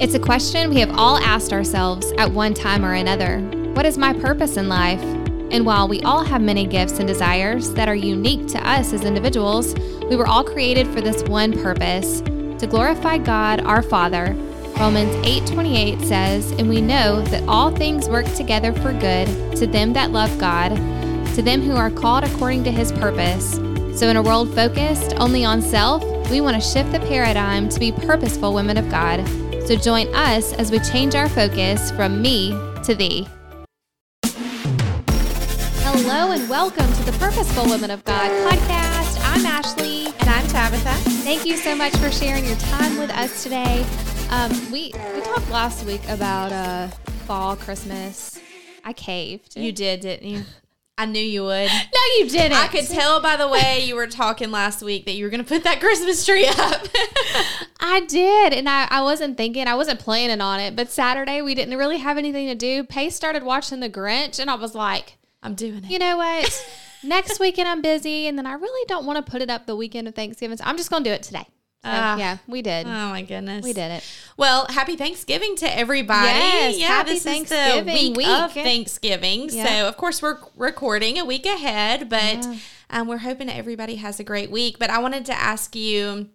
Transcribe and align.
It's 0.00 0.14
a 0.14 0.18
question 0.18 0.70
we 0.70 0.80
have 0.80 0.96
all 0.96 1.18
asked 1.18 1.52
ourselves 1.52 2.10
at 2.16 2.32
one 2.32 2.54
time 2.54 2.86
or 2.86 2.94
another 2.94 3.40
What 3.74 3.84
is 3.84 3.98
my 3.98 4.14
purpose 4.14 4.56
in 4.56 4.66
life? 4.66 5.02
And 5.50 5.66
while 5.66 5.88
we 5.88 6.00
all 6.00 6.24
have 6.24 6.40
many 6.40 6.66
gifts 6.66 7.00
and 7.00 7.06
desires 7.06 7.74
that 7.74 7.86
are 7.86 7.94
unique 7.94 8.46
to 8.48 8.66
us 8.66 8.94
as 8.94 9.04
individuals, 9.04 9.74
we 10.08 10.16
were 10.16 10.26
all 10.26 10.42
created 10.42 10.86
for 10.86 11.02
this 11.02 11.22
one 11.24 11.52
purpose 11.52 12.22
to 12.22 12.66
glorify 12.66 13.18
God 13.18 13.60
our 13.60 13.82
Father. 13.82 14.34
Romans 14.78 15.14
8:28 15.22 16.00
says, 16.00 16.50
"And 16.52 16.70
we 16.70 16.80
know 16.80 17.20
that 17.20 17.46
all 17.46 17.70
things 17.70 18.08
work 18.08 18.24
together 18.34 18.72
for 18.72 18.94
good 18.94 19.28
to 19.56 19.66
them 19.66 19.92
that 19.92 20.12
love 20.12 20.38
God, 20.38 20.76
to 21.34 21.42
them 21.42 21.60
who 21.60 21.76
are 21.76 21.90
called 21.90 22.24
according 22.24 22.64
to 22.64 22.70
his 22.70 22.90
purpose." 22.90 23.60
So 23.94 24.08
in 24.08 24.16
a 24.16 24.22
world 24.22 24.54
focused 24.54 25.12
only 25.18 25.44
on 25.44 25.60
self, 25.60 26.02
we 26.30 26.40
want 26.40 26.56
to 26.56 26.66
shift 26.66 26.90
the 26.90 27.00
paradigm 27.00 27.68
to 27.68 27.78
be 27.78 27.92
purposeful 27.92 28.54
women 28.54 28.78
of 28.78 28.88
God. 28.88 29.20
So 29.70 29.76
join 29.76 30.12
us 30.16 30.52
as 30.54 30.72
we 30.72 30.80
change 30.80 31.14
our 31.14 31.28
focus 31.28 31.92
from 31.92 32.20
me 32.20 32.50
to 32.82 32.92
thee. 32.92 33.28
Hello 35.84 36.32
and 36.32 36.50
welcome 36.50 36.92
to 36.92 37.04
the 37.04 37.16
Purposeful 37.20 37.66
Women 37.66 37.92
of 37.92 38.02
God 38.02 38.32
podcast. 38.50 39.20
I'm 39.22 39.46
Ashley. 39.46 40.06
And 40.06 40.28
I'm 40.28 40.44
Tabitha. 40.48 40.90
Thank 41.22 41.46
you 41.46 41.56
so 41.56 41.76
much 41.76 41.94
for 41.98 42.10
sharing 42.10 42.44
your 42.46 42.56
time 42.56 42.98
with 42.98 43.10
us 43.10 43.44
today. 43.44 43.86
Um, 44.30 44.50
we 44.72 44.90
we 45.14 45.20
talked 45.20 45.48
last 45.52 45.86
week 45.86 46.02
about 46.08 46.50
uh, 46.50 46.88
fall, 47.28 47.54
Christmas. 47.54 48.40
I 48.84 48.92
caved. 48.92 49.56
You 49.56 49.70
did, 49.70 50.00
didn't 50.00 50.28
you? 50.28 50.42
I 51.00 51.06
knew 51.06 51.18
you 51.18 51.44
would. 51.44 51.70
no, 51.70 52.00
you 52.18 52.28
didn't. 52.28 52.58
I 52.58 52.68
could 52.68 52.86
tell 52.86 53.22
by 53.22 53.36
the 53.36 53.48
way 53.48 53.86
you 53.86 53.94
were 53.96 54.06
talking 54.06 54.50
last 54.50 54.82
week 54.82 55.06
that 55.06 55.12
you 55.12 55.24
were 55.24 55.30
going 55.30 55.42
to 55.42 55.48
put 55.48 55.64
that 55.64 55.80
Christmas 55.80 56.26
tree 56.26 56.46
up. 56.46 56.86
I 57.80 58.04
did, 58.06 58.52
and 58.52 58.68
I, 58.68 58.86
I 58.90 59.00
wasn't 59.00 59.38
thinking, 59.38 59.66
I 59.66 59.76
wasn't 59.76 59.98
planning 59.98 60.42
on 60.42 60.60
it. 60.60 60.76
But 60.76 60.90
Saturday 60.90 61.40
we 61.40 61.54
didn't 61.54 61.78
really 61.78 61.96
have 61.96 62.18
anything 62.18 62.48
to 62.48 62.54
do. 62.54 62.84
Pace 62.84 63.16
started 63.16 63.44
watching 63.44 63.80
The 63.80 63.88
Grinch, 63.88 64.38
and 64.38 64.50
I 64.50 64.56
was 64.56 64.74
like, 64.74 65.16
I'm 65.42 65.54
doing 65.54 65.84
it. 65.84 65.90
you 65.90 65.98
know 65.98 66.18
what? 66.18 66.66
Next 67.02 67.40
weekend 67.40 67.66
I'm 67.66 67.80
busy, 67.80 68.26
and 68.26 68.36
then 68.36 68.46
I 68.46 68.52
really 68.52 68.84
don't 68.86 69.06
want 69.06 69.24
to 69.24 69.30
put 69.30 69.40
it 69.40 69.48
up 69.48 69.64
the 69.64 69.76
weekend 69.76 70.06
of 70.06 70.14
Thanksgiving. 70.14 70.58
So 70.58 70.64
I'm 70.66 70.76
just 70.76 70.90
going 70.90 71.02
to 71.02 71.08
do 71.08 71.14
it 71.14 71.22
today. 71.22 71.46
So, 71.82 71.88
Ah. 71.90 72.16
yeah, 72.18 72.36
we 72.46 72.60
did. 72.60 72.86
Oh 72.86 73.08
my 73.08 73.22
goodness. 73.22 73.64
we 73.64 73.72
did 73.72 73.90
it. 73.90 74.04
Well, 74.36 74.66
happy 74.68 74.96
Thanksgiving 74.96 75.56
to 75.56 75.78
everybody. 75.78 76.26
Yes, 76.38 76.78
yeah, 76.78 76.86
happy 76.88 77.12
this 77.14 77.22
Thanksgiving 77.24 77.88
is 77.88 78.02
the 78.02 78.08
week, 78.10 78.16
week. 78.18 78.28
of 78.28 78.52
Thanksgiving. 78.52 79.48
Yeah. 79.50 79.64
So, 79.66 79.88
of 79.88 79.96
course, 79.96 80.20
we're 80.20 80.36
recording 80.56 81.18
a 81.18 81.24
week 81.24 81.46
ahead, 81.46 82.10
but 82.10 82.20
Yeah. 82.44 82.56
um, 82.90 83.08
we're 83.08 83.18
hoping 83.18 83.48
everybody 83.48 83.96
has 83.96 84.20
a 84.20 84.24
great 84.24 84.50
week. 84.50 84.78
But 84.78 84.90
I 84.90 84.98
wanted 84.98 85.24
to 85.26 85.32
ask 85.32 85.74
you 85.74 86.28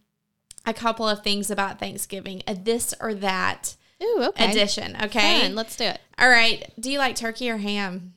a 0.65 0.73
couple 0.73 1.07
of 1.07 1.21
things 1.23 1.51
about 1.51 1.77
Thanksgiving, 1.77 2.41
a 2.47 2.55
this 2.55 2.95
or 2.99 3.13
that 3.13 3.75
Ooh, 4.01 4.23
okay. 4.29 4.49
edition. 4.49 4.97
Okay. 4.99 5.41
Fun. 5.41 5.53
Let's 5.53 5.75
do 5.75 5.83
it. 5.83 6.01
All 6.17 6.27
right. 6.29 6.71
Do 6.79 6.91
you 6.91 6.97
like 6.97 7.15
turkey 7.15 7.51
or 7.51 7.57
ham? 7.57 8.13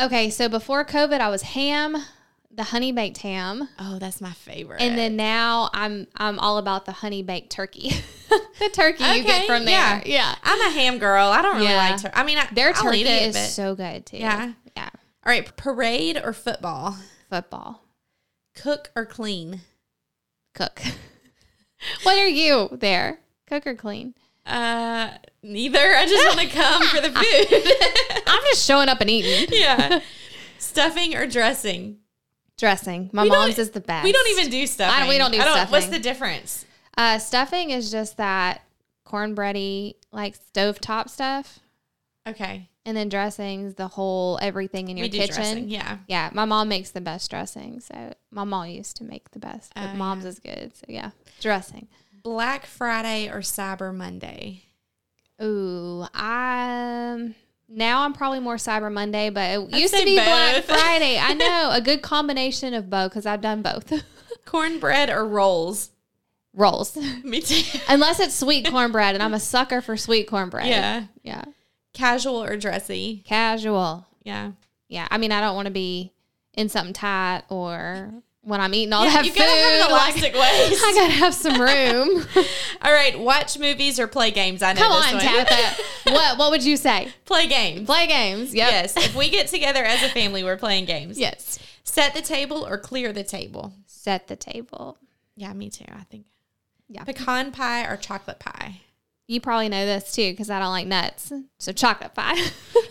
Okay, 0.00 0.30
so 0.30 0.48
before 0.48 0.86
COVID, 0.86 1.20
I 1.20 1.28
was 1.28 1.42
ham, 1.42 1.98
the 2.54 2.64
honey 2.64 2.92
baked 2.92 3.18
ham, 3.18 3.68
Oh, 3.78 3.98
that's 3.98 4.20
my 4.20 4.32
favorite. 4.32 4.80
and 4.82 4.96
then 4.98 5.16
now 5.16 5.70
I'm 5.72 6.06
I'm 6.16 6.38
all 6.38 6.58
about 6.58 6.84
the 6.86 6.92
honey 6.92 7.22
baked 7.22 7.50
turkey, 7.50 7.90
the 8.58 8.68
turkey 8.72 9.04
you 9.04 9.22
get 9.22 9.38
Okay, 9.42 9.46
from 9.46 9.64
there. 9.64 9.74
yeah. 9.74 10.02
Yeah, 10.04 10.34
I'm 10.42 10.60
a 10.60 10.70
ham 10.70 10.98
girl. 10.98 11.28
I 11.28 11.40
don't 11.42 11.56
really 11.56 11.68
Yeah. 11.68 11.90
like 11.90 12.00
turkey. 12.02 12.14
I 12.16 12.24
mean, 12.24 12.38
I, 12.38 12.46
their 12.52 12.68
I'll 12.76 12.82
turkey 12.82 13.02
it, 13.02 13.28
is 13.28 13.34
but- 13.36 13.46
so 13.48 13.74
good 13.74 14.06
too. 14.06 14.18
Yeah. 14.18 14.52
yeah. 14.76 14.88
All 15.24 15.30
right, 15.32 15.56
parade 15.56 16.20
or 16.22 16.32
football? 16.32 16.96
Football, 17.30 17.82
Cook 18.54 18.90
or 18.94 19.06
clean? 19.06 19.60
cook. 20.54 20.82
what 22.02 22.18
are 22.18 22.28
you 22.28 22.68
there? 22.72 23.20
Cook 23.46 23.66
or 23.66 23.74
clean? 23.74 24.14
Uh, 24.44 25.08
neither. 25.42 25.78
I 25.96 26.06
just 26.06 26.26
want 26.36 26.40
to 26.40 26.54
come 26.54 26.82
for 26.88 27.00
the 27.00 27.10
food. 28.20 28.22
I'm 28.26 28.42
just 28.50 28.66
showing 28.66 28.88
up 28.88 29.00
and 29.00 29.08
eating. 29.08 29.48
yeah. 29.52 30.00
Stuffing 30.58 31.14
or 31.16 31.26
dressing? 31.26 31.98
Dressing. 32.62 33.10
My 33.12 33.24
We 33.24 33.28
mom's 33.30 33.58
is 33.58 33.70
the 33.72 33.80
best. 33.80 34.04
We 34.04 34.12
don't 34.12 34.30
even 34.38 34.48
do 34.48 34.64
stuffing. 34.68 35.02
I- 35.02 35.08
we 35.08 35.18
don't 35.18 35.32
do 35.32 35.38
What's 35.38 35.50
stuffing. 35.50 35.72
What's 35.72 35.86
the 35.88 35.98
difference? 35.98 36.64
Uh, 36.96 37.18
stuffing 37.18 37.70
is 37.70 37.90
just 37.90 38.18
that 38.18 38.62
cornbready 39.04 39.96
like 40.12 40.36
stovetop 40.54 41.08
stuff, 41.10 41.58
Okay. 42.24 42.68
and 42.86 42.96
then 42.96 43.08
dressings 43.08 43.74
the 43.74 43.88
whole 43.88 44.38
everything 44.40 44.86
in 44.90 44.96
your 44.96 45.08
kitchen. 45.08 45.34
dressing. 45.34 45.68
Yeah. 45.70 45.98
Yeah, 46.06 46.30
my 46.32 46.44
mom 46.44 46.68
makes 46.68 46.90
the 46.92 47.00
best 47.00 47.28
dressing. 47.30 47.80
So 47.80 48.14
my 48.30 48.44
mom 48.44 48.68
used 48.68 48.96
to 48.98 49.02
make 49.04 49.32
the 49.32 49.40
best, 49.40 49.72
but 49.74 49.90
Oh, 49.90 49.96
mom's 49.96 50.24
is 50.24 50.38
good. 50.38 50.70
So 50.76 50.84
yeah, 50.88 51.10
dressing. 51.40 51.88
Black 52.22 52.64
Friday 52.66 53.26
or 53.28 53.40
Cyber 53.40 53.92
Monday? 53.92 54.62
Ooh, 55.42 56.06
I 56.14 57.34
now 57.72 58.02
I'm 58.02 58.12
probably 58.12 58.40
more 58.40 58.56
Cyber 58.56 58.92
Monday, 58.92 59.30
but 59.30 59.50
it 59.50 59.74
I'd 59.74 59.80
used 59.80 59.94
to 59.96 60.04
be 60.04 60.16
Black. 60.16 60.64
Friday. 60.64 61.18
I 61.18 61.34
know 61.34 61.70
a 61.72 61.80
good 61.80 62.02
combination 62.02 62.74
of 62.74 62.90
both 62.90 63.10
because 63.10 63.26
I've 63.26 63.40
done 63.40 63.62
both. 63.62 63.92
Cornbread 64.44 65.10
or 65.10 65.26
rolls? 65.26 65.90
Rolls, 66.54 66.96
Me 67.24 67.40
too. 67.40 67.62
unless 67.88 68.20
it's 68.20 68.34
sweet 68.34 68.68
cornbread, 68.70 69.14
and 69.14 69.22
I'm 69.22 69.32
a 69.32 69.40
sucker 69.40 69.80
for 69.80 69.96
sweet 69.96 70.28
cornbread. 70.28 70.66
Yeah. 70.66 71.04
yeah, 71.22 71.44
Casual 71.94 72.42
or 72.42 72.58
dressy? 72.58 73.22
casual. 73.26 74.06
Yeah. 74.22 74.52
Yeah, 74.88 75.08
I 75.10 75.16
mean 75.16 75.32
I 75.32 75.40
don't 75.40 75.54
want 75.56 75.66
to 75.66 75.72
be 75.72 76.12
in 76.52 76.68
something 76.68 76.92
tight 76.92 77.44
or 77.48 78.12
when 78.44 78.60
I'm 78.60 78.74
eating 78.74 78.92
all 78.92 79.04
Yeah, 79.04 79.12
that 79.14 79.24
you 79.24 79.32
food. 79.32 79.38
gotta 79.38 79.50
have 79.50 79.80
like, 79.80 79.90
elastic 79.90 80.34
waist. 80.34 80.82
I 80.84 80.92
gotta 80.94 81.12
have 81.12 81.34
some 81.34 81.60
room. 81.60 82.26
All 82.82 82.92
right, 82.92 83.18
watch 83.18 83.56
movies 83.58 84.00
or 84.00 84.08
play 84.08 84.32
games. 84.32 84.62
I 84.62 84.72
know 84.72 84.80
Come 84.80 84.92
on. 84.92 85.20
Tabitha. 85.20 85.82
what 86.12 86.38
what 86.38 86.50
would 86.50 86.64
you 86.64 86.76
say? 86.76 87.12
play 87.24 87.46
games. 87.46 87.86
Play 87.86 88.06
games. 88.08 88.52
Yep. 88.52 88.70
Yes, 88.70 88.96
if 88.96 89.14
we 89.14 89.30
get 89.30 89.46
together 89.46 89.84
as 89.84 90.02
a 90.02 90.08
family, 90.08 90.42
we're 90.42 90.56
playing 90.56 90.86
games. 90.86 91.18
Yes. 91.18 91.58
Set 91.84 92.14
the 92.14 92.22
table 92.22 92.66
or 92.66 92.78
clear 92.78 93.12
the 93.12 93.24
table. 93.24 93.72
Set 93.86 94.26
the 94.26 94.36
table. 94.36 94.98
Yeah, 95.36 95.52
me 95.52 95.70
too. 95.70 95.84
I 95.88 96.02
think. 96.04 96.26
Yeah. 96.88 97.04
Pecan 97.04 97.52
pie 97.52 97.84
or 97.86 97.96
chocolate 97.96 98.40
pie. 98.40 98.80
You 99.28 99.40
probably 99.40 99.68
know 99.68 99.86
this 99.86 100.12
too 100.12 100.32
because 100.32 100.50
I 100.50 100.58
don't 100.58 100.70
like 100.70 100.86
nuts. 100.88 101.32
So 101.58 101.72
chocolate 101.72 102.14
pie. 102.14 102.36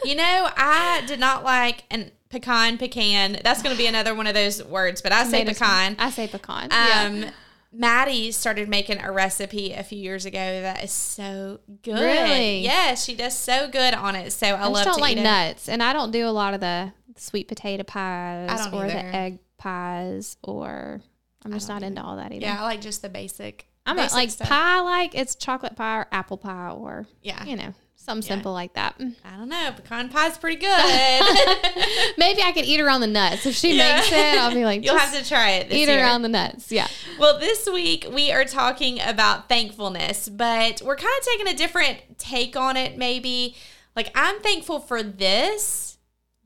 You 0.06 0.16
know, 0.16 0.50
I 0.58 1.04
did 1.06 1.20
not 1.20 1.44
like 1.44 1.84
an 1.92 2.12
pecan 2.32 2.78
pecan. 2.78 3.38
That's 3.44 3.62
going 3.62 3.76
to 3.76 3.78
be 3.78 3.88
another 3.88 4.16
one 4.16 4.26
of 4.28 4.34
those 4.34 4.64
words, 4.64 5.02
but 5.02 5.12
I 5.12 5.24
say 5.26 5.40
Tomatoes. 5.44 5.60
pecan. 5.60 5.96
I 6.00 6.10
say 6.10 6.28
pecan. 6.28 6.70
yeah. 6.72 7.04
Um, 7.28 7.32
Maddie 7.74 8.32
started 8.34 8.68
making 8.68 9.00
a 9.02 9.12
recipe 9.14 9.72
a 9.72 9.82
few 9.84 9.98
years 9.98 10.26
ago 10.26 10.38
that 10.62 10.84
is 10.84 10.92
so 10.92 11.60
good. 11.84 11.94
Really? 12.02 12.60
Yes, 12.60 13.06
she 13.06 13.16
does 13.16 13.38
so 13.38 13.70
good 13.70 13.94
on 13.94 14.16
it. 14.16 14.32
So 14.34 14.48
I, 14.48 14.50
I 14.52 14.64
love 14.66 14.74
just 14.74 14.86
don't 14.86 14.96
to 14.96 15.02
like 15.02 15.18
nuts, 15.18 15.70
and 15.70 15.82
I 15.82 15.94
don't 15.94 16.12
do 16.12 16.28
a 16.28 16.32
lot 16.32 16.54
of 16.54 16.60
the 16.60 16.92
sweet 17.16 17.48
potato 17.48 17.84
pies 17.84 18.68
or 18.74 18.88
the 18.88 18.98
egg 19.16 19.40
pies, 19.58 20.36
or 20.44 21.02
I'm 21.46 21.54
just 21.54 21.70
not 21.70 21.82
into 21.84 22.02
all 22.04 22.18
that 22.18 22.34
either. 22.34 22.46
Yeah, 22.46 22.60
I 22.60 22.64
like 22.64 22.82
just 22.82 23.02
the 23.02 23.10
basic. 23.10 23.68
I'm 23.86 23.96
basic 23.96 24.14
like 24.14 24.30
stuff. 24.32 24.50
pie. 24.50 24.82
Like 24.82 25.16
it's 25.16 25.36
chocolate 25.36 25.76
pie 25.78 26.00
or 26.00 26.08
apple 26.12 26.38
pie 26.38 26.72
or 26.72 27.08
Yeah. 27.22 27.44
you 27.46 27.56
know 27.56 27.74
something 28.04 28.28
Yeah. 28.28 28.36
simple 28.36 28.54
like 28.54 28.74
that. 28.74 28.98
Mm. 29.00 29.16
I 29.24 29.38
don't 29.38 29.50
know. 29.50 29.72
Pecan 29.76 30.10
pie's 30.10 30.38
pretty 30.38 30.58
good. 30.58 30.68
Maybe 32.18 32.42
I 32.42 32.52
could 32.54 32.66
eat 32.66 32.80
around 32.82 33.02
the 33.02 33.08
nuts 33.08 33.46
if 33.46 33.56
she 33.56 33.76
Yeah. 33.78 33.96
makes 33.98 34.12
it. 34.12 34.18
I'll 34.40 34.54
be 34.54 34.66
like, 34.66 34.84
You'll 34.86 34.98
have 34.98 35.14
to 35.18 35.28
try 35.28 35.52
it. 35.52 35.70
This 35.70 35.78
eat 35.78 35.88
year. 35.88 36.00
around 36.00 36.22
the 36.24 36.30
nuts. 36.30 36.72
Yeah. 36.72 36.88
Well, 37.20 37.40
this 37.40 37.68
week 37.72 38.08
we 38.12 38.32
are 38.32 38.46
talking 38.46 39.00
about 39.02 39.48
thankfulness, 39.50 40.30
but 40.30 40.82
we're 40.84 40.96
kind 40.96 41.14
of 41.20 41.26
taking 41.26 41.48
a 41.48 41.56
different 41.56 42.00
take 42.18 42.56
on 42.56 42.78
it, 42.78 42.98
maybe. 42.98 43.56
Like, 43.96 44.12
I'm 44.16 44.40
thankful 44.40 44.80
for 44.80 45.04
this, 45.04 45.98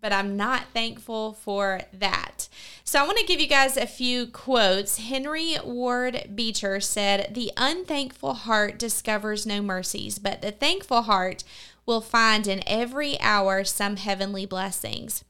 but 0.02 0.12
I'm 0.12 0.36
not 0.38 0.64
thankful 0.74 1.34
for 1.34 1.82
that. 1.94 2.48
So, 2.88 3.00
I 3.00 3.06
want 3.08 3.18
to 3.18 3.26
give 3.26 3.42
you 3.42 3.48
guys 3.48 3.78
a 3.78 3.88
few 3.88 4.28
quotes. 4.28 5.00
Henry 5.00 5.56
Ward 5.64 6.30
Beecher 6.36 6.80
said, 6.80 7.34
The 7.34 7.52
unthankful 7.58 8.36
heart 8.36 8.78
discovers 8.78 9.48
no 9.48 9.60
mercies, 9.64 10.20
but 10.20 10.44
the 10.44 10.52
thankful 10.52 11.02
heart 11.02 11.44
will 11.88 12.00
find 12.02 12.46
in 12.46 12.62
every 12.68 13.20
hour 13.20 13.64
some 13.64 13.98
heavenly 13.98 14.46
blessings. 14.46 15.24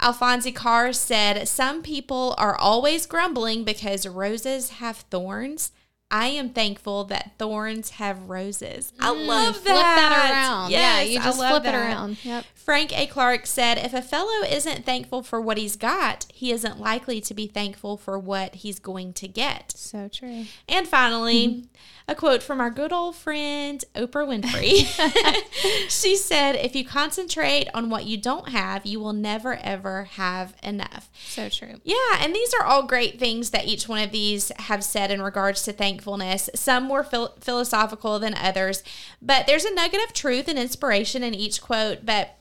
Alphonse 0.00 0.50
Karr 0.54 0.92
said, 0.92 1.46
Some 1.46 1.82
people 1.82 2.34
are 2.36 2.56
always 2.56 3.06
grumbling 3.06 3.62
because 3.62 4.04
roses 4.04 4.70
have 4.70 4.96
thorns. 4.96 5.70
I 6.10 6.28
am 6.28 6.50
thankful 6.50 7.04
that 7.04 7.32
thorns 7.38 7.90
have 7.90 8.28
roses. 8.28 8.92
I 8.98 9.10
love 9.10 9.62
that. 9.64 9.70
Mm, 9.70 9.74
Flip 9.74 9.76
that 9.76 10.30
around. 10.32 10.70
Yeah, 11.06 11.12
you 11.12 11.20
just 11.20 11.38
flip 11.38 11.64
it 11.64 11.74
around. 11.74 12.24
Yep. 12.24 12.44
Frank 12.68 12.98
A. 12.98 13.06
Clark 13.06 13.46
said, 13.46 13.78
If 13.78 13.94
a 13.94 14.02
fellow 14.02 14.44
isn't 14.46 14.84
thankful 14.84 15.22
for 15.22 15.40
what 15.40 15.56
he's 15.56 15.74
got, 15.74 16.26
he 16.30 16.52
isn't 16.52 16.78
likely 16.78 17.18
to 17.22 17.32
be 17.32 17.46
thankful 17.46 17.96
for 17.96 18.18
what 18.18 18.56
he's 18.56 18.78
going 18.78 19.14
to 19.14 19.26
get. 19.26 19.72
So 19.74 20.08
true. 20.08 20.44
And 20.68 20.86
finally, 20.86 21.48
mm-hmm. 21.48 21.66
a 22.08 22.14
quote 22.14 22.42
from 22.42 22.60
our 22.60 22.68
good 22.68 22.92
old 22.92 23.16
friend 23.16 23.82
Oprah 23.94 24.42
Winfrey. 24.42 24.84
she 25.88 26.14
said, 26.14 26.56
If 26.56 26.76
you 26.76 26.84
concentrate 26.84 27.68
on 27.72 27.88
what 27.88 28.04
you 28.04 28.18
don't 28.18 28.50
have, 28.50 28.84
you 28.84 29.00
will 29.00 29.14
never, 29.14 29.54
ever 29.54 30.04
have 30.04 30.54
enough. 30.62 31.08
So 31.26 31.48
true. 31.48 31.80
Yeah, 31.84 32.18
and 32.20 32.34
these 32.34 32.52
are 32.52 32.66
all 32.66 32.82
great 32.82 33.18
things 33.18 33.48
that 33.50 33.66
each 33.66 33.88
one 33.88 34.02
of 34.02 34.10
these 34.10 34.52
have 34.58 34.84
said 34.84 35.10
in 35.10 35.22
regards 35.22 35.62
to 35.62 35.72
thankfulness. 35.72 36.50
Some 36.54 36.84
more 36.84 37.02
phil- 37.02 37.34
philosophical 37.40 38.18
than 38.18 38.34
others, 38.34 38.82
but 39.22 39.46
there's 39.46 39.64
a 39.64 39.72
nugget 39.72 40.04
of 40.04 40.12
truth 40.12 40.48
and 40.48 40.58
inspiration 40.58 40.87
in 41.22 41.34
each 41.34 41.60
quote. 41.60 42.04
But 42.04 42.37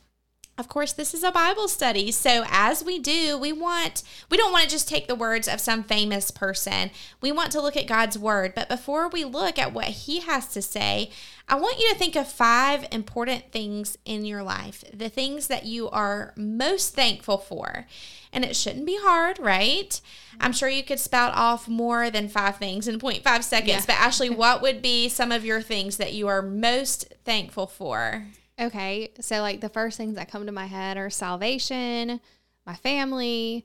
of 0.58 0.68
course, 0.68 0.92
this 0.92 1.14
is 1.14 1.24
a 1.24 1.32
Bible 1.32 1.68
study. 1.68 2.12
So 2.12 2.44
as 2.50 2.84
we 2.84 2.98
do, 2.98 3.38
we 3.38 3.52
want 3.52 4.02
we 4.32 4.38
don't 4.38 4.52
want 4.52 4.64
to 4.64 4.70
just 4.70 4.90
take 4.90 5.08
the 5.08 5.14
words 5.14 5.48
of 5.48 5.62
some 5.62 5.84
famous 5.84 6.32
person. 6.32 6.90
We 7.22 7.32
want 7.32 7.52
to 7.52 7.62
look 7.62 7.78
at 7.78 7.86
God's 7.86 8.18
word. 8.18 8.56
But 8.56 8.68
before 8.68 9.08
we 9.08 9.24
look 9.24 9.60
at 9.60 9.72
what 9.72 9.86
he 9.86 10.22
has 10.22 10.48
to 10.54 10.64
say, 10.64 11.12
I 11.48 11.56
want 11.56 11.80
you 11.80 11.90
to 11.90 11.96
think 11.96 12.16
of 12.16 12.28
five 12.28 12.88
important 12.92 13.52
things 13.52 14.00
in 14.04 14.26
your 14.26 14.42
life. 14.42 14.84
The 14.92 15.10
things 15.10 15.46
that 15.48 15.66
you 15.66 15.90
are 15.90 16.34
most 16.36 16.96
thankful 16.96 17.38
for. 17.38 17.86
And 18.34 18.44
it 18.44 18.56
shouldn't 18.56 18.86
be 18.86 18.98
hard, 19.00 19.38
right? 19.40 20.00
I'm 20.42 20.54
sure 20.54 20.70
you 20.70 20.84
could 20.84 21.00
spout 21.00 21.34
off 21.36 21.68
more 21.68 22.10
than 22.10 22.30
five 22.30 22.58
things 22.58 22.88
in 22.88 23.00
0.5 23.00 23.44
seconds. 23.44 23.70
Yeah. 23.70 23.84
But 23.86 23.96
Ashley, 23.96 24.30
what 24.32 24.64
would 24.64 24.82
be 24.82 25.08
some 25.08 25.32
of 25.32 25.46
your 25.46 25.62
things 25.62 25.98
that 25.98 26.14
you 26.14 26.28
are 26.28 26.42
most 26.42 27.14
thankful 27.24 27.68
for? 27.68 28.26
Okay, 28.60 29.12
so 29.22 29.42
like 29.42 29.62
the 29.62 29.70
first 29.70 29.98
things 29.98 30.16
that 30.16 30.32
come 30.32 30.46
to 30.48 30.52
my 30.52 30.66
head 30.66 30.98
are 30.98 31.10
salvation, 31.10 32.20
my 32.66 32.74
family, 32.76 33.64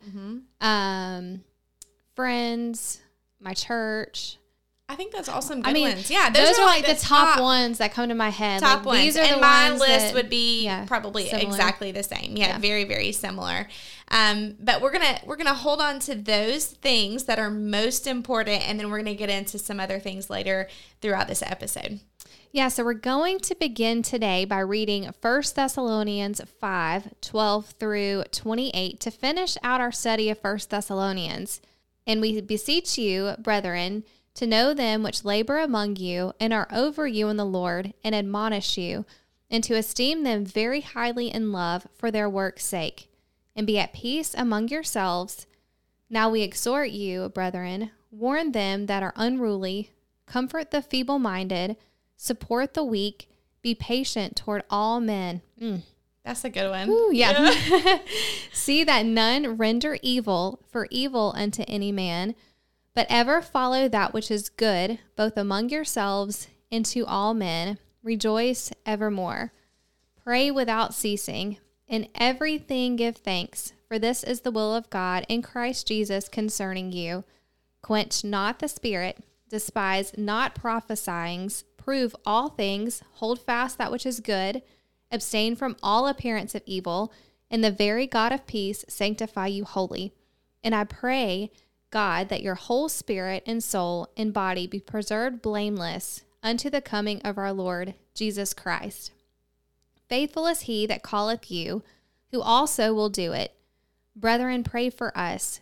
um, 0.61 1.43
friends, 2.15 3.01
my 3.41 3.55
church. 3.55 4.37
I 4.89 4.95
think 4.95 5.13
that's 5.13 5.29
all 5.31 5.41
some 5.41 5.63
good 5.63 5.71
I 5.71 5.73
mean, 5.73 5.89
ones. 5.89 6.11
Yeah, 6.11 6.29
those, 6.29 6.59
are 6.59 6.67
like 6.67 6.85
the 6.85 6.95
top, 6.95 7.41
ones 7.41 7.79
that 7.79 7.95
come 7.95 8.11
to 8.11 8.15
my 8.15 8.29
head. 8.29 8.61
top 8.61 8.81
like, 8.81 8.87
ones. 8.87 9.01
These 9.01 9.17
are 9.17 9.21
and 9.23 9.37
the 9.37 9.41
my 9.41 9.71
ones 9.71 9.81
list 9.81 10.07
that- 10.09 10.15
would 10.15 10.29
be 10.29 10.65
yeah, 10.65 10.85
probably 10.85 11.27
similar. 11.29 11.49
exactly 11.49 11.93
the 11.93 12.03
same. 12.03 12.37
Yeah, 12.37 12.49
Yeah. 12.49 12.59
very 12.59 12.85
very 12.85 13.13
similar. 13.13 13.69
Um, 14.09 14.57
but 14.61 14.83
we're 14.83 14.93
gonna 14.93 15.19
we're 15.25 15.37
gonna 15.37 15.55
hold 15.55 15.81
on 15.81 15.99
to 16.01 16.15
those 16.15 16.67
things 16.67 17.25
that 17.25 17.39
are 17.39 17.51
most 17.51 18.07
important, 18.07 18.69
and 18.69 18.79
then 18.79 18.91
we're 18.91 18.99
gonna 18.99 19.15
get 19.15 19.31
into 19.31 19.59
some 19.59 19.81
other 19.81 19.99
things 19.99 20.29
later 20.29 20.69
throughout 21.01 21.27
this 21.27 21.43
episode. 21.43 22.01
Yeah, 22.55 22.69
so 22.69 22.85
we're 22.85 22.93
going 22.93 23.39
to 23.41 23.55
begin 23.55 24.03
today 24.03 24.45
by 24.45 24.59
reading 24.59 25.09
1 25.23 25.43
Thessalonians 25.55 26.43
5 26.61 27.15
12 27.23 27.67
through 27.81 28.25
28 28.31 29.01
to 29.01 29.11
finish 29.11 29.57
out 29.63 29.81
our 29.81 29.91
study 29.91 30.29
of 30.29 30.39
1 30.39 30.59
Thessalonians. 30.69 31.63
And 32.07 32.21
we 32.21 32.39
beseech 32.43 32.99
you, 32.99 33.37
brethren, 33.39 34.05
to 34.35 34.47
know 34.47 34.75
them 34.75 35.03
which 35.03 35.25
labor 35.25 35.61
among 35.61 35.97
you 35.97 36.35
and 36.39 36.53
are 36.53 36.69
over 36.71 37.07
you 37.07 37.29
in 37.29 37.39
the 37.39 37.47
Lord 37.47 37.95
and 38.05 38.15
admonish 38.15 38.77
you, 38.77 39.07
and 39.51 39.65
to 39.65 39.75
esteem 39.75 40.23
them 40.23 40.45
very 40.45 40.83
highly 40.83 41.33
in 41.33 41.53
love 41.53 41.87
for 41.95 42.11
their 42.11 42.29
work's 42.29 42.67
sake, 42.67 43.09
and 43.57 43.67
be 43.67 43.79
at 43.79 43.95
peace 43.95 44.35
among 44.37 44.69
yourselves. 44.69 45.47
Now 46.11 46.29
we 46.29 46.43
exhort 46.43 46.91
you, 46.91 47.31
brethren, 47.31 47.93
warn 48.11 48.53
them 48.53 48.85
that 48.87 49.03
are 49.03 49.15
unruly, 49.17 49.93
comfort 50.27 50.71
the 50.71 50.83
feeble 50.83 51.19
minded, 51.19 51.79
support 52.23 52.75
the 52.75 52.85
weak, 52.85 53.29
be 53.63 53.75
patient 53.75 54.37
toward 54.37 54.63
all 54.71 55.01
men. 55.01 55.43
Mm. 55.61 55.83
That's 56.25 56.45
a 56.45 56.51
good 56.51 56.71
one. 56.71 56.89
Ooh, 56.89 57.11
yeah. 57.13 57.99
See 58.53 58.85
that 58.85 59.05
none 59.05 59.57
render 59.57 59.99
evil 60.03 60.61
for 60.71 60.87
evil 60.89 61.35
unto 61.37 61.65
any 61.67 61.91
man, 61.91 62.37
but 62.95 63.09
ever 63.11 63.43
follow 63.43 63.89
that 63.89 64.15
which 64.15 64.31
is 64.31 64.51
good, 64.51 65.01
both 65.17 65.37
among 65.37 65.71
yourselves 65.71 66.47
and 66.71 66.87
to 66.87 67.05
all 67.07 67.35
men. 67.35 67.79
Rejoice 68.05 68.71
evermore. 68.87 69.53
Pray 70.23 70.49
without 70.49 70.95
ceasing. 70.95 71.59
In 71.89 72.07
everything 72.15 72.95
give 72.95 73.17
thanks, 73.17 73.73
for 73.89 73.99
this 73.99 74.23
is 74.23 74.43
the 74.43 74.53
will 74.53 74.77
of 74.77 74.91
God 74.91 75.27
in 75.29 75.43
Christ 75.43 75.89
Jesus 75.89 76.29
concerning 76.29 76.93
you. 76.93 77.25
Quench 77.83 78.23
not 78.23 78.61
the 78.61 78.69
spirit, 78.69 79.19
despise 79.49 80.13
not 80.17 80.55
prophesyings, 80.55 81.65
prove 81.85 82.15
all 82.25 82.49
things, 82.49 83.03
hold 83.15 83.41
fast 83.41 83.79
that 83.79 83.91
which 83.91 84.07
is 84.07 84.21
good, 84.21 84.63
abstain 85.11 85.57
from 85.57 85.77
all 85.83 86.07
appearance 86.07 86.55
of 86.55 86.63
evil, 86.65 87.13
and 87.51 87.63
the 87.63 87.71
very 87.71 88.07
God 88.07 88.33
of 88.33 88.47
peace 88.47 88.85
sanctify 88.89 89.49
you 89.49 89.65
wholly. 89.65 90.13
And 90.63 90.75
I 90.75 90.85
pray, 90.85 91.51
God, 91.91 92.29
that 92.29 92.43
your 92.43 92.55
whole 92.55 92.89
spirit 92.89 93.43
and 93.47 93.63
soul 93.63 94.09
and 94.17 94.33
body 94.33 94.67
be 94.67 94.81
preserved 94.81 95.43
blameless 95.43 96.23
unto 96.43 96.71
the 96.71 96.81
coming 96.81 97.21
of 97.23 97.37
our 97.37 97.53
Lord 97.53 97.95
Jesus 98.15 98.55
Christ. 98.55 99.13
Faithful 100.09 100.47
is 100.47 100.63
he 100.63 100.87
that 100.87 101.03
calleth 101.03 101.51
you, 101.51 101.83
who 102.31 102.41
also 102.41 102.95
will 102.95 103.11
do 103.11 103.33
it. 103.33 103.55
Brethren, 104.15 104.63
pray 104.63 104.89
for 104.89 105.17
us. 105.17 105.61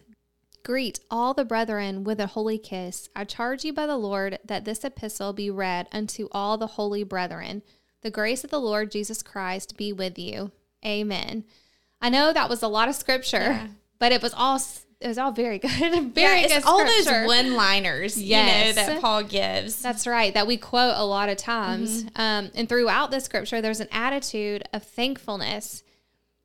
Greet 0.62 1.00
all 1.10 1.32
the 1.34 1.44
brethren 1.44 2.04
with 2.04 2.20
a 2.20 2.26
holy 2.28 2.58
kiss. 2.58 3.08
I 3.16 3.24
charge 3.24 3.64
you 3.64 3.72
by 3.72 3.86
the 3.86 3.96
Lord 3.96 4.38
that 4.44 4.64
this 4.64 4.84
epistle 4.84 5.32
be 5.32 5.50
read 5.50 5.88
unto 5.92 6.28
all 6.32 6.58
the 6.58 6.66
holy 6.66 7.02
brethren. 7.02 7.62
The 8.02 8.10
grace 8.10 8.44
of 8.44 8.50
the 8.50 8.60
Lord 8.60 8.90
Jesus 8.90 9.22
Christ 9.22 9.76
be 9.76 9.92
with 9.92 10.18
you. 10.18 10.52
Amen. 10.84 11.44
I 12.00 12.08
know 12.10 12.32
that 12.32 12.48
was 12.50 12.62
a 12.62 12.68
lot 12.68 12.88
of 12.88 12.94
scripture, 12.94 13.38
Yeah. 13.38 13.66
but 13.98 14.12
it 14.12 14.22
was 14.22 14.32
all 14.34 14.60
it 15.00 15.08
was 15.08 15.16
all 15.18 15.32
very 15.32 15.58
good. 15.58 15.70
Yeah, 15.80 16.00
Very 16.12 16.40
it's 16.40 16.52
good 16.54 16.64
all 16.66 16.84
those 16.84 17.06
one-liners, 17.06 18.20
Yes. 18.20 18.68
you 18.68 18.74
know, 18.82 18.86
that 18.86 19.00
Paul 19.00 19.22
gives. 19.22 19.80
That's 19.80 20.06
right, 20.06 20.34
that 20.34 20.46
we 20.46 20.58
quote 20.58 20.92
a 20.94 21.04
lot 21.06 21.30
of 21.30 21.38
times. 21.38 22.04
Um, 22.16 22.50
and 22.54 22.68
throughout 22.68 23.10
the 23.10 23.20
scripture, 23.20 23.62
there's 23.62 23.80
an 23.80 23.88
attitude 23.92 24.62
of 24.74 24.82
thankfulness. 24.82 25.82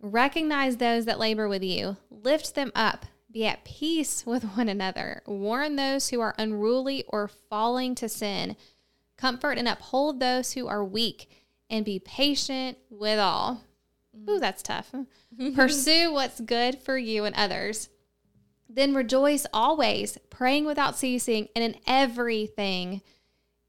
Recognize 0.02 0.78
those 0.78 1.04
that 1.06 1.20
labor 1.20 1.50
with 1.50 1.64
you, 1.64 1.98
lift 2.10 2.56
them 2.56 2.72
up, 2.76 3.06
be 3.36 3.46
at 3.46 3.66
peace 3.66 4.26
with 4.26 4.46
one 4.56 4.70
another, 4.70 5.22
warn 5.26 5.76
those 5.76 6.10
who 6.10 6.22
are 6.22 6.34
unruly 6.38 7.04
or 7.10 7.28
falling 7.28 7.94
to 7.94 8.08
sin, 8.08 8.56
comfort 9.18 9.58
and 9.58 9.68
uphold 9.68 10.22
those 10.22 10.54
who 10.54 10.68
are 10.68 10.86
weak, 10.86 11.30
and 11.70 11.84
be 11.84 12.00
patient 12.00 12.78
with 12.90 13.20
all. 13.20 13.62
Mm-hmm. 14.18 14.30
Ooh, 14.30 14.40
that's 14.40 14.64
tough. 14.64 14.96
Pursue 15.54 16.14
what's 16.14 16.40
good 16.40 16.80
for 16.80 16.98
you 16.98 17.26
and 17.26 17.36
others. 17.36 17.90
Then 18.70 18.96
rejoice 18.96 19.46
always, 19.52 20.18
praying 20.30 20.66
without 20.66 20.96
ceasing, 20.96 21.50
and 21.58 21.64
in 21.66 21.76
everything 21.86 23.02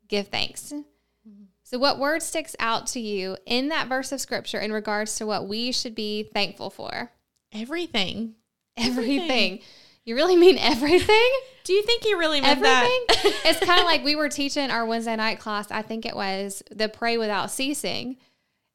give 0.06 0.28
thanks. 0.28 0.72
Mm-hmm. 0.72 1.42
So, 1.64 1.76
what 1.76 1.98
word 1.98 2.22
sticks 2.22 2.54
out 2.60 2.86
to 2.88 3.00
you 3.00 3.36
in 3.46 3.70
that 3.70 3.88
verse 3.88 4.12
of 4.12 4.20
scripture 4.20 4.60
in 4.60 4.72
regards 4.72 5.16
to 5.16 5.26
what 5.26 5.48
we 5.48 5.72
should 5.72 5.96
be 5.96 6.22
thankful 6.22 6.70
for? 6.70 7.10
Everything. 7.52 8.36
Everything. 8.76 9.61
You 10.05 10.14
really 10.14 10.37
mean 10.37 10.58
everything? 10.58 11.31
Do 11.64 11.73
you 11.73 11.82
think 11.82 12.05
he 12.05 12.14
really 12.14 12.40
meant 12.40 12.58
Everything? 12.62 13.05
that? 13.08 13.40
it's 13.44 13.58
kind 13.61 13.81
of 13.81 13.87
like 13.87 14.05
we 14.05 14.14
were 14.14 14.28
teaching 14.28 14.70
our 14.70 14.87
Wednesday 14.87 15.17
night 15.17 15.40
class, 15.40 15.70
I 15.73 15.82
think 15.82 16.06
it 16.06 16.14
was 16.14 16.62
the 16.70 16.88
pray 16.88 17.19
without 17.19 17.50
ceasing. 17.50 18.17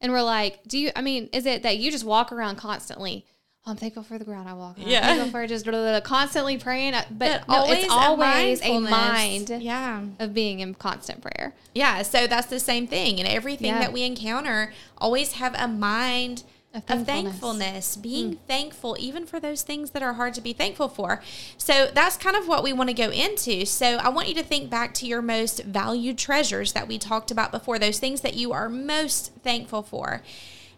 And 0.02 0.12
we're 0.12 0.24
like, 0.24 0.64
do 0.68 0.78
you, 0.78 0.92
I 0.96 1.02
mean, 1.02 1.30
is 1.32 1.46
it 1.46 1.64
that 1.64 1.78
you 1.78 1.90
just 1.92 2.04
walk 2.04 2.32
around 2.34 2.58
constantly? 2.58 3.26
"Oh, 3.66 3.72
I'm 3.72 3.78
thankful 3.78 4.02
for 4.04 4.18
the 4.18 4.26
ground 4.26 4.50
I 4.50 4.54
walk 4.54 4.78
on. 4.80 4.88
Yeah. 4.88 4.98
I'm 5.08 5.18
thankful 5.20 5.32
for 5.32 5.48
just 5.48 5.64
blah, 5.64 5.72
blah, 5.72 5.92
blah," 5.92 6.02
constantly 6.02 6.58
praying. 6.58 6.96
uh, 6.96 7.04
But, 7.12 7.44
But 7.46 7.48
no, 7.48 7.60
always 7.60 7.84
it's 7.84 7.94
always 7.94 8.62
a, 8.62 8.68
mindfulness. 8.80 8.92
mind 8.92 9.50
Yeah. 9.64 10.02
of 10.20 10.34
being 10.34 10.60
in 10.62 10.74
constant 10.74 11.22
prayer. 11.22 11.54
Yeah, 11.76 12.02
so 12.02 12.26
that's 12.28 12.48
the 12.48 12.60
same 12.60 12.88
thing. 12.88 13.20
And 13.20 13.30
everything 13.30 13.68
Yeah. 13.68 13.80
that 13.80 13.94
we 13.94 14.02
encounter, 14.02 14.74
always 14.98 15.34
have 15.34 15.54
a 15.58 15.68
mind 15.68 16.44
Of 16.74 16.84
of 16.84 17.06
thankfulness. 17.06 17.08
thankfulness, 17.08 17.96
being 17.98 18.36
mm. 18.36 18.38
thankful 18.48 18.96
even 18.98 19.26
for 19.26 19.42
those 19.42 19.62
things 19.62 19.92
that 19.92 20.02
are 20.02 20.14
hard 20.14 20.34
to 20.36 20.42
be 20.42 20.54
thankful 20.54 20.88
for. 20.88 21.22
So 21.58 21.90
that's 21.94 22.16
kind 22.16 22.38
of 22.38 22.48
what 22.48 22.64
we 22.64 22.72
want 22.72 22.90
to 22.90 22.94
go 22.94 23.12
into. 23.12 23.66
So 23.66 23.98
I 23.98 24.08
want 24.08 24.30
you 24.30 24.36
to 24.36 24.44
think 24.44 24.70
back 24.70 24.94
to 24.96 25.06
your 25.06 25.22
most 25.22 25.66
valued 25.66 26.18
treasures 26.18 26.72
that 26.72 26.88
we 26.88 26.98
talked 26.98 27.30
about 27.30 27.52
before, 27.52 27.78
those 27.78 28.00
things 28.00 28.22
that 28.22 28.36
you 28.36 28.54
are 28.54 28.70
most 28.70 29.34
thankful 29.44 29.84
for. 29.84 30.22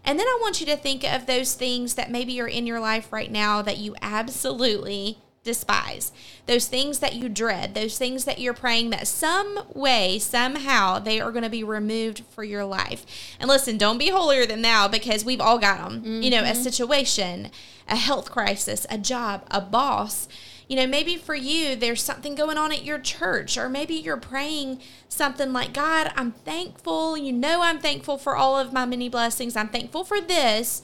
And 0.03 0.19
then 0.19 0.27
I 0.27 0.39
want 0.41 0.59
you 0.59 0.65
to 0.65 0.75
think 0.75 1.03
of 1.03 1.27
those 1.27 1.53
things 1.53 1.93
that 1.93 2.09
maybe 2.09 2.41
are 2.41 2.47
in 2.47 2.65
your 2.65 2.79
life 2.79 3.13
right 3.13 3.31
now 3.31 3.61
that 3.61 3.77
you 3.77 3.95
absolutely 4.01 5.19
despise. 5.43 6.11
Those 6.45 6.67
things 6.67 6.99
that 6.99 7.15
you 7.15 7.29
dread, 7.29 7.73
those 7.73 7.97
things 7.97 8.25
that 8.25 8.39
you're 8.39 8.53
praying 8.53 8.89
that 8.91 9.07
some 9.07 9.59
way, 9.73 10.19
somehow, 10.19 10.99
they 10.99 11.19
are 11.19 11.31
going 11.31 11.43
to 11.43 11.49
be 11.49 11.63
removed 11.63 12.23
for 12.29 12.43
your 12.43 12.65
life. 12.65 13.05
And 13.39 13.49
listen, 13.49 13.77
don't 13.77 13.97
be 13.97 14.09
holier 14.09 14.45
than 14.45 14.61
thou 14.61 14.87
because 14.87 15.25
we've 15.25 15.41
all 15.41 15.59
got 15.59 15.89
them. 15.89 16.21
You 16.21 16.29
know, 16.29 16.43
a 16.43 16.47
mm-hmm. 16.47 16.61
situation, 16.61 17.51
a 17.87 17.95
health 17.95 18.31
crisis, 18.31 18.85
a 18.89 18.97
job, 18.97 19.45
a 19.51 19.61
boss. 19.61 20.27
You 20.69 20.77
know, 20.77 20.87
maybe 20.87 21.17
for 21.17 21.35
you, 21.35 21.75
there's 21.75 22.01
something 22.01 22.35
going 22.35 22.57
on 22.57 22.71
at 22.71 22.85
your 22.85 22.97
church, 22.97 23.57
or 23.57 23.67
maybe 23.67 23.95
you're 23.95 24.17
praying 24.17 24.79
something 25.09 25.51
like, 25.51 25.73
God, 25.73 26.11
I'm 26.15 26.31
thankful. 26.31 27.17
You 27.17 27.33
know, 27.33 27.61
I'm 27.61 27.79
thankful 27.79 28.17
for 28.17 28.37
all 28.37 28.57
of 28.57 28.71
my 28.71 28.85
many 28.85 29.09
blessings. 29.09 29.57
I'm 29.57 29.67
thankful 29.67 30.05
for 30.05 30.21
this, 30.21 30.81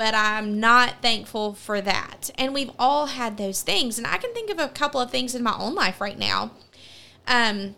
but 0.00 0.14
I'm 0.14 0.58
not 0.58 1.02
thankful 1.02 1.52
for 1.52 1.82
that. 1.82 2.30
And 2.38 2.54
we've 2.54 2.70
all 2.78 3.04
had 3.04 3.36
those 3.36 3.60
things. 3.60 3.98
And 3.98 4.06
I 4.06 4.16
can 4.16 4.32
think 4.32 4.48
of 4.48 4.58
a 4.58 4.68
couple 4.68 4.98
of 4.98 5.10
things 5.10 5.34
in 5.34 5.42
my 5.42 5.54
own 5.54 5.74
life 5.74 6.00
right 6.00 6.18
now. 6.18 6.52
Um, 7.28 7.74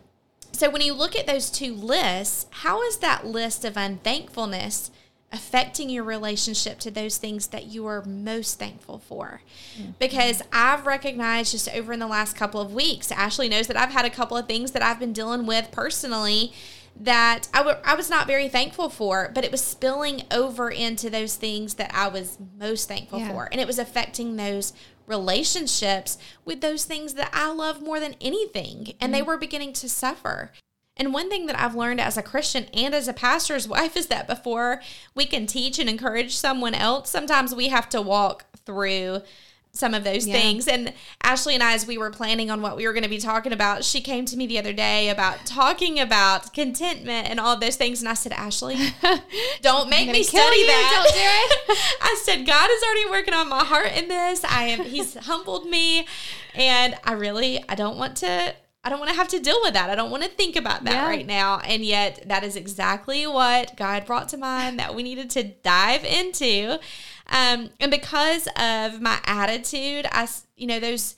so 0.52 0.70
when 0.70 0.82
you 0.82 0.92
look 0.92 1.16
at 1.16 1.26
those 1.26 1.50
two 1.50 1.74
lists, 1.74 2.46
how 2.50 2.80
is 2.84 2.98
that 2.98 3.26
list 3.26 3.64
of 3.64 3.76
unthankfulness 3.76 4.92
affecting 5.32 5.90
your 5.90 6.04
relationship 6.04 6.78
to 6.78 6.92
those 6.92 7.18
things 7.18 7.48
that 7.48 7.64
you 7.64 7.86
are 7.86 8.04
most 8.04 8.58
thankful 8.58 8.98
for. 8.98 9.40
Mm-hmm. 9.76 9.92
Because 9.98 10.42
I've 10.52 10.86
recognized 10.86 11.52
just 11.52 11.70
over 11.70 11.92
in 11.94 12.00
the 12.00 12.06
last 12.06 12.36
couple 12.36 12.60
of 12.60 12.74
weeks, 12.74 13.10
Ashley 13.10 13.48
knows 13.48 13.66
that 13.66 13.76
I've 13.78 13.92
had 13.92 14.04
a 14.04 14.10
couple 14.10 14.36
of 14.36 14.46
things 14.46 14.72
that 14.72 14.82
I've 14.82 15.00
been 15.00 15.14
dealing 15.14 15.46
with 15.46 15.72
personally 15.72 16.52
that 17.00 17.48
I, 17.52 17.58
w- 17.58 17.76
I 17.84 17.94
was 17.94 18.10
not 18.10 18.26
very 18.26 18.48
thankful 18.48 18.88
for, 18.88 19.30
but 19.34 19.44
it 19.44 19.50
was 19.50 19.62
spilling 19.62 20.22
over 20.30 20.70
into 20.70 21.10
those 21.10 21.36
things 21.36 21.74
that 21.74 21.90
I 21.94 22.08
was 22.08 22.38
most 22.58 22.88
thankful 22.88 23.20
yeah. 23.20 23.30
for. 23.30 23.48
And 23.50 23.60
it 23.60 23.66
was 23.66 23.78
affecting 23.78 24.36
those 24.36 24.72
relationships 25.06 26.18
with 26.44 26.60
those 26.60 26.84
things 26.84 27.14
that 27.14 27.30
I 27.32 27.50
love 27.52 27.82
more 27.82 27.98
than 27.98 28.14
anything. 28.20 28.94
And 29.00 29.12
mm-hmm. 29.12 29.12
they 29.12 29.22
were 29.22 29.36
beginning 29.36 29.72
to 29.74 29.88
suffer. 29.88 30.52
And 30.96 31.14
one 31.14 31.30
thing 31.30 31.46
that 31.46 31.58
I've 31.58 31.74
learned 31.74 32.00
as 32.00 32.16
a 32.16 32.22
Christian 32.22 32.66
and 32.74 32.94
as 32.94 33.08
a 33.08 33.12
pastor's 33.12 33.68
wife 33.76 33.96
is 33.96 34.06
that 34.08 34.26
before 34.26 34.82
we 35.14 35.26
can 35.26 35.46
teach 35.46 35.78
and 35.78 35.88
encourage 35.88 36.36
someone 36.36 36.74
else, 36.74 37.10
sometimes 37.10 37.54
we 37.54 37.68
have 37.68 37.88
to 37.90 38.02
walk 38.02 38.44
through 38.64 39.22
some 39.74 39.94
of 39.94 40.04
those 40.04 40.26
yeah. 40.26 40.34
things. 40.34 40.68
And 40.68 40.92
Ashley 41.22 41.54
and 41.54 41.62
I, 41.62 41.72
as 41.72 41.86
we 41.86 41.96
were 41.96 42.10
planning 42.10 42.50
on 42.50 42.60
what 42.60 42.76
we 42.76 42.86
were 42.86 42.92
going 42.92 43.04
to 43.04 43.08
be 43.08 43.18
talking 43.18 43.52
about, 43.52 43.84
she 43.84 44.02
came 44.02 44.26
to 44.26 44.36
me 44.36 44.46
the 44.46 44.58
other 44.58 44.74
day 44.74 45.08
about 45.08 45.46
talking 45.46 45.98
about 45.98 46.52
contentment 46.52 47.30
and 47.30 47.40
all 47.40 47.56
those 47.56 47.76
things. 47.76 48.00
And 48.00 48.08
I 48.08 48.14
said, 48.14 48.32
Ashley, 48.32 48.76
don't 49.62 49.88
make 49.88 50.10
me 50.10 50.22
study 50.22 50.58
you. 50.58 50.66
that. 50.66 51.02
Don't 51.04 51.14
do 51.14 51.72
it. 51.72 51.96
I 52.02 52.20
said, 52.22 52.46
God 52.46 52.70
is 52.70 52.82
already 52.82 53.10
working 53.10 53.34
on 53.34 53.48
my 53.48 53.64
heart 53.64 53.92
in 53.96 54.08
this. 54.08 54.44
I 54.44 54.64
am, 54.64 54.84
He's 54.84 55.14
humbled 55.26 55.66
me. 55.66 56.06
And 56.54 56.94
I 57.04 57.12
really, 57.12 57.64
I 57.66 57.74
don't 57.74 57.96
want 57.96 58.18
to 58.18 58.54
I 58.84 58.88
don't 58.88 58.98
want 58.98 59.12
to 59.12 59.16
have 59.16 59.28
to 59.28 59.38
deal 59.38 59.60
with 59.62 59.74
that. 59.74 59.90
I 59.90 59.94
don't 59.94 60.10
want 60.10 60.24
to 60.24 60.28
think 60.28 60.56
about 60.56 60.82
that 60.84 60.92
yeah. 60.92 61.06
right 61.06 61.24
now. 61.24 61.60
And 61.60 61.84
yet, 61.84 62.24
that 62.26 62.42
is 62.42 62.56
exactly 62.56 63.28
what 63.28 63.76
God 63.76 64.06
brought 64.06 64.28
to 64.30 64.36
mind 64.36 64.80
that 64.80 64.92
we 64.92 65.04
needed 65.04 65.30
to 65.30 65.44
dive 65.44 66.04
into. 66.04 66.80
Um, 67.32 67.70
and 67.80 67.90
because 67.90 68.46
of 68.56 69.00
my 69.00 69.18
attitude, 69.24 70.06
I, 70.12 70.28
you 70.56 70.68
know, 70.68 70.78
those 70.78 71.16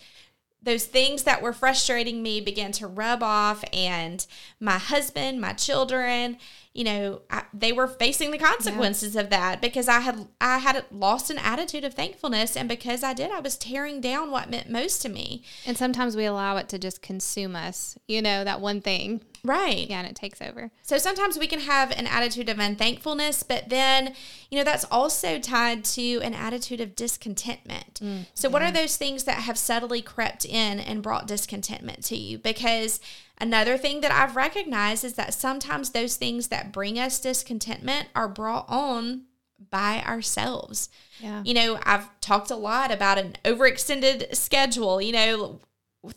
those 0.62 0.86
things 0.86 1.24
that 1.24 1.42
were 1.42 1.52
frustrating 1.52 2.22
me 2.22 2.40
began 2.40 2.72
to 2.72 2.86
rub 2.86 3.22
off 3.22 3.62
and 3.70 4.26
my 4.58 4.78
husband 4.78 5.38
my 5.38 5.52
children 5.52 6.38
you 6.74 6.82
know, 6.82 7.20
I, 7.30 7.44
they 7.54 7.70
were 7.72 7.86
facing 7.86 8.32
the 8.32 8.38
consequences 8.38 9.14
yeah. 9.14 9.20
of 9.20 9.30
that 9.30 9.62
because 9.62 9.86
I 9.86 10.00
had 10.00 10.26
I 10.40 10.58
had 10.58 10.84
lost 10.90 11.30
an 11.30 11.38
attitude 11.38 11.84
of 11.84 11.94
thankfulness, 11.94 12.56
and 12.56 12.68
because 12.68 13.04
I 13.04 13.14
did, 13.14 13.30
I 13.30 13.38
was 13.38 13.56
tearing 13.56 14.00
down 14.00 14.32
what 14.32 14.50
meant 14.50 14.68
most 14.68 15.00
to 15.02 15.08
me. 15.08 15.44
And 15.64 15.78
sometimes 15.78 16.16
we 16.16 16.24
allow 16.24 16.56
it 16.56 16.68
to 16.70 16.78
just 16.78 17.00
consume 17.00 17.54
us. 17.54 17.96
You 18.08 18.20
know, 18.20 18.42
that 18.42 18.60
one 18.60 18.80
thing. 18.80 19.20
Right. 19.44 19.88
Yeah, 19.88 19.98
and 19.98 20.08
it 20.08 20.16
takes 20.16 20.40
over. 20.40 20.70
So 20.82 20.96
sometimes 20.96 21.38
we 21.38 21.46
can 21.46 21.60
have 21.60 21.90
an 21.90 22.06
attitude 22.06 22.48
of 22.48 22.58
unthankfulness, 22.58 23.42
but 23.42 23.68
then, 23.68 24.14
you 24.50 24.56
know, 24.56 24.64
that's 24.64 24.86
also 24.90 25.38
tied 25.38 25.84
to 25.84 26.20
an 26.22 26.32
attitude 26.32 26.80
of 26.80 26.96
discontentment. 26.96 28.00
Mm, 28.02 28.26
so, 28.32 28.48
what 28.48 28.62
are 28.62 28.70
those 28.70 28.96
things 28.96 29.24
that 29.24 29.42
have 29.42 29.58
subtly 29.58 30.00
crept 30.00 30.46
in 30.46 30.80
and 30.80 31.02
brought 31.02 31.28
discontentment 31.28 32.02
to 32.04 32.16
you? 32.16 32.38
Because 32.38 33.00
Another 33.38 33.76
thing 33.76 34.00
that 34.00 34.12
I've 34.12 34.36
recognized 34.36 35.04
is 35.04 35.14
that 35.14 35.34
sometimes 35.34 35.90
those 35.90 36.16
things 36.16 36.48
that 36.48 36.72
bring 36.72 36.98
us 36.98 37.18
discontentment 37.18 38.08
are 38.14 38.28
brought 38.28 38.66
on 38.68 39.24
by 39.70 40.02
ourselves. 40.02 40.88
Yeah. 41.18 41.42
You 41.44 41.54
know, 41.54 41.80
I've 41.84 42.08
talked 42.20 42.50
a 42.50 42.56
lot 42.56 42.92
about 42.92 43.18
an 43.18 43.34
overextended 43.44 44.36
schedule, 44.36 45.02
you 45.02 45.12
know, 45.12 45.60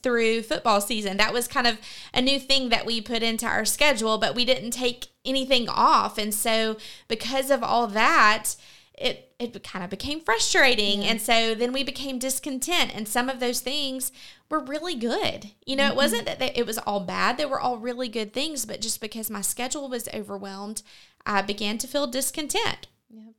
through 0.01 0.43
football 0.43 0.81
season. 0.81 1.17
That 1.17 1.33
was 1.33 1.47
kind 1.47 1.67
of 1.67 1.79
a 2.13 2.21
new 2.21 2.39
thing 2.39 2.69
that 2.69 2.85
we 2.85 3.01
put 3.01 3.23
into 3.23 3.45
our 3.45 3.65
schedule, 3.65 4.17
but 4.17 4.35
we 4.35 4.45
didn't 4.45 4.71
take 4.71 5.07
anything 5.25 5.67
off. 5.69 6.17
And 6.17 6.33
so 6.33 6.77
because 7.07 7.49
of 7.51 7.63
all 7.63 7.87
that, 7.87 8.55
it 8.97 9.31
it 9.37 9.63
kind 9.63 9.83
of 9.85 9.91
became 9.91 10.19
frustrating 10.19 11.03
yeah. 11.03 11.11
and 11.11 11.21
so 11.21 11.53
then 11.53 11.71
we 11.71 11.83
became 11.83 12.17
discontent 12.17 12.91
and 12.95 13.07
some 13.07 13.29
of 13.29 13.39
those 13.39 13.59
things 13.59 14.11
were 14.49 14.59
really 14.59 14.95
good 14.95 15.51
you 15.65 15.75
know 15.75 15.83
mm-hmm. 15.83 15.91
it 15.91 15.95
wasn't 15.95 16.25
that 16.25 16.39
they, 16.39 16.51
it 16.55 16.65
was 16.65 16.79
all 16.79 16.99
bad 16.99 17.37
they 17.37 17.45
were 17.45 17.59
all 17.59 17.77
really 17.77 18.07
good 18.07 18.33
things 18.33 18.65
but 18.65 18.81
just 18.81 18.99
because 18.99 19.29
my 19.29 19.41
schedule 19.41 19.87
was 19.87 20.09
overwhelmed 20.13 20.81
i 21.25 21.41
began 21.41 21.77
to 21.77 21.87
feel 21.87 22.07
discontent 22.07 22.87
Yeah. 23.09 23.29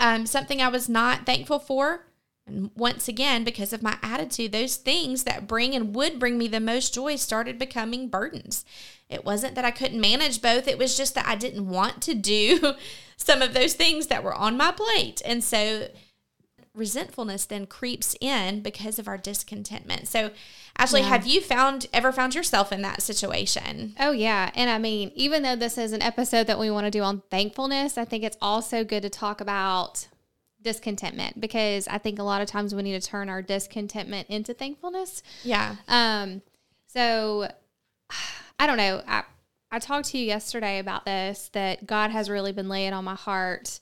um, 0.00 0.26
something 0.26 0.60
i 0.60 0.68
was 0.68 0.88
not 0.88 1.24
thankful 1.24 1.60
for 1.60 2.06
and 2.46 2.70
once 2.76 3.08
again 3.08 3.44
because 3.44 3.72
of 3.72 3.82
my 3.82 3.96
attitude 4.02 4.52
those 4.52 4.76
things 4.76 5.24
that 5.24 5.48
bring 5.48 5.74
and 5.74 5.94
would 5.94 6.18
bring 6.18 6.38
me 6.38 6.48
the 6.48 6.60
most 6.60 6.94
joy 6.94 7.16
started 7.16 7.58
becoming 7.58 8.08
burdens 8.08 8.64
it 9.08 9.24
wasn't 9.24 9.54
that 9.54 9.64
i 9.64 9.70
couldn't 9.70 10.00
manage 10.00 10.40
both 10.40 10.68
it 10.68 10.78
was 10.78 10.96
just 10.96 11.14
that 11.14 11.26
i 11.26 11.34
didn't 11.34 11.68
want 11.68 12.00
to 12.02 12.14
do 12.14 12.74
some 13.16 13.42
of 13.42 13.54
those 13.54 13.74
things 13.74 14.06
that 14.06 14.22
were 14.22 14.34
on 14.34 14.56
my 14.56 14.70
plate. 14.70 15.22
And 15.24 15.42
so 15.42 15.88
resentfulness 16.74 17.46
then 17.46 17.66
creeps 17.66 18.14
in 18.20 18.60
because 18.60 18.98
of 18.98 19.08
our 19.08 19.16
discontentment. 19.16 20.06
So, 20.08 20.30
Ashley, 20.76 21.00
yeah. 21.00 21.08
have 21.08 21.26
you 21.26 21.40
found 21.40 21.86
ever 21.92 22.12
found 22.12 22.34
yourself 22.34 22.70
in 22.70 22.82
that 22.82 23.00
situation? 23.00 23.94
Oh 23.98 24.12
yeah, 24.12 24.50
and 24.54 24.68
I 24.68 24.76
mean, 24.76 25.10
even 25.14 25.42
though 25.42 25.56
this 25.56 25.78
is 25.78 25.92
an 25.92 26.02
episode 26.02 26.46
that 26.48 26.58
we 26.58 26.70
want 26.70 26.84
to 26.84 26.90
do 26.90 27.02
on 27.02 27.22
thankfulness, 27.30 27.96
I 27.96 28.04
think 28.04 28.22
it's 28.24 28.36
also 28.42 28.84
good 28.84 29.02
to 29.02 29.10
talk 29.10 29.40
about 29.40 30.06
discontentment 30.66 31.40
because 31.40 31.88
I 31.88 31.96
think 31.96 32.18
a 32.18 32.22
lot 32.22 32.42
of 32.42 32.48
times 32.48 32.74
we 32.74 32.82
need 32.82 33.00
to 33.00 33.08
turn 33.08 33.30
our 33.30 33.40
discontentment 33.40 34.28
into 34.28 34.52
thankfulness. 34.52 35.22
Yeah. 35.44 35.76
Um 35.88 36.42
so 36.86 37.48
I 38.58 38.66
don't 38.66 38.76
know. 38.76 39.02
I, 39.06 39.24
I 39.70 39.78
talked 39.78 40.08
to 40.08 40.18
you 40.18 40.24
yesterday 40.24 40.78
about 40.78 41.04
this 41.04 41.50
that 41.52 41.86
God 41.86 42.10
has 42.10 42.30
really 42.30 42.52
been 42.52 42.68
laying 42.68 42.92
on 42.92 43.04
my 43.04 43.14
heart 43.14 43.80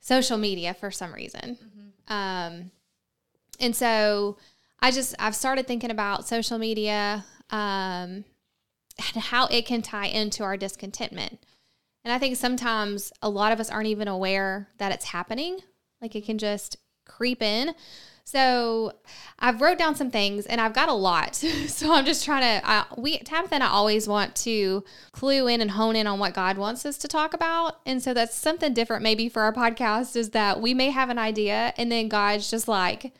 social 0.00 0.38
media 0.38 0.74
for 0.74 0.90
some 0.90 1.12
reason. 1.14 1.56
Mm-hmm. 1.56 2.12
Um, 2.12 2.70
and 3.60 3.74
so 3.74 4.36
I 4.80 4.90
just, 4.90 5.14
I've 5.18 5.34
started 5.34 5.66
thinking 5.66 5.90
about 5.90 6.26
social 6.26 6.58
media 6.58 7.24
um, 7.50 8.24
and 9.14 9.16
how 9.16 9.46
it 9.46 9.66
can 9.66 9.82
tie 9.82 10.06
into 10.06 10.42
our 10.42 10.56
discontentment. 10.56 11.38
And 12.08 12.14
I 12.14 12.18
think 12.18 12.36
sometimes 12.36 13.12
a 13.20 13.28
lot 13.28 13.52
of 13.52 13.60
us 13.60 13.68
aren't 13.68 13.88
even 13.88 14.08
aware 14.08 14.70
that 14.78 14.92
it's 14.92 15.04
happening. 15.04 15.58
Like 16.00 16.16
it 16.16 16.24
can 16.24 16.38
just 16.38 16.78
creep 17.04 17.42
in. 17.42 17.74
So 18.24 18.94
I've 19.38 19.60
wrote 19.60 19.76
down 19.76 19.94
some 19.94 20.10
things 20.10 20.46
and 20.46 20.58
I've 20.58 20.72
got 20.72 20.88
a 20.88 20.94
lot. 20.94 21.34
so 21.66 21.92
I'm 21.92 22.06
just 22.06 22.24
trying 22.24 22.40
to, 22.62 22.66
I, 22.66 22.86
we, 22.96 23.18
Tabitha 23.18 23.56
and 23.56 23.62
I 23.62 23.68
always 23.68 24.08
want 24.08 24.34
to 24.36 24.84
clue 25.12 25.48
in 25.48 25.60
and 25.60 25.72
hone 25.72 25.96
in 25.96 26.06
on 26.06 26.18
what 26.18 26.32
God 26.32 26.56
wants 26.56 26.86
us 26.86 26.96
to 26.96 27.08
talk 27.08 27.34
about. 27.34 27.80
And 27.84 28.02
so 28.02 28.14
that's 28.14 28.34
something 28.34 28.72
different 28.72 29.02
maybe 29.02 29.28
for 29.28 29.42
our 29.42 29.52
podcast 29.52 30.16
is 30.16 30.30
that 30.30 30.62
we 30.62 30.72
may 30.72 30.88
have 30.88 31.10
an 31.10 31.18
idea 31.18 31.74
and 31.76 31.92
then 31.92 32.08
God's 32.08 32.50
just 32.50 32.68
like, 32.68 33.12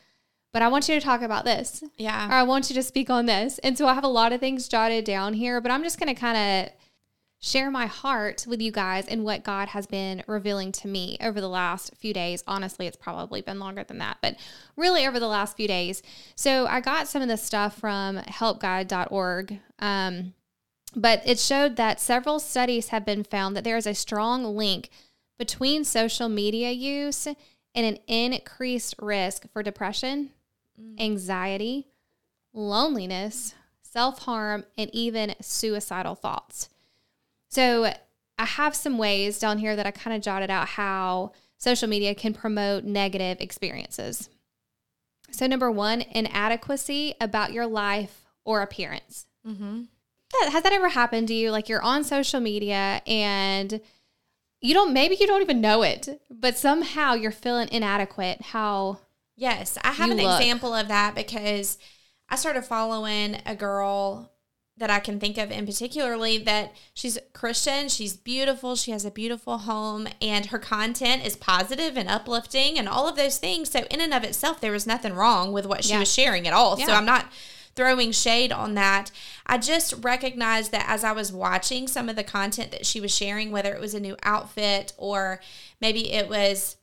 but 0.51 0.63
I 0.63 0.67
want 0.67 0.89
you 0.89 0.95
to 0.95 1.05
talk 1.05 1.21
about 1.21 1.45
this. 1.45 1.83
Yeah. 1.97 2.27
Or 2.27 2.33
I 2.33 2.41
want 2.41 2.71
you 2.71 2.73
to 2.73 2.81
speak 2.81 3.11
on 3.11 3.27
this. 3.27 3.59
And 3.59 3.77
so 3.77 3.85
I 3.85 3.93
have 3.93 4.03
a 4.03 4.07
lot 4.07 4.33
of 4.33 4.39
things 4.39 4.67
jotted 4.67 5.05
down 5.05 5.35
here, 5.35 5.61
but 5.61 5.69
I'm 5.69 5.83
just 5.83 5.99
going 5.99 6.11
to 6.11 6.19
kind 6.19 6.65
of 6.65 6.73
share 7.39 7.71
my 7.71 7.85
heart 7.85 8.45
with 8.47 8.61
you 8.61 8.71
guys 8.71 9.07
and 9.07 9.23
what 9.23 9.43
God 9.43 9.69
has 9.69 9.87
been 9.87 10.23
revealing 10.27 10.71
to 10.73 10.87
me 10.87 11.17
over 11.21 11.39
the 11.39 11.49
last 11.49 11.95
few 11.95 12.13
days. 12.13 12.43
Honestly, 12.45 12.85
it's 12.85 12.97
probably 12.97 13.41
been 13.41 13.59
longer 13.59 13.83
than 13.83 13.97
that, 13.99 14.17
but 14.21 14.35
really 14.75 15.07
over 15.07 15.19
the 15.19 15.27
last 15.27 15.55
few 15.55 15.67
days. 15.67 16.03
So 16.35 16.67
I 16.67 16.81
got 16.81 17.07
some 17.07 17.21
of 17.21 17.29
this 17.29 17.43
stuff 17.43 17.77
from 17.77 18.17
helpguide.org. 18.17 19.59
Um, 19.79 20.33
but 20.95 21.21
it 21.25 21.39
showed 21.39 21.75
that 21.77 22.01
several 22.01 22.39
studies 22.39 22.89
have 22.89 23.05
been 23.05 23.23
found 23.23 23.55
that 23.55 23.63
there 23.63 23.77
is 23.77 23.87
a 23.87 23.93
strong 23.93 24.43
link 24.43 24.89
between 25.37 25.83
social 25.83 26.27
media 26.27 26.71
use 26.71 27.27
and 27.27 27.37
an 27.75 27.99
increased 28.07 28.95
risk 28.99 29.45
for 29.53 29.63
depression, 29.63 30.31
mm. 30.79 30.99
anxiety, 30.99 31.87
loneliness, 32.53 33.53
self 33.81 34.19
harm, 34.19 34.65
and 34.77 34.89
even 34.93 35.35
suicidal 35.41 36.15
thoughts. 36.15 36.69
So 37.49 37.91
I 38.37 38.45
have 38.45 38.75
some 38.75 38.97
ways 38.97 39.37
down 39.39 39.57
here 39.57 39.75
that 39.75 39.85
I 39.85 39.91
kind 39.91 40.15
of 40.15 40.21
jotted 40.21 40.49
out 40.49 40.69
how 40.69 41.33
social 41.57 41.89
media 41.89 42.15
can 42.15 42.33
promote 42.33 42.85
negative 42.85 43.41
experiences. 43.41 44.29
So, 45.31 45.45
number 45.45 45.69
one, 45.69 46.01
inadequacy 46.01 47.15
about 47.19 47.53
your 47.53 47.67
life 47.67 48.25
or 48.45 48.61
appearance. 48.61 49.27
Mm-hmm. 49.45 49.81
Has 50.51 50.63
that 50.63 50.73
ever 50.73 50.89
happened 50.89 51.27
to 51.27 51.33
you? 51.33 51.51
Like 51.51 51.69
you're 51.69 51.81
on 51.81 52.03
social 52.03 52.39
media 52.39 53.01
and 53.05 53.81
you 54.61 54.73
don't, 54.73 54.93
maybe 54.93 55.17
you 55.19 55.27
don't 55.27 55.41
even 55.41 55.61
know 55.61 55.81
it, 55.83 56.21
but 56.29 56.57
somehow 56.57 57.13
you're 57.13 57.31
feeling 57.31 57.67
inadequate. 57.71 58.41
How? 58.41 58.99
Yes, 59.35 59.77
I 59.83 59.91
have 59.91 60.11
an 60.11 60.17
look. 60.17 60.39
example 60.39 60.73
of 60.73 60.87
that 60.89 61.15
because 61.15 61.77
I 62.27 62.35
started 62.35 62.63
following 62.63 63.37
a 63.45 63.55
girl 63.55 64.31
that 64.79 64.89
I 64.89 64.99
can 64.99 65.19
think 65.19 65.37
of 65.37 65.51
in 65.51 65.65
particularly 65.65 66.37
that 66.39 66.73
she's 66.93 67.17
Christian, 67.33 67.89
she's 67.89 68.15
beautiful, 68.15 68.75
she 68.75 68.91
has 68.91 69.05
a 69.05 69.11
beautiful 69.11 69.59
home, 69.59 70.07
and 70.21 70.47
her 70.47 70.59
content 70.59 71.25
is 71.25 71.35
positive 71.35 71.97
and 71.97 72.09
uplifting 72.09 72.79
and 72.79 72.89
all 72.89 73.07
of 73.07 73.15
those 73.15 73.37
things. 73.37 73.69
So 73.69 73.85
in 73.91 74.01
and 74.01 74.13
of 74.13 74.23
itself, 74.23 74.61
there 74.61 74.71
was 74.71 74.87
nothing 74.87 75.13
wrong 75.13 75.51
with 75.51 75.65
what 75.65 75.83
she 75.83 75.91
yeah. 75.91 75.99
was 75.99 76.11
sharing 76.11 76.47
at 76.47 76.53
all. 76.53 76.79
Yeah. 76.79 76.87
So 76.87 76.93
I'm 76.93 77.05
not 77.05 77.27
throwing 77.75 78.11
shade 78.11 78.51
on 78.51 78.73
that. 78.73 79.11
I 79.45 79.57
just 79.57 79.93
recognized 80.03 80.71
that 80.71 80.85
as 80.87 81.03
I 81.03 81.11
was 81.11 81.31
watching 81.31 81.87
some 81.87 82.09
of 82.09 82.15
the 82.15 82.23
content 82.23 82.71
that 82.71 82.85
she 82.85 82.99
was 82.99 83.15
sharing, 83.15 83.51
whether 83.51 83.73
it 83.73 83.79
was 83.79 83.93
a 83.93 83.99
new 83.99 84.17
outfit 84.23 84.93
or 84.97 85.39
maybe 85.79 86.11
it 86.11 86.29
was 86.29 86.75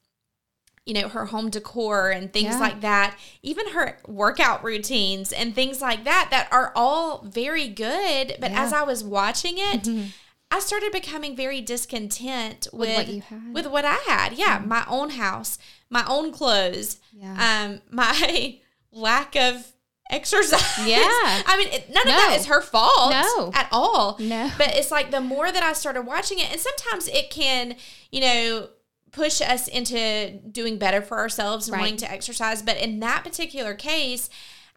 you 0.87 0.95
know 0.95 1.09
her 1.09 1.26
home 1.26 1.50
decor 1.50 2.11
and 2.11 2.33
things 2.33 2.55
Yeah. 2.55 2.61
like 2.61 2.81
that 2.81 3.19
even 3.43 3.69
her 3.71 3.99
workout 4.07 4.62
routines 4.64 5.33
and 5.33 5.55
things 5.55 5.83
like 5.83 6.05
that 6.05 6.28
that 6.31 6.49
are 6.52 6.73
all 6.76 7.23
very 7.25 7.69
good 7.69 8.37
but 8.40 8.52
Yeah. 8.52 8.62
as 8.64 8.73
i 8.73 8.83
was 8.83 9.02
watching 9.02 9.55
it 9.59 9.88
i 10.50 10.61
started 10.61 10.93
becoming 10.93 11.35
very 11.37 11.61
discontent 11.61 12.69
with, 12.73 12.88
With 12.88 12.97
what 12.97 13.09
you 13.09 13.21
had. 13.23 13.52
with 13.55 13.66
what 13.66 13.85
i 13.85 13.97
had 14.07 14.33
yeah 14.35 14.62
my 14.64 14.85
own 14.88 15.11
house 15.11 15.59
my 15.90 16.05
own 16.09 16.33
clothes 16.33 16.99
Yeah. 17.12 17.64
um 17.66 17.81
my 17.90 18.59
lack 18.93 19.35
of 19.37 19.73
exercise 20.09 20.87
Yeah. 20.87 20.99
i 21.02 21.57
mean 21.59 21.69
it, 21.73 21.88
none 21.93 22.07
of 22.07 22.14
that 22.14 22.37
is 22.38 22.47
her 22.47 22.61
fault 22.62 23.11
No. 23.11 23.50
at 23.55 23.69
all 23.73 24.16
No. 24.21 24.50
but 24.57 24.69
it's 24.76 24.93
like 24.93 25.11
the 25.11 25.21
more 25.21 25.50
that 25.50 25.62
I 25.64 25.73
started 25.73 26.02
watching 26.02 26.38
it, 26.38 26.50
and 26.52 26.61
sometimes 26.61 27.09
it 27.09 27.28
can, 27.31 27.75
you 28.12 28.21
know, 28.21 28.69
push 29.17 29.41
us 29.41 29.67
into 29.67 30.39
doing 30.53 30.77
better 30.79 31.01
for 31.01 31.19
ourselves 31.19 31.67
and 31.67 31.73
Right. 31.73 31.81
wanting 31.81 31.97
to 31.99 32.11
exercise. 32.13 32.61
But 32.63 32.77
in 32.77 33.01
that 33.01 33.25
particular 33.25 33.75
case, 33.75 34.29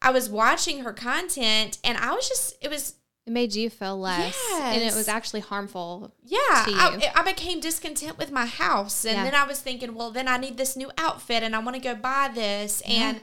I 0.02 0.12
was 0.12 0.30
watching 0.30 0.84
her 0.86 0.94
content 0.94 1.78
and 1.84 1.98
I 1.98 2.14
was 2.14 2.28
just, 2.28 2.56
it 2.62 2.70
was, 2.70 2.94
It 3.28 3.34
made 3.34 3.54
you 3.54 3.70
feel 3.70 4.00
less, 4.00 4.36
and 4.62 4.82
it 4.82 4.96
was 4.96 5.08
actually 5.10 5.42
harmful. 5.42 6.14
yeah, 6.24 6.64
To 6.66 6.72
you. 6.72 6.78
I, 6.80 7.12
I 7.16 7.22
became 7.24 7.60
discontent 7.60 8.18
with 8.18 8.32
my 8.32 8.46
house. 8.46 9.04
And 9.06 9.18
Yeah. 9.18 9.24
then 9.26 9.36
I 9.36 9.44
was 9.44 9.60
thinking, 9.60 9.94
well, 9.94 10.10
then 10.10 10.28
I 10.30 10.38
need 10.38 10.58
this 10.58 10.76
new 10.78 10.90
outfit 10.98 11.44
and 11.44 11.54
I 11.56 11.60
want 11.60 11.76
to 11.76 11.82
go 11.82 11.94
buy 11.94 12.32
this. 12.34 12.82
And 12.88 13.20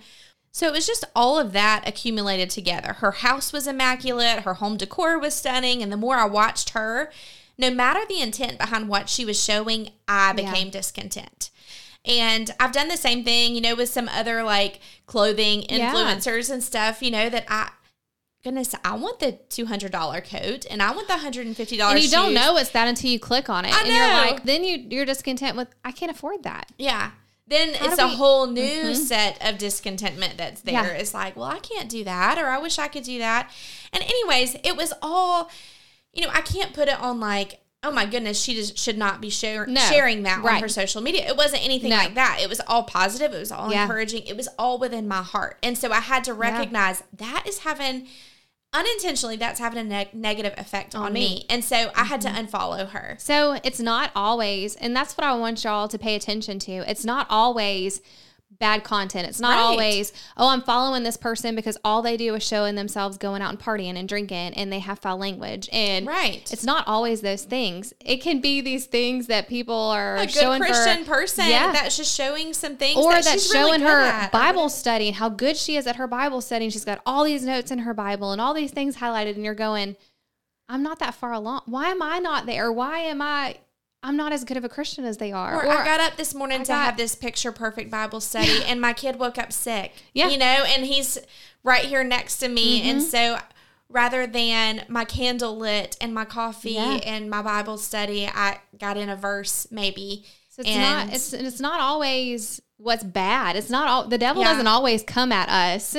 so 0.53 0.67
it 0.67 0.73
was 0.73 0.87
just 0.87 1.05
all 1.17 1.39
of 1.39 1.53
that 1.53 1.89
accumulated 1.89 2.51
together. 2.51 2.93
Her 2.95 3.13
house 3.13 3.53
was 3.55 3.67
immaculate, 3.67 4.41
her 4.41 4.55
home 4.55 4.77
decor 4.77 5.19
was 5.19 5.35
stunning. 5.35 5.83
And 5.83 5.91
the 5.91 5.97
more 5.97 6.17
I 6.17 6.27
watched 6.27 6.71
her, 6.71 7.11
no 7.59 7.71
matter 7.71 8.01
the 8.09 8.21
intent 8.21 8.59
behind 8.59 8.89
what 8.89 9.09
she 9.09 9.25
was 9.25 9.43
showing, 9.43 9.91
I 10.07 10.33
became 10.33 10.71
discontent. 10.71 11.51
And 12.05 12.51
I've 12.61 12.73
done 12.73 12.89
the 12.89 12.97
same 12.97 13.25
thing, 13.25 13.55
you 13.55 13.61
know, 13.61 13.75
with 13.75 13.89
some 13.89 14.09
other 14.09 14.43
like 14.43 14.81
clothing 15.07 15.65
Yeah. 15.69 15.93
influencers 15.93 16.51
and 16.51 16.63
stuff, 16.63 17.03
you 17.03 17.11
know, 17.11 17.29
that 17.29 17.45
I, 17.49 17.71
goodness, 18.45 18.75
I 18.85 18.95
want 18.95 19.19
the 19.19 19.39
$200 19.49 20.21
coat 20.21 20.67
and 20.71 20.81
I 20.83 20.93
want 20.93 21.09
the 21.09 21.15
$150 21.15 21.91
And 21.95 22.01
you 22.03 22.11
don't 22.11 22.33
know 22.33 22.57
it's 22.59 22.71
that 22.71 22.87
until 22.87 23.11
you 23.11 23.19
click 23.19 23.49
on 23.51 23.65
it, 23.65 23.75
I 23.75 23.81
and 23.81 23.89
you're 23.89 24.07
like, 24.07 24.45
then 24.45 24.63
you 24.63 24.77
you're 24.89 25.05
discontent 25.05 25.57
with, 25.57 25.69
I 25.85 25.91
can't 25.91 26.13
afford 26.13 26.45
that. 26.45 26.71
Yeah. 26.79 27.11
Then 27.49 27.75
How 27.75 27.87
it's 27.87 27.99
a 27.99 28.05
we- 28.07 28.11
Mm-hmm. 28.11 28.17
whole 28.19 28.47
new 28.49 28.95
set 28.95 29.45
of 29.45 29.59
discontentment 29.59 30.37
that's 30.37 30.61
there. 30.61 30.75
Yeah. 30.75 30.87
It's 31.01 31.15
like, 31.15 31.35
well, 31.37 31.47
I 31.47 31.59
can't 31.61 31.89
do 31.89 32.05
that, 32.05 32.39
or 32.39 32.47
I 32.49 32.59
wish 32.59 32.79
I 32.79 32.89
could 32.89 33.05
do 33.05 33.19
that. 33.19 33.51
And, 33.93 34.03
anyways, 34.03 34.57
it 34.65 34.77
was 34.77 34.93
all, 35.01 35.49
you 36.17 36.25
know, 36.25 36.31
I 36.33 36.41
can't 36.41 36.73
put 36.73 36.89
it 36.89 36.99
on 37.01 37.21
like, 37.21 37.61
oh 37.83 37.91
my 37.93 38.07
goodness, 38.07 38.41
she 38.43 38.55
just 38.55 38.77
should 38.79 38.99
not 38.99 39.21
be 39.21 39.31
share- 39.31 39.67
No. 39.67 39.81
sharing 39.83 40.23
that 40.25 40.45
on 40.45 40.61
her 40.61 40.69
social 40.69 41.01
media. 41.01 41.27
It 41.29 41.37
wasn't 41.37 41.65
anything 41.65 41.91
No. 41.91 41.97
like 41.97 42.15
that. 42.15 42.39
It 42.43 42.49
was 42.49 42.61
all 42.67 42.83
positive. 42.83 43.33
It 43.33 43.39
was 43.39 43.53
all 43.53 43.71
Yeah. 43.71 43.83
encouraging. 43.83 44.25
It 44.27 44.37
was 44.37 44.49
all 44.59 44.79
within 44.79 45.07
my 45.07 45.23
heart. 45.23 45.59
And 45.63 45.79
so 45.79 45.93
I 45.93 46.01
had 46.01 46.25
to 46.25 46.35
recognize 46.35 47.05
that 47.17 47.45
is 47.47 47.59
having, 47.61 48.09
unintentionally, 48.73 49.37
that's 49.37 49.61
having 49.61 49.79
a 49.79 49.85
neg- 49.85 50.15
negative 50.15 50.55
effect 50.59 50.95
on, 50.95 51.07
On 51.07 51.13
me. 51.13 51.21
me. 51.21 51.47
And 51.49 51.65
so 51.65 51.91
I 51.95 52.05
had 52.05 52.21
to 52.23 52.29
Mm-hmm. 52.29 52.47
unfollow 52.57 52.89
her. 52.91 53.17
So 53.21 53.59
it's 53.63 53.79
not 53.81 54.11
always, 54.17 54.75
and 54.77 54.95
that's 54.97 55.17
what 55.17 55.25
I 55.25 55.35
want 55.35 55.63
y'all 55.63 55.87
to 55.89 55.99
pay 55.99 56.15
attention 56.17 56.59
to. 56.61 56.73
It's 56.91 57.05
not 57.05 57.27
always 57.31 58.01
bad 58.59 58.85
content. 58.85 59.29
It's 59.29 59.41
not 59.41 59.57
Right. 59.57 59.61
always, 59.61 60.13
oh, 60.37 60.49
I'm 60.49 60.63
following 60.63 61.03
this 61.03 61.17
person 61.17 61.55
because 61.55 61.77
all 61.85 62.03
they 62.03 62.17
do 62.17 62.35
is 62.35 62.43
showing 62.43 62.75
themselves 62.75 63.19
going 63.19 63.43
out 63.43 63.51
and 63.51 63.59
partying 63.59 63.97
and 63.99 64.09
drinking 64.09 64.55
and 64.55 64.73
they 64.73 64.79
have 64.79 64.99
foul 64.99 65.19
language. 65.19 65.69
And 65.73 66.07
Right. 66.07 66.51
it's 66.53 66.65
not 66.65 66.87
always 66.89 67.21
those 67.21 67.43
things. 67.43 67.93
It 68.01 68.23
can 68.23 68.41
be 68.41 68.61
these 68.61 68.87
things 68.87 69.27
that 69.27 69.49
people 69.49 69.75
are 69.75 70.17
a 70.17 70.21
good 70.27 70.31
showing 70.33 70.61
Christian 70.63 71.05
for, 71.05 71.13
person 71.13 71.49
Yeah. 71.49 71.73
that's 71.73 71.97
just 71.97 72.15
showing 72.17 72.55
some 72.55 72.77
things 72.77 72.97
or 72.99 73.13
that 73.13 73.25
that's 73.25 73.43
she's 73.45 73.53
really 73.55 73.69
showing 73.71 73.81
good 73.81 73.89
her 73.91 74.01
at. 74.03 74.33
Bible 74.33 74.69
study 74.69 75.09
and 75.09 75.17
how 75.17 75.29
good 75.29 75.57
she 75.57 75.77
is 75.77 75.87
at 75.87 75.97
her 75.97 76.07
Bible 76.07 76.41
study. 76.41 76.65
And 76.67 76.73
she's 76.73 76.85
got 76.85 77.01
all 77.05 77.25
these 77.25 77.43
notes 77.45 77.71
in 77.71 77.81
her 77.81 77.95
Bible 77.95 78.33
and 78.33 78.41
all 78.41 78.55
these 78.55 78.71
things 78.71 78.97
highlighted. 78.97 79.35
And 79.35 79.45
you're 79.45 79.55
going, 79.55 79.97
I'm 80.69 80.83
not 80.83 80.99
that 81.01 81.15
far 81.15 81.33
along. 81.33 81.63
Why 81.67 81.91
am 81.91 82.03
I 82.03 82.19
not 82.19 82.47
there? 82.47 82.73
Why 82.73 82.99
am 83.01 83.21
I? 83.23 83.57
I'm 84.07 84.17
not 84.17 84.33
as 84.33 84.45
good 84.45 84.57
of 84.57 84.65
a 84.65 84.69
Christian 84.69 85.05
as 85.05 85.17
they 85.17 85.33
are. 85.33 85.57
Or, 85.57 85.69
I 85.69 85.85
got 85.85 86.01
up 86.01 86.17
this 86.17 86.33
morning 86.35 86.61
I 86.61 86.65
to 86.65 86.69
got- 86.69 86.85
have 86.87 86.97
this 86.97 87.15
picture 87.15 87.51
perfect 87.53 87.91
Bible 87.91 88.21
study, 88.21 88.63
and 88.67 88.80
my 88.80 88.93
kid 88.93 89.17
woke 89.19 89.37
up 89.39 89.52
sick. 89.52 89.93
Yeah. 90.15 90.25
Mm-hmm. 90.25 90.33
you 90.33 90.39
know, 90.39 90.65
and 90.69 90.87
he's 90.87 91.19
right 91.65 91.85
here 91.85 92.04
next 92.04 92.39
to 92.39 92.49
me, 92.49 92.89
and 92.89 93.02
so 93.02 93.39
rather 93.89 94.26
than 94.26 94.85
my 94.89 95.04
candle 95.04 95.57
lit 95.57 95.97
and 96.00 96.13
my 96.15 96.25
coffee 96.25 96.73
Yeah. 96.73 96.99
and 97.04 97.28
my 97.30 97.43
Bible 97.43 97.78
study, 97.78 98.26
I 98.26 98.61
got 98.78 98.97
in 98.97 99.09
a 99.09 99.17
verse 99.17 99.67
maybe. 99.71 100.25
So 100.50 100.61
it's 100.63 100.71
and 100.71 100.80
not 101.09 101.15
it's 101.15 101.33
it's 101.33 101.61
not 101.61 101.80
always 101.80 102.61
what's 102.78 103.04
bad. 103.04 103.57
It's 103.57 103.71
not 103.71 103.89
all 103.89 104.09
the 104.09 104.19
devil 104.19 104.43
Yeah. 104.43 104.50
doesn't 104.52 104.67
always 104.67 105.02
come 105.02 105.30
at 105.33 105.49
us 105.49 105.97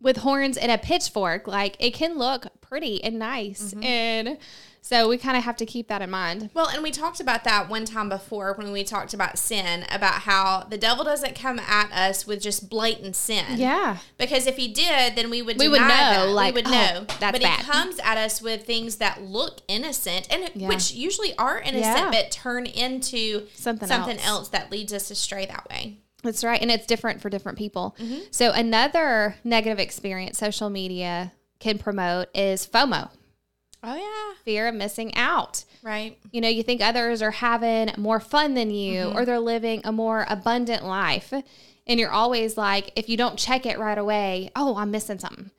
with 0.00 0.18
horns 0.18 0.56
and 0.56 0.70
a 0.70 0.78
pitchfork. 0.78 1.46
Like 1.48 1.76
it 1.80 1.92
can 1.94 2.16
look 2.18 2.46
pretty 2.60 3.02
and 3.02 3.18
nice. 3.18 3.74
Mm-hmm. 3.74 3.82
And 3.84 4.38
so 4.80 5.08
we 5.08 5.18
kind 5.18 5.36
of 5.36 5.44
have 5.44 5.56
to 5.58 5.66
keep 5.66 5.88
that 5.88 6.00
in 6.02 6.10
mind. 6.10 6.50
Well, 6.54 6.68
and 6.68 6.82
we 6.82 6.90
talked 6.90 7.20
about 7.20 7.44
that 7.44 7.68
one 7.68 7.84
time 7.84 8.08
before 8.08 8.54
when 8.54 8.72
we 8.72 8.84
talked 8.84 9.12
about 9.12 9.38
sin, 9.38 9.84
about 9.90 10.22
how 10.22 10.66
the 10.70 10.78
devil 10.78 11.04
doesn't 11.04 11.34
come 11.34 11.58
at 11.58 11.92
us 11.92 12.26
with 12.26 12.40
just 12.40 12.70
blatant 12.70 13.14
sin. 13.16 13.44
Yeah. 13.56 13.98
Because 14.16 14.46
if 14.46 14.56
he 14.56 14.68
did, 14.68 15.16
then 15.16 15.30
we 15.30 15.42
would 15.42 15.58
We 15.58 15.68
would 15.68 15.80
know, 15.80 15.86
that. 15.88 16.28
like, 16.30 16.54
we 16.54 16.62
would 16.62 16.68
oh, 16.68 16.70
know. 16.70 17.06
that's 17.20 17.32
but 17.38 17.42
bad. 17.42 17.60
he 17.60 17.64
comes 17.70 17.98
at 17.98 18.16
us 18.16 18.40
with 18.40 18.64
things 18.64 18.96
that 18.96 19.22
look 19.22 19.60
innocent 19.68 20.26
and 20.32 20.50
Yeah. 20.54 20.68
which 20.68 20.92
usually 20.92 21.36
are 21.36 21.58
innocent, 21.60 21.96
Yeah. 21.96 22.10
but 22.10 22.30
turn 22.30 22.66
into 22.66 23.46
Something 23.54 23.88
something 23.88 24.16
else. 24.18 24.26
else. 24.26 24.48
that 24.50 24.70
leads 24.72 24.92
us 24.92 25.10
astray 25.10 25.44
that 25.46 25.68
way. 25.68 25.98
That's 26.22 26.42
right. 26.42 26.60
And 26.60 26.70
it's 26.70 26.86
different 26.86 27.20
for 27.20 27.28
different 27.30 27.58
people. 27.58 27.94
Mm-hmm. 28.00 28.20
So 28.32 28.50
another 28.52 29.36
negative 29.44 29.78
experience 29.78 30.38
social 30.38 30.68
media 30.70 31.32
can 31.60 31.78
promote 31.78 32.28
is 32.34 32.66
FOMO, 32.66 33.10
Oh 33.82 33.94
yeah, 33.94 34.34
fear 34.44 34.66
of 34.68 34.74
missing 34.74 35.14
out. 35.14 35.64
right. 35.82 36.18
You 36.32 36.40
know, 36.40 36.48
you 36.48 36.62
think 36.62 36.80
others 36.82 37.22
are 37.22 37.30
having 37.30 37.90
more 37.96 38.18
fun 38.20 38.54
than 38.54 38.70
you 38.70 39.04
Mm-hmm. 39.04 39.16
or 39.16 39.24
they're 39.24 39.38
living 39.38 39.80
a 39.84 39.92
more 39.92 40.26
abundant 40.28 40.84
life. 40.84 41.32
And 41.86 41.98
you're 42.00 42.10
always 42.10 42.56
like, 42.58 42.90
if 42.96 43.08
you 43.08 43.16
don't 43.16 43.38
check 43.38 43.64
it 43.66 43.78
right 43.78 43.96
away, 43.96 44.50
oh, 44.56 44.76
I'm 44.76 44.90
missing 44.90 45.18
something. 45.18 45.50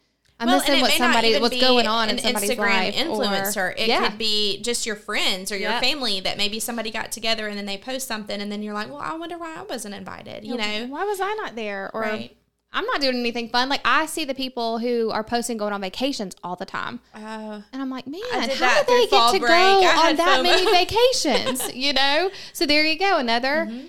I'm 0.42 0.48
Well, 0.48 0.60
missing 0.60 0.80
what 0.82 0.92
somebody, 0.92 1.38
what's 1.40 1.60
going 1.60 1.88
on 1.88 2.10
in 2.10 2.18
somebody's 2.18 2.52
Instagram 2.52 2.60
life. 2.60 2.96
influencer. 2.96 3.58
or- 3.58 3.72
it 3.78 3.88
yeah. 3.88 4.08
could 4.08 4.18
be 4.18 4.62
just 4.62 4.86
your 4.86 4.96
friends 4.96 5.52
or 5.52 5.58
your 5.58 5.72
Yep. 5.72 5.82
family 5.84 6.20
that 6.22 6.38
maybe 6.38 6.60
somebody 6.60 6.92
got 6.92 7.12
together 7.12 7.48
and 7.48 7.58
then 7.58 7.66
they 7.66 7.78
post 7.78 8.08
something 8.08 8.40
and 8.40 8.50
then 8.52 8.62
you're 8.64 8.74
like, 8.74 8.88
well, 8.90 9.02
I 9.02 9.16
wonder 9.16 9.38
why 9.38 9.56
I 9.58 9.64
wasn't 9.64 9.96
invited. 9.96 10.46
You 10.46 10.56
know, 10.56 10.86
why 10.88 11.04
was 11.04 11.20
I 11.20 11.34
not 11.34 11.56
there? 11.56 11.90
Or 11.94 12.02
Right. 12.02 12.38
I'm 12.72 12.86
not 12.86 13.02
doing 13.02 13.16
anything 13.16 13.50
fun. 13.50 13.68
Like 13.68 13.82
I 13.84 14.06
see 14.06 14.26
the 14.26 14.36
people 14.36 14.78
who 14.78 15.10
are 15.10 15.24
posting 15.24 15.58
going 15.58 15.74
on 15.74 15.82
vacations 15.82 16.36
all 16.44 16.56
the 16.56 16.66
time. 16.66 17.00
uh, 17.16 17.62
And 17.74 17.82
I'm 17.82 17.90
like, 17.90 18.06
man, 18.06 18.22
how 18.32 18.42
do 18.46 18.48
they 18.88 19.08
get 19.08 19.32
to 19.34 19.40
break. 19.40 19.50
Go 19.50 19.88
on 19.88 20.16
that 20.18 20.40
FOMO. 20.40 20.44
many 20.44 20.66
vacations? 20.72 21.74
you 21.76 21.94
know? 21.94 22.30
So 22.54 22.66
there 22.66 22.86
you 22.86 22.98
go. 23.00 23.18
Another 23.18 23.66
Mm-hmm. 23.70 23.88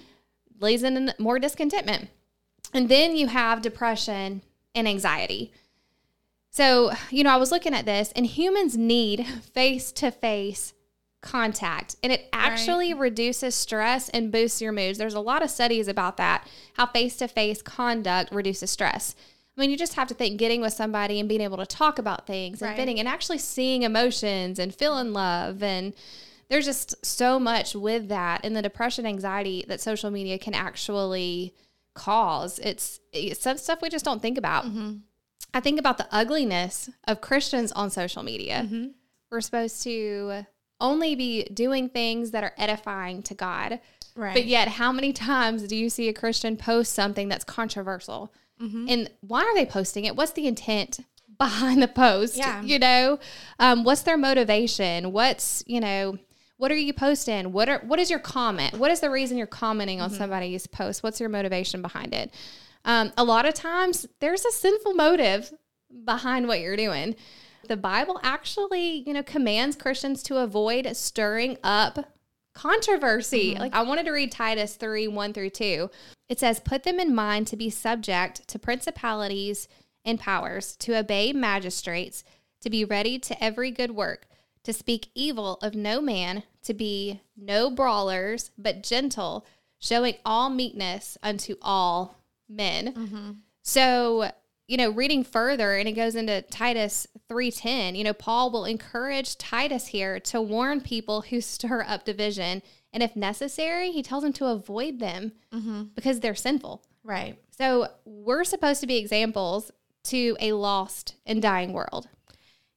leads 0.61 0.83
in 0.83 1.13
more 1.19 1.39
discontentment. 1.39 2.09
And 2.73 2.89
then 2.89 3.17
you 3.17 3.27
have 3.27 3.61
depression 3.63 4.43
and 4.75 4.89
anxiety. 4.89 5.53
So, 6.51 6.93
you 7.11 7.23
know, 7.23 7.31
I 7.31 7.37
was 7.37 7.51
looking 7.53 7.75
at 7.75 7.85
this 7.85 8.13
and 8.17 8.25
humans 8.27 8.77
need 8.77 9.27
face 9.27 9.93
to 9.93 10.11
face 10.11 10.73
contact 11.23 11.97
and 12.03 12.13
it 12.13 12.29
actually 12.33 12.95
reduces 12.95 13.55
stress 13.55 14.09
and 14.09 14.33
boosts 14.33 14.63
your 14.63 14.73
moods. 14.73 14.99
There's 14.99 15.15
a 15.15 15.21
lot 15.21 15.43
of 15.43 15.51
studies 15.51 15.87
about 15.89 16.17
that, 16.17 16.47
how 16.75 16.87
face 16.87 17.17
to 17.17 17.29
face 17.29 17.61
conduct 17.63 18.33
reduces 18.33 18.71
stress. 18.71 19.15
I 19.57 19.61
mean, 19.61 19.71
you 19.71 19.77
just 19.77 19.95
have 19.95 20.09
to 20.09 20.15
think 20.15 20.39
getting 20.39 20.61
with 20.63 20.73
somebody 20.73 21.21
and 21.21 21.29
being 21.29 21.43
able 21.43 21.59
to 21.59 21.67
talk 21.67 21.99
about 21.99 22.27
things 22.27 22.63
and 22.63 22.71
Right. 22.71 22.77
fitting 22.77 22.99
and 22.99 23.07
actually 23.09 23.39
seeing 23.39 23.83
emotions 23.83 24.59
and 24.59 24.75
feeling 24.75 25.13
love. 25.13 25.63
And 25.63 25.93
there's 26.49 26.65
just 26.65 27.05
so 27.05 27.39
much 27.39 27.75
with 27.75 28.09
that 28.09 28.41
and 28.43 28.57
the 28.57 28.63
depression, 28.63 29.05
anxiety 29.05 29.65
that 29.69 29.81
social 29.81 30.11
media 30.11 30.39
can 30.39 30.55
actually 30.55 31.55
cause. 31.95 32.59
It's, 32.61 33.01
it's 33.13 33.43
some 33.43 33.59
stuff 33.59 33.83
we 33.83 33.91
just 33.91 34.05
don't 34.05 34.23
think 34.23 34.39
about. 34.39 34.65
Mm-hmm. 34.65 34.99
I 35.53 35.61
think 35.61 35.79
about 35.79 35.99
the 35.99 36.09
ugliness 36.11 36.89
of 37.07 37.21
Christians 37.21 37.73
on 37.73 37.91
social 37.91 38.23
media. 38.23 38.63
Mm-hmm. 38.65 38.87
We're 39.31 39.41
supposed 39.43 39.83
to 39.83 40.47
only 40.81 41.15
be 41.15 41.45
doing 41.45 41.89
things 41.89 42.31
that 42.33 42.45
are 42.45 42.53
edifying 42.59 43.23
to 43.25 43.35
God. 43.35 43.81
right. 44.17 44.35
But 44.35 44.47
yet, 44.47 44.69
how 44.69 44.93
many 44.93 45.13
times 45.13 45.63
do 45.65 45.77
you 45.77 45.91
see 45.91 46.09
a 46.09 46.13
Christian 46.13 46.57
post 46.57 46.95
something 46.95 47.29
that's 47.29 47.45
controversial? 47.45 48.33
Mm-hmm. 48.61 48.87
And 48.89 49.11
why 49.21 49.43
are 49.43 49.55
they 49.55 49.67
posting 49.67 50.05
it? 50.05 50.17
What's 50.17 50.33
the 50.33 50.47
intent 50.47 51.01
behind 51.39 51.83
the 51.83 51.89
post? 51.89 52.37
Yeah. 52.37 52.61
You 52.63 52.79
know, 52.79 53.19
um, 53.59 53.85
what's 53.85 54.03
their 54.03 54.19
motivation? 54.19 55.13
What's, 55.13 55.63
you 55.67 55.81
know, 55.81 56.19
what 56.59 56.71
are 56.71 56.77
you 56.77 56.93
posting? 56.93 57.53
What 57.53 57.69
are 57.71 57.79
what 57.87 57.99
is 57.99 58.11
your 58.11 58.19
comment? 58.19 58.75
What 58.79 58.91
is 58.91 59.01
the 59.01 59.09
reason 59.11 59.39
you're 59.39 59.47
commenting 59.47 59.97
Mm-hmm. 59.99 60.13
on 60.13 60.19
somebody's 60.19 60.67
post? 60.67 61.03
What's 61.03 61.19
your 61.21 61.31
motivation 61.31 61.81
behind 61.81 62.13
it? 62.13 62.35
Um, 62.85 63.13
a 63.17 63.25
lot 63.25 63.47
of 63.47 63.55
times 63.55 64.07
there's 64.21 64.45
a 64.45 64.51
sinful 64.53 64.93
motive 64.95 65.53
behind 66.05 66.47
what 66.49 66.61
you're 66.61 66.77
doing. 66.77 67.17
The 67.71 67.77
Bible 67.77 68.19
actually, 68.25 69.05
you 69.07 69.13
know, 69.13 69.23
commands 69.23 69.77
Christians 69.77 70.25
to 70.25 70.39
avoid 70.39 70.97
stirring 70.97 71.57
up 71.63 72.05
controversy. 72.53 73.53
Mm-hmm. 73.53 73.61
Like 73.61 73.75
I 73.77 73.83
wanted 73.83 74.07
to 74.07 74.11
read 74.11 74.33
Titus 74.33 74.75
3 74.75 75.07
1 75.07 75.33
through 75.33 75.51
2. 75.51 75.89
It 76.29 76.41
says, 76.41 76.59
Put 76.59 76.83
them 76.83 76.99
in 76.99 77.15
mind 77.15 77.47
to 77.47 77.57
be 77.57 77.71
subject 77.71 78.49
to 78.49 78.59
principalities 78.59 79.69
and 80.05 80.19
powers, 80.19 80.75
to 80.79 80.99
obey 80.99 81.33
magistrates, 81.33 82.25
to 82.61 82.71
be 82.71 82.85
ready 82.85 83.21
to 83.21 83.41
every 83.41 83.71
good 83.71 83.93
work, 83.93 84.27
to 84.65 84.73
speak 84.73 85.11
evil 85.15 85.61
of 85.63 85.77
no 85.77 86.01
man, 86.01 86.43
to 86.65 86.75
be 86.75 87.21
no 87.37 87.71
brawlers, 87.71 88.51
but 88.59 88.83
gentle, 88.83 89.47
showing 89.79 90.17
all 90.25 90.51
meekness 90.51 91.17
unto 91.23 91.55
all 91.63 92.17
men. 92.49 92.95
Mm-hmm. 92.95 93.31
So, 93.63 94.33
you 94.71 94.77
know, 94.77 94.91
reading 94.91 95.25
further 95.25 95.75
and 95.75 95.89
it 95.89 95.93
goes 95.93 96.15
into 96.15 96.43
Titus 96.43 97.05
3:10, 97.29 97.97
you 97.97 98.05
know, 98.05 98.13
Paul 98.13 98.53
will 98.53 98.65
encourage 98.65 99.37
Titus 99.37 99.89
here 99.89 100.21
to 100.21 100.41
warn 100.41 100.81
people 100.81 101.23
who 101.23 101.41
stir 101.41 101.83
up 101.83 102.05
division 102.05 102.63
and 102.93 103.03
if 103.03 103.17
necessary, 103.17 103.91
he 103.91 104.01
tells 104.01 104.23
them 104.23 104.33
to 104.35 104.47
avoid 104.47 105.01
them 105.01 105.33
mm-hmm. 105.53 105.85
because 105.97 106.21
they're 106.21 106.37
sinful. 106.37 106.85
Right. 107.03 107.37
So, 107.57 107.89
we're 108.05 108.45
supposed 108.45 108.81
to 108.81 108.87
be 108.87 108.97
examples 108.97 109.73
to 110.05 110.37
a 110.39 110.53
lost 110.53 111.17
and 111.27 111.43
dying 111.43 111.73
world. 111.73 112.09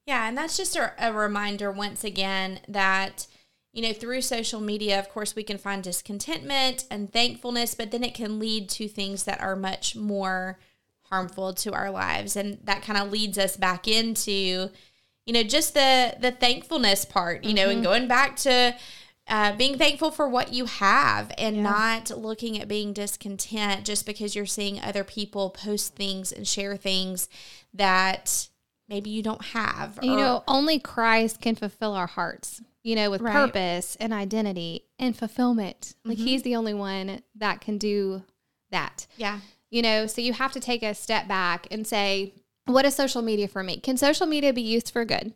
Yeah, 0.07 0.27
and 0.27 0.35
that's 0.35 0.57
just 0.57 0.75
a, 0.75 0.93
a 0.97 1.13
reminder 1.13 1.71
once 1.71 2.03
again 2.03 2.59
that 2.67 3.27
you 3.71 3.83
know 3.83 3.93
through 3.93 4.21
social 4.21 4.61
media, 4.61 4.97
of 4.97 5.09
course, 5.09 5.35
we 5.35 5.43
can 5.43 5.59
find 5.59 5.83
discontentment 5.83 6.85
and 6.89 7.13
thankfulness, 7.13 7.75
but 7.75 7.91
then 7.91 8.03
it 8.03 8.15
can 8.15 8.39
lead 8.39 8.67
to 8.69 8.87
things 8.87 9.25
that 9.25 9.41
are 9.41 9.55
much 9.55 9.95
more 9.95 10.57
harmful 11.13 11.53
to 11.53 11.71
our 11.73 11.91
lives, 11.91 12.35
and 12.35 12.57
that 12.63 12.81
kind 12.81 12.97
of 12.99 13.11
leads 13.11 13.37
us 13.37 13.55
back 13.57 13.87
into 13.87 14.69
you 15.25 15.33
know 15.33 15.43
just 15.43 15.73
the 15.73 16.15
the 16.19 16.31
thankfulness 16.31 17.05
part, 17.05 17.43
you 17.43 17.53
know, 17.53 17.69
and 17.69 17.83
going 17.83 18.07
back 18.07 18.35
to. 18.37 18.75
Uh, 19.25 19.55
being 19.55 19.77
thankful 19.77 20.11
for 20.11 20.27
what 20.27 20.51
you 20.51 20.65
have 20.65 21.31
and 21.37 21.63
not 21.63 22.09
looking 22.11 22.59
at 22.59 22.67
being 22.67 22.91
discontent 22.91 23.85
just 23.85 24.05
because 24.05 24.35
you're 24.35 24.45
seeing 24.45 24.81
other 24.81 25.05
people 25.05 25.49
post 25.49 25.95
things 25.95 26.33
and 26.33 26.45
share 26.45 26.75
things 26.75 27.29
that 27.73 28.49
maybe 28.89 29.09
you 29.09 29.23
don't 29.23 29.41
have. 29.45 29.97
You 30.01 30.17
know, 30.17 30.43
only 30.45 30.77
Christ 30.77 31.39
can 31.39 31.55
fulfill 31.55 31.93
our 31.93 32.05
hearts, 32.05 32.61
you 32.83 32.97
know, 32.97 33.09
with 33.09 33.21
Right. 33.21 33.31
purpose 33.31 33.95
and 33.97 34.11
identity 34.11 34.83
and 34.99 35.17
fulfillment. 35.17 35.95
Like 36.03 36.17
he's 36.17 36.41
the 36.43 36.57
only 36.57 36.73
one 36.73 37.21
that 37.35 37.61
can 37.61 37.77
do 37.77 38.23
that. 38.71 39.07
yeah. 39.15 39.39
You 39.73 39.81
know, 39.81 40.05
so 40.07 40.21
you 40.21 40.33
have 40.33 40.51
to 40.53 40.59
take 40.59 40.83
a 40.83 40.93
step 40.93 41.27
back 41.27 41.67
and 41.71 41.85
say, 41.87 42.33
what 42.65 42.85
is 42.85 42.95
social 42.95 43.21
media 43.21 43.47
for 43.47 43.63
me? 43.63 43.77
Can 43.77 43.97
social 43.97 44.27
media 44.27 44.53
be 44.53 44.61
used 44.61 44.91
for 44.91 45.03
good? 45.03 45.33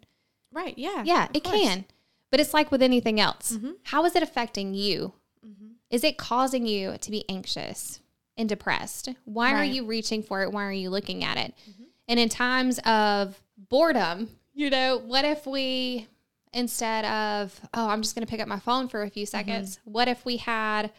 Right. 0.53 0.77
Yeah. 0.77 1.01
Yeah, 1.03 1.27
it 1.33 1.43
course. 1.43 1.55
Mm-hmm. 1.57 1.67
can. 1.67 1.85
But 2.29 2.39
it's 2.39 2.53
like 2.53 2.71
with 2.71 2.81
anything 2.83 3.19
else. 3.19 3.57
How 3.83 4.05
is 4.05 4.15
it 4.15 4.21
affecting 4.23 4.73
you? 4.73 5.13
Is 5.89 6.03
it 6.03 6.17
causing 6.17 6.65
you 6.67 6.97
to 6.99 7.11
be 7.11 7.23
anxious 7.29 8.01
and 8.35 8.47
depressed? 8.49 9.09
Why 9.25 9.51
are 9.51 9.55
Right. 9.55 9.65
Mm-hmm. 9.69 9.75
you 9.75 9.85
reaching 9.85 10.21
for 10.23 10.43
it? 10.43 10.51
Why 10.51 10.65
are 10.65 10.71
you 10.71 10.89
looking 10.89 11.23
at 11.23 11.37
it? 11.37 11.53
And 12.09 12.19
in 12.19 12.27
times 12.29 12.77
of 12.85 13.41
boredom, 13.57 14.29
you 14.53 14.69
know, 14.69 14.97
what 14.97 15.23
if 15.25 15.47
we, 15.47 16.07
instead 16.53 17.05
of, 17.05 17.59
oh, 17.73 17.87
I'm 17.89 18.01
just 18.01 18.15
going 18.15 18.25
to 18.25 18.29
pick 18.29 18.39
up 18.41 18.47
my 18.47 18.59
phone 18.59 18.87
for 18.87 19.01
a 19.03 19.09
few 19.09 19.25
Mm-hmm. 19.25 19.29
seconds, 19.31 19.79
what 19.85 20.07
if 20.07 20.23
we 20.25 20.37
had 20.37 20.91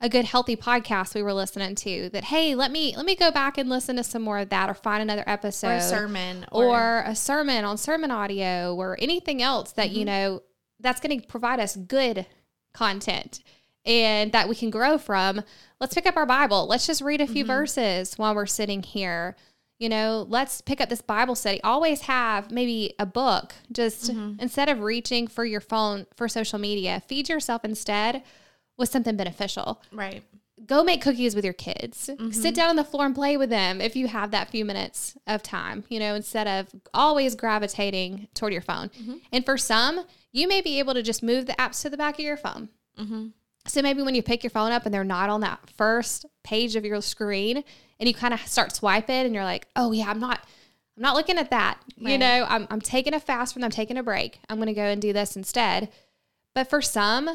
a 0.00 0.08
good 0.08 0.24
healthy 0.24 0.56
podcast 0.56 1.14
we 1.14 1.22
were 1.22 1.32
listening 1.32 1.74
to 1.74 2.10
that 2.10 2.24
hey 2.24 2.54
let 2.54 2.70
me 2.70 2.94
let 2.96 3.06
me 3.06 3.16
go 3.16 3.30
back 3.30 3.56
and 3.56 3.68
listen 3.68 3.96
to 3.96 4.04
some 4.04 4.22
more 4.22 4.38
of 4.38 4.50
that 4.50 4.68
or 4.68 4.74
find 4.74 5.02
another 5.02 5.24
episode 5.26 5.68
Or 5.68 5.72
a 5.72 5.80
sermon. 5.80 6.46
Or, 6.52 6.64
or 6.66 7.02
a 7.06 7.16
sermon 7.16 7.64
on 7.64 7.78
sermon 7.78 8.10
audio 8.10 8.74
or 8.74 8.96
anything 9.00 9.42
else 9.42 9.72
that 9.72 9.90
you 9.90 10.04
mm-hmm. 10.04 10.06
know 10.06 10.42
that's 10.80 11.00
going 11.00 11.20
to 11.20 11.26
provide 11.26 11.60
us 11.60 11.76
good 11.76 12.26
content 12.74 13.42
and 13.86 14.32
that 14.32 14.48
we 14.48 14.54
can 14.54 14.68
grow 14.68 14.98
from. 14.98 15.40
Let's 15.80 15.94
pick 15.94 16.06
up 16.06 16.16
our 16.16 16.26
bible. 16.26 16.66
Let's 16.66 16.86
just 16.86 17.00
read 17.00 17.20
a 17.20 17.26
few 17.26 17.44
mm-hmm. 17.44 17.52
verses 17.52 18.18
while 18.18 18.34
we're 18.34 18.46
sitting 18.46 18.82
here. 18.82 19.36
You 19.78 19.90
know 19.90 20.26
let's 20.28 20.62
pick 20.62 20.80
up 20.80 20.88
this 20.88 21.02
bible 21.02 21.34
study. 21.34 21.62
Always 21.62 22.02
have 22.02 22.50
maybe 22.50 22.94
a 22.98 23.06
book 23.06 23.54
just 23.72 24.10
mm-hmm. 24.10 24.40
instead 24.40 24.68
of 24.68 24.80
reaching 24.80 25.26
for 25.26 25.44
your 25.44 25.60
phone 25.60 26.06
for 26.16 26.28
social 26.28 26.58
media. 26.58 27.02
Feed 27.06 27.28
yourself 27.28 27.64
instead 27.64 28.22
with 28.76 28.88
something 28.88 29.16
beneficial 29.16 29.82
right. 29.92 30.22
go 30.66 30.82
make 30.82 31.02
cookies 31.02 31.34
with 31.34 31.44
your 31.44 31.54
kids. 31.54 32.10
Mm-hmm. 32.12 32.30
Sit 32.30 32.54
down 32.54 32.70
on 32.70 32.76
the 32.76 32.84
floor 32.84 33.06
and 33.06 33.14
play 33.14 33.36
with 33.36 33.50
them 33.50 33.80
if 33.80 33.96
you 33.96 34.06
have 34.08 34.30
that 34.30 34.50
few 34.50 34.64
minutes 34.64 35.16
of 35.26 35.42
time, 35.42 35.84
you 35.88 35.98
know, 35.98 36.14
instead 36.14 36.46
of 36.46 36.68
always 36.94 37.34
gravitating 37.34 38.28
toward 38.34 38.52
your 38.52 38.62
phone. 38.62 38.88
Mm-hmm. 38.88 39.16
And 39.32 39.44
for 39.44 39.56
some, 39.56 40.04
you 40.32 40.48
may 40.48 40.60
be 40.60 40.78
able 40.78 40.94
to 40.94 41.02
just 41.02 41.22
move 41.22 41.46
the 41.46 41.54
apps 41.54 41.82
to 41.82 41.90
the 41.90 41.96
back 41.96 42.14
of 42.14 42.24
your 42.24 42.36
phone. 42.36 42.68
Mm-hmm. 42.98 43.28
So 43.66 43.82
maybe 43.82 44.02
when 44.02 44.14
you 44.14 44.22
pick 44.22 44.42
your 44.44 44.50
phone 44.50 44.72
up 44.72 44.84
and 44.84 44.94
they're 44.94 45.04
not 45.04 45.28
on 45.28 45.40
that 45.40 45.58
first 45.76 46.24
page 46.44 46.76
of 46.76 46.84
your 46.84 47.02
screen 47.02 47.64
and 47.98 48.08
you 48.08 48.14
kind 48.14 48.32
of 48.32 48.40
start 48.46 48.74
swiping 48.74 49.26
and 49.26 49.34
you're 49.34 49.44
like, 49.44 49.66
oh 49.76 49.92
yeah, 49.92 50.08
I'm 50.08 50.20
not. 50.20 50.40
I'm 50.96 51.02
not 51.02 51.14
looking 51.14 51.36
at 51.36 51.50
that. 51.50 51.78
You 51.98 52.16
know, 52.16 52.46
I'm, 52.48 52.66
I'm 52.70 52.80
taking 52.80 53.12
a 53.12 53.20
fast 53.20 53.54
when 53.54 53.62
I'm 53.62 53.70
taking 53.70 53.98
a 53.98 54.02
break. 54.02 54.40
I'm 54.48 54.56
going 54.56 54.68
to 54.68 54.72
go 54.72 54.84
and 54.84 55.02
do 55.02 55.12
this 55.12 55.36
instead. 55.36 55.90
But 56.54 56.70
for 56.70 56.80
some, 56.80 57.28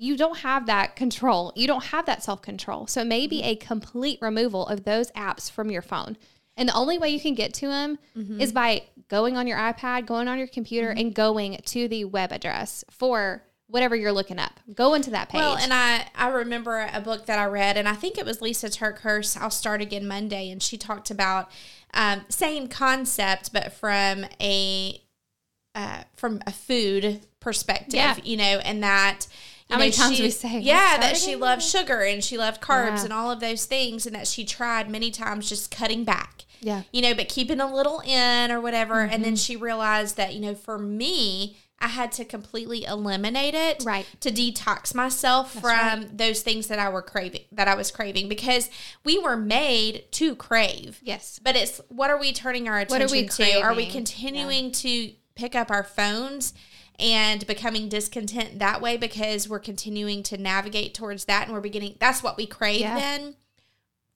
you 0.00 0.16
don't 0.16 0.38
have 0.38 0.66
that 0.66 0.94
control. 0.96 1.52
You 1.56 1.66
don't 1.66 1.86
have 1.86 2.06
that 2.06 2.22
self 2.22 2.40
control. 2.40 2.86
So 2.86 3.00
it 3.02 3.06
may 3.06 3.26
be 3.26 3.42
a 3.42 3.56
complete 3.56 4.18
removal 4.22 4.66
of 4.66 4.84
those 4.84 5.10
apps 5.12 5.50
from 5.50 5.70
your 5.70 5.82
phone. 5.82 6.16
And 6.56 6.68
the 6.68 6.74
only 6.74 6.98
way 6.98 7.10
you 7.10 7.20
can 7.20 7.34
get 7.34 7.52
to 7.54 7.68
them 7.68 7.98
is 8.40 8.52
by 8.52 8.82
going 9.08 9.36
on 9.36 9.46
your 9.46 9.58
iPad, 9.58 10.06
going 10.06 10.26
on 10.26 10.38
your 10.38 10.48
computer, 10.48 10.90
and 10.90 11.14
going 11.14 11.56
to 11.66 11.86
the 11.86 12.04
web 12.04 12.32
address 12.32 12.84
for 12.90 13.44
whatever 13.68 13.94
you're 13.94 14.10
looking 14.12 14.40
up. 14.40 14.58
Go 14.74 14.94
into 14.94 15.10
that 15.10 15.28
page. 15.28 15.38
Well, 15.38 15.56
and 15.56 15.72
I 15.72 16.08
I 16.16 16.28
remember 16.30 16.88
a 16.92 17.00
book 17.00 17.26
that 17.26 17.38
I 17.38 17.44
read, 17.44 17.76
and 17.76 17.88
I 17.88 17.94
think 17.94 18.18
it 18.18 18.24
was 18.24 18.40
Lisa 18.42 18.68
TerKeurst. 18.68 19.36
I'll 19.40 19.50
start 19.50 19.80
again 19.80 20.08
Monday, 20.08 20.50
and 20.50 20.60
she 20.60 20.76
talked 20.76 21.12
about 21.12 21.48
um, 21.94 22.24
same 22.28 22.66
concept, 22.66 23.52
but 23.52 23.72
from 23.72 24.24
a 24.40 25.00
uh, 25.76 26.02
from 26.16 26.40
a 26.44 26.50
food 26.50 27.20
perspective, 27.38 27.94
Yeah. 27.94 28.16
you 28.24 28.36
know, 28.36 28.58
and 28.64 28.82
that. 28.82 29.26
How 29.70 29.78
many 29.78 29.90
times 29.90 30.16
she- 30.16 30.22
we 30.22 30.30
say, 30.30 30.60
yeah, 30.60 30.96
that 30.98 31.16
she 31.16 31.32
again?" 31.32 31.40
loved 31.40 31.62
sugar 31.62 32.00
and 32.00 32.22
she 32.24 32.38
loved 32.38 32.60
carbs 32.60 32.98
Yeah. 32.98 33.04
and 33.04 33.12
all 33.12 33.30
of 33.30 33.40
those 33.40 33.64
things, 33.66 34.06
and 34.06 34.14
that 34.14 34.26
she 34.26 34.44
tried 34.44 34.88
many 34.90 35.10
times 35.10 35.48
just 35.48 35.70
cutting 35.70 36.04
back 36.04 36.44
yeah. 36.60 36.82
you 36.92 37.00
know, 37.02 37.14
but 37.14 37.28
keeping 37.28 37.60
a 37.60 37.72
little 37.72 38.00
in 38.00 38.50
or 38.50 38.60
whatever. 38.60 39.00
And 39.02 39.12
Mm-hmm. 39.12 39.22
then 39.22 39.36
she 39.36 39.54
realized 39.56 40.16
that, 40.16 40.34
you 40.34 40.40
know, 40.40 40.54
for 40.56 40.76
me, 40.78 41.56
I 41.80 41.86
had 41.86 42.10
to 42.12 42.24
completely 42.24 42.84
eliminate 42.84 43.54
it 43.54 43.84
Right. 43.86 44.04
to 44.22 44.30
detox 44.32 44.92
myself 44.92 45.52
from 45.52 46.08
those 46.16 46.40
things 46.42 46.66
that 46.66 46.80
I 46.80 46.88
were 46.88 47.02
craving 47.02 47.42
that 47.52 47.68
I 47.68 47.76
was 47.76 47.92
craving 47.92 48.28
because 48.28 48.68
we 49.04 49.16
were 49.20 49.36
made 49.36 50.10
to 50.12 50.34
crave. 50.34 50.98
Yes. 51.04 51.38
But 51.40 51.54
it's 51.54 51.80
what 51.88 52.10
are 52.10 52.18
we 52.18 52.32
turning 52.32 52.68
our 52.68 52.78
What 52.80 52.90
are 53.00 53.04
attention 53.04 53.44
we 53.46 53.52
to? 53.52 53.60
Are 53.60 53.70
we 53.70 53.84
craving? 53.84 53.92
continuing 53.92 54.72
to 54.72 55.12
pick 55.36 55.54
up 55.54 55.70
our 55.70 55.84
phones 55.84 56.52
and 56.98 57.46
becoming 57.46 57.88
discontent 57.88 58.58
that 58.58 58.80
way 58.80 58.96
because 58.96 59.48
we're 59.48 59.58
continuing 59.58 60.22
to 60.24 60.36
navigate 60.36 60.94
towards 60.94 61.26
that 61.26 61.44
and 61.44 61.52
we're 61.54 61.60
beginning 61.60 61.96
that's 62.00 62.22
what 62.22 62.36
we 62.36 62.46
crave 62.46 62.80
Yeah. 62.80 62.98
then? 62.98 63.36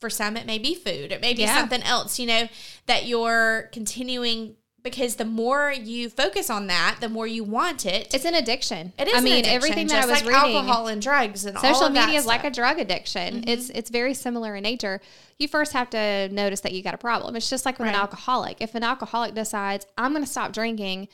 For 0.00 0.10
some 0.10 0.36
it 0.36 0.46
may 0.46 0.58
be 0.58 0.74
food. 0.74 1.12
It 1.12 1.20
may 1.20 1.32
be 1.32 1.42
Yeah. 1.42 1.54
something 1.56 1.82
else, 1.82 2.18
you 2.18 2.26
know, 2.26 2.48
that 2.86 3.06
you're 3.06 3.68
continuing 3.72 4.56
because 4.82 5.14
the 5.14 5.24
more 5.24 5.70
you 5.70 6.10
focus 6.10 6.50
on 6.50 6.66
that, 6.66 6.96
the 7.00 7.08
more 7.08 7.24
you 7.24 7.44
want 7.44 7.86
it. 7.86 8.12
It's 8.12 8.24
an 8.24 8.34
addiction. 8.34 8.92
It 8.98 9.06
is 9.06 9.14
I 9.14 9.18
an 9.18 9.22
mean, 9.24 9.32
addiction, 9.34 9.54
everything 9.54 9.86
that 9.86 10.02
I 10.02 10.06
was 10.06 10.24
like 10.24 10.34
reading. 10.42 10.56
alcohol 10.56 10.88
and 10.88 11.00
drugs 11.00 11.44
and 11.44 11.56
all 11.56 11.62
social 11.62 11.88
media 11.88 12.18
is 12.18 12.26
like 12.26 12.40
a. 12.42 12.46
Mm-hmm. 12.46 12.52
drug 12.52 12.78
addiction. 12.80 13.44
It's 13.46 13.70
it's 13.70 13.90
very 13.90 14.12
similar 14.12 14.56
in 14.56 14.64
nature. 14.64 15.00
You 15.38 15.46
first 15.46 15.72
have 15.72 15.88
to 15.90 16.28
notice 16.30 16.62
that 16.62 16.72
you 16.72 16.82
got 16.82 16.94
a 16.94 16.98
problem. 16.98 17.36
It's 17.36 17.48
just 17.48 17.64
like 17.64 17.78
with 17.78 17.88
an 17.90 17.94
alcoholic. 17.94 18.56
If 18.60 18.74
an 18.74 18.82
alcoholic 18.82 19.34
decides 19.34 19.86
I'm 19.96 20.12
going 20.12 20.24
to 20.24 20.30
stop 20.30 20.52
drinking, 20.52 21.06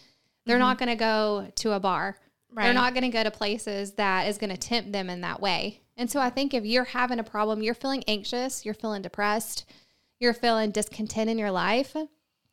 they're 0.48 0.58
not 0.58 0.78
going 0.78 0.88
to 0.88 0.96
go 0.96 1.50
to 1.56 1.72
a 1.72 1.80
bar. 1.80 2.16
They're 2.54 2.64
Mm-hmm. 2.64 2.74
Not 2.74 2.94
going 2.94 3.04
to 3.04 3.10
go 3.10 3.22
to 3.22 3.30
places 3.30 3.92
that 3.92 4.26
is 4.26 4.38
going 4.38 4.50
to 4.50 4.56
tempt 4.56 4.90
them 4.92 5.10
in 5.10 5.20
that 5.20 5.40
way. 5.40 5.82
And 5.96 6.10
so 6.10 6.18
I 6.20 6.30
think 6.30 6.54
if 6.54 6.64
you're 6.64 6.84
having 6.84 7.18
a 7.18 7.24
problem, 7.24 7.62
you're 7.62 7.74
feeling 7.74 8.02
anxious, 8.08 8.64
you're 8.64 8.74
feeling 8.74 9.02
depressed, 9.02 9.64
you're 10.18 10.32
feeling 10.34 10.70
discontent 10.70 11.28
in 11.28 11.38
your 11.38 11.50
life, 11.50 11.94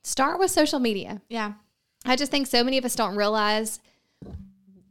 start 0.03 0.37
with 0.39 0.51
social 0.51 0.79
media. 0.79 1.21
yeah. 1.29 1.53
I 2.07 2.15
just 2.15 2.29
think 2.29 2.45
so 2.45 2.63
many 2.63 2.77
of 2.77 2.85
us 2.85 2.95
don't 2.95 3.15
realize 3.15 3.79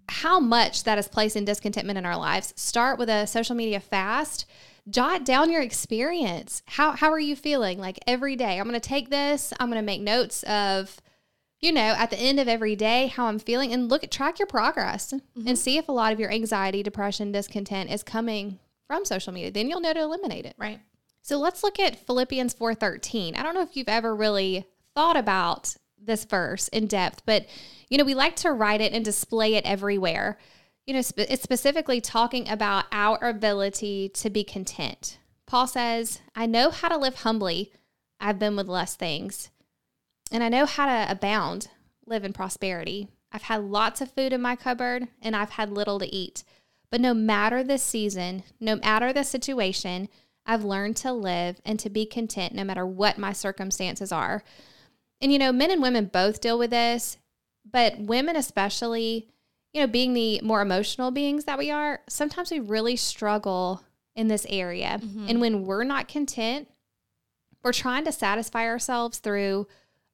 how 0.09 0.41
much 0.41 0.85
that 0.85 0.99
is 0.99 1.07
placing 1.07 1.45
discontentment 1.45 1.99
in 1.99 2.05
our 2.07 2.17
lives. 2.17 2.53
Start 2.57 2.99
with 2.99 3.09
a 3.09 3.27
social 3.27 3.55
media 3.55 3.79
fast. 3.79 4.47
Jot 4.91 5.25
down 5.25 5.51
your 5.51 5.63
experience. 5.63 6.63
How 6.67 6.93
how 6.93 7.11
are 7.13 7.21
you 7.21 7.37
feeling? 7.37 7.79
Like 7.79 7.99
every 8.07 8.35
day, 8.37 8.59
I'm 8.59 8.69
going 8.69 8.81
to 8.81 8.89
take 8.89 9.11
this. 9.11 9.53
I'm 9.61 9.69
going 9.71 9.81
to 9.81 9.87
make 9.87 10.01
notes 10.03 10.43
of, 10.43 11.01
you 11.65 11.73
know, 11.73 11.81
at 11.81 12.11
the 12.11 12.19
end 12.19 12.39
of 12.39 12.47
every 12.47 12.77
day 12.77 13.07
how 13.07 13.25
I'm 13.25 13.39
feeling, 13.39 13.73
and 13.73 13.89
look 13.89 14.05
at 14.05 14.11
track 14.11 14.39
your 14.39 14.47
progress 14.47 15.13
and 15.13 15.23
mm-hmm. 15.35 15.55
see 15.55 15.79
if 15.79 15.89
a 15.89 15.93
lot 15.93 16.13
of 16.13 16.21
your 16.21 16.31
anxiety, 16.31 16.83
depression, 16.83 17.33
discontent 17.33 17.91
is 17.91 18.03
coming 18.03 18.59
from 18.87 19.07
social 19.07 19.33
media. 19.33 19.51
Then 19.51 19.71
you'll 19.71 19.81
know 19.81 19.95
to 19.95 20.01
eliminate 20.01 20.45
it. 20.45 20.55
Right. 20.59 20.79
So 21.23 21.39
let's 21.39 21.63
look 21.63 21.81
at 21.81 21.97
Philippians 22.07 22.55
4:13. 22.55 23.35
I 23.35 23.43
don't 23.43 23.55
know 23.55 23.63
if 23.63 23.79
you've 23.79 23.89
ever 23.89 24.15
really 24.15 24.67
thought 24.95 25.17
about 25.17 25.75
this 25.99 26.27
verse 26.27 26.69
in 26.69 26.87
depth, 26.87 27.23
but 27.25 27.47
you 27.89 27.97
know, 27.97 28.05
we 28.05 28.15
like 28.15 28.37
to 28.37 28.53
write 28.53 28.83
it 28.83 28.93
and 28.93 29.03
display 29.03 29.55
it 29.55 29.65
everywhere. 29.65 30.37
You 30.87 30.93
know, 30.93 31.01
spe- 31.01 31.31
it's 31.31 31.43
specifically 31.43 32.03
talking 32.03 32.47
about 32.47 32.85
our 32.93 33.27
ability 33.27 34.11
to 34.11 34.29
be 34.29 34.45
content. 34.45 35.17
Paul 35.47 35.67
says, 35.67 36.21
I 36.35 36.45
know 36.45 36.69
how 36.69 36.89
to 36.89 36.99
live 36.99 37.17
humbly. 37.17 37.73
I've 38.21 38.39
been 38.39 38.55
with 38.55 38.69
less 38.69 38.97
things. 38.97 39.49
And 40.31 40.43
I 40.43 40.49
know 40.49 40.67
how 40.67 40.87
to 40.87 41.11
abound, 41.11 41.69
live 42.07 42.25
in 42.25 42.33
prosperity. 42.33 43.09
I've 43.33 43.43
had 43.43 43.65
lots 43.65 44.01
of 44.01 44.13
food 44.13 44.33
in 44.33 44.41
my 44.41 44.57
cupboard 44.57 45.09
and 45.21 45.35
I've 45.35 45.51
had 45.51 45.71
little 45.71 45.99
to 45.99 46.15
eat. 46.15 46.45
But 46.91 47.01
no 47.01 47.15
matter 47.15 47.65
the 47.65 47.79
season, 47.79 48.45
no 48.61 48.77
matter 48.77 49.13
the 49.13 49.25
situation, 49.25 50.09
I've 50.47 50.65
learned 50.65 50.97
to 50.99 51.13
live 51.13 51.61
and 51.65 51.79
to 51.81 51.91
be 51.91 52.07
content 52.07 52.55
no 52.55 52.65
matter 52.65 52.87
what 52.87 53.19
my 53.19 53.33
circumstances 53.33 54.13
are. 54.13 54.45
And, 55.21 55.33
you 55.33 55.39
know, 55.39 55.53
men 55.53 55.71
and 55.71 55.83
women 55.83 56.07
both 56.07 56.41
deal 56.41 56.59
with 56.59 56.71
this, 56.71 57.17
but 57.69 57.99
women, 57.99 58.37
especially, 58.37 59.29
you 59.73 59.81
know, 59.81 59.87
being 59.87 60.13
the 60.13 60.41
more 60.43 60.61
emotional 60.61 61.11
beings 61.11 61.45
that 61.47 61.59
we 61.59 61.71
are, 61.71 62.01
sometimes 62.09 62.51
we 62.51 62.61
really 62.61 62.97
struggle 62.97 63.83
in 64.15 64.29
this 64.29 64.47
area. 64.49 65.01
Mm-hmm. 65.03 65.27
And 65.29 65.41
when 65.41 65.65
we're 65.65 65.85
not 65.85 66.09
content, 66.09 66.69
we're 67.63 67.73
trying 67.73 68.05
to 68.05 68.13
satisfy 68.13 68.67
ourselves 68.67 69.19
through 69.19 69.67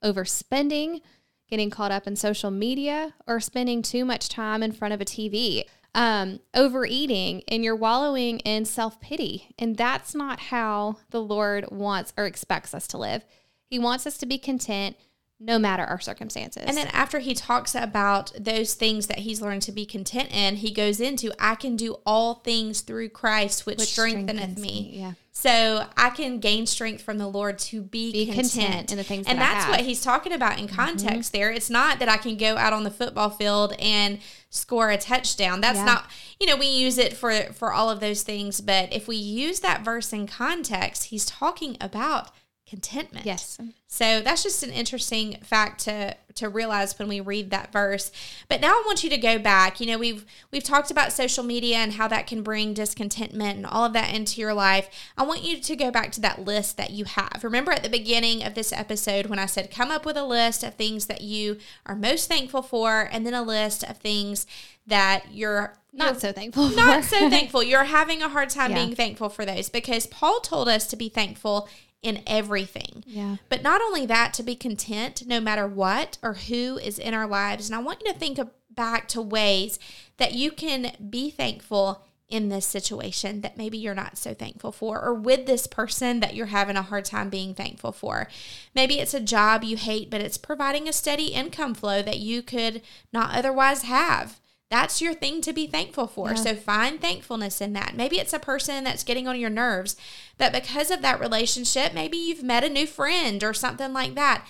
overspending, 0.03 1.01
getting 1.49 1.71
caught 1.71 1.93
up 1.93 2.07
in 2.07 2.17
social 2.17 2.51
media, 2.51 3.15
or 3.27 3.41
spending 3.41 3.83
too 3.83 4.05
much 4.05 4.29
time 4.29 4.63
in 4.63 4.73
front 4.73 4.95
of 4.95 5.01
a 5.01 5.05
TV. 5.05 5.65
Um, 5.93 6.39
overeating 6.55 7.43
and 7.49 7.65
you're 7.65 7.75
wallowing 7.75 8.39
in 8.41 8.65
self 8.65 9.01
pity. 9.01 9.55
And 9.59 9.77
that's 9.77 10.15
not 10.15 10.39
how 10.39 10.99
the 11.11 11.21
Lord 11.21 11.67
wants 11.73 12.13
or 12.17 12.27
expects 12.27 12.75
us 12.75 12.87
to 12.89 12.99
live. 12.99 13.25
He 13.65 13.79
wants 13.81 14.07
us 14.07 14.17
to 14.19 14.27
be 14.27 14.39
content 14.39 14.97
no 15.40 15.59
matter 15.59 15.83
our 15.83 15.98
circumstances. 15.98 16.64
And 16.66 16.76
then 16.76 16.88
after 16.88 17.18
he 17.18 17.35
talks 17.35 17.74
about 17.74 18.33
those 18.38 18.74
things 18.74 19.07
that 19.07 19.20
he's 19.20 19.40
learned 19.40 19.62
to 19.62 19.72
be 19.72 19.87
content 19.87 20.31
in, 20.33 20.57
he 20.57 20.70
goes 20.70 21.00
into 21.00 21.33
I 21.38 21.55
can 21.55 21.76
do 21.76 21.96
all 22.05 22.35
things 22.35 22.83
through 22.83 23.09
Christ 23.09 23.64
which, 23.64 23.79
which 23.79 23.88
strengtheneth 23.88 24.59
me. 24.59 24.62
me. 24.62 24.90
Yeah. 25.00 25.12
So 25.33 25.87
I 25.96 26.11
can 26.11 26.38
gain 26.38 26.66
strength 26.66 27.00
from 27.03 27.16
the 27.16 27.26
Lord 27.26 27.59
to 27.61 27.81
be, 27.81 28.12
be 28.12 28.26
content. 28.26 28.53
content. 28.53 28.92
in 28.92 28.98
the 28.98 29.05
things, 29.05 29.26
and 29.26 29.38
that 29.38 29.55
that's 29.55 29.70
what 29.70 29.81
he's 29.87 30.03
talking 30.03 30.33
about 30.33 30.59
in 30.59 30.66
mm-hmm. 30.66 30.76
context. 30.76 31.33
Mm-hmm. 31.33 31.38
There, 31.38 31.50
it's 31.50 31.70
not 31.70 31.98
that 32.00 32.11
I 32.11 32.18
can 32.18 32.37
go 32.37 32.59
out 32.59 32.74
on 32.74 32.85
the 32.85 32.90
football 32.90 33.31
field 33.31 33.72
and 33.79 34.18
score 34.50 34.90
a 34.90 34.98
touchdown. 34.98 35.62
That's 35.62 35.79
yeah. 35.79 35.85
not, 35.85 36.11
you 36.38 36.46
know, 36.46 36.57
we 36.57 36.66
use 36.66 36.98
it 36.98 37.14
for 37.16 37.33
for 37.55 37.72
all 37.72 37.88
of 37.88 38.00
those 38.00 38.22
things. 38.22 38.61
But 38.61 38.92
if 38.92 39.09
we 39.09 39.16
use 39.16 39.61
that 39.61 39.83
verse 39.83 40.12
in 40.12 40.26
context, 40.26 41.05
he's 41.05 41.24
talking 41.24 41.79
about 41.81 42.33
contentment. 42.70 43.26
Yes. 43.26 43.59
So 43.88 44.20
that's 44.20 44.44
just 44.44 44.62
an 44.62 44.70
interesting 44.70 45.38
fact 45.42 45.80
to 45.85 46.16
to 46.37 46.48
realize 46.48 46.96
when 46.96 47.09
we 47.09 47.18
read 47.20 47.50
that 47.50 47.72
verse. 47.72 48.12
But 48.48 48.61
now 48.61 48.68
I 48.68 48.83
want 48.87 49.02
you 49.02 49.11
to 49.11 49.18
go 49.18 49.40
back. 49.40 49.80
You 49.80 49.88
know, 49.88 49.98
we've 49.98 50.24
we've 50.52 50.62
talked 50.62 50.92
about 50.92 51.12
social 51.12 51.42
media 51.42 51.78
and 51.78 51.94
how 51.94 52.06
that 52.06 52.28
can 52.28 52.44
bring 52.44 52.72
discontentment 52.72 53.56
and 53.56 53.66
all 53.66 53.85
of 53.85 53.92
that 53.94 54.14
into 54.14 54.40
your 54.40 54.54
life. 54.54 54.88
I 55.18 55.24
want 55.24 55.42
you 55.42 55.61
to 55.61 55.76
go 55.76 55.90
back 55.90 56.12
to 56.12 56.20
that 56.20 56.44
list 56.44 56.76
that 56.76 56.90
you 56.90 57.06
have. 57.06 57.40
Remember 57.42 57.72
at 57.72 57.83
the 57.83 57.88
beginning 57.88 58.44
of 58.44 58.54
this 58.54 58.72
episode 58.72 59.26
when 59.26 59.40
I 59.40 59.46
said 59.46 59.72
come 59.72 59.90
up 59.90 60.06
with 60.06 60.16
a 60.16 60.24
list 60.24 60.62
of 60.62 60.74
things 60.74 61.06
that 61.06 61.22
you 61.22 61.59
are 61.85 61.96
most 61.96 62.28
thankful 62.28 62.62
for 62.62 63.09
and 63.11 63.26
then 63.26 63.35
a 63.35 63.42
list 63.42 63.83
of 63.83 63.98
things 63.98 64.46
that 64.87 65.33
you're 65.33 65.74
not 65.92 66.12
you're 66.12 66.20
so 66.20 66.33
thankful 66.33 66.68
not 66.70 67.04
so 67.04 67.28
thankful 67.28 67.62
you're 67.62 67.85
having 67.85 68.22
a 68.22 68.28
hard 68.28 68.48
time 68.48 68.70
yeah. 68.72 68.76
being 68.76 68.94
thankful 68.94 69.28
for 69.28 69.44
those 69.44 69.68
because 69.68 70.06
paul 70.06 70.40
told 70.40 70.68
us 70.68 70.87
to 70.87 70.96
be 70.96 71.09
thankful 71.09 71.68
in 72.03 72.23
everything. 72.27 73.05
Yeah. 73.07 73.37
But 73.49 73.63
not 73.63 73.81
only 73.83 74.07
that, 74.07 74.33
to 74.35 74.43
be 74.43 74.57
content 74.57 75.27
no 75.27 75.41
matter 75.41 75.67
what 75.67 76.19
or 76.23 76.35
who 76.35 76.79
is 76.79 76.99
in 76.99 77.15
our 77.15 77.27
lives. 77.27 77.69
And 77.69 77.77
I 77.77 77.83
want 77.83 78.03
you 78.05 78.13
to 78.13 78.19
think 78.19 78.39
back 78.71 79.09
to 79.09 79.21
ways 79.21 79.79
that 80.17 80.33
you 80.33 80.51
can 80.51 80.93
be 81.11 81.31
thankful 81.31 82.05
in 82.31 82.49
this 82.49 82.65
situation 82.65 83.41
that 83.41 83.59
maybe 83.59 83.77
you're 83.77 83.95
not 83.95 84.17
so 84.17 84.33
thankful 84.33 84.71
for, 84.71 85.03
or 85.03 85.13
with 85.13 85.47
this 85.47 85.67
person 85.67 86.21
that 86.21 86.35
you're 86.35 86.47
having 86.47 86.77
a 86.77 86.83
hard 86.83 87.05
time 87.05 87.29
being 87.29 87.55
thankful 87.55 87.91
for. 87.91 88.29
Maybe 88.75 89.01
it's 89.01 89.15
a 89.15 89.21
job 89.21 89.65
you 89.65 89.77
hate, 89.77 90.11
but 90.11 90.21
it's 90.21 90.39
providing 90.39 90.89
a 90.89 90.93
steady 90.93 91.27
income 91.27 91.75
flow 91.75 92.03
that 92.03 92.21
you 92.21 92.43
could 92.43 92.83
not 93.13 93.35
otherwise 93.35 93.83
have. 93.83 94.39
That's 94.70 95.02
your 95.02 95.14
thing 95.14 95.40
to 95.42 95.52
be 95.52 95.66
thankful 95.66 96.06
for. 96.06 96.28
Yeah. 96.28 96.35
So 96.37 96.54
find 96.54 97.00
thankfulness 97.00 97.61
in 97.61 97.72
that. 97.72 97.96
Maybe 97.96 98.18
it's 98.18 98.33
a 98.33 98.38
person 98.38 98.85
that's 98.85 99.02
getting 99.02 99.26
on 99.26 99.38
your 99.38 99.50
nerves, 99.50 99.96
but 100.38 100.52
because 100.52 100.92
of 100.92 101.02
that 101.02 101.18
relationship, 101.18 101.92
maybe 101.92 102.16
you've 102.16 102.44
met 102.44 102.62
a 102.62 102.68
new 102.68 102.87
friend 102.87 103.42
or 103.42 103.52
something 103.52 103.92
like 103.92 104.14
that. 104.14 104.46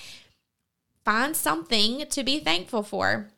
Find 1.05 1.35
something 1.35 2.05
to 2.11 2.23
be 2.23 2.39
thankful 2.39 2.83
for. 2.83 3.31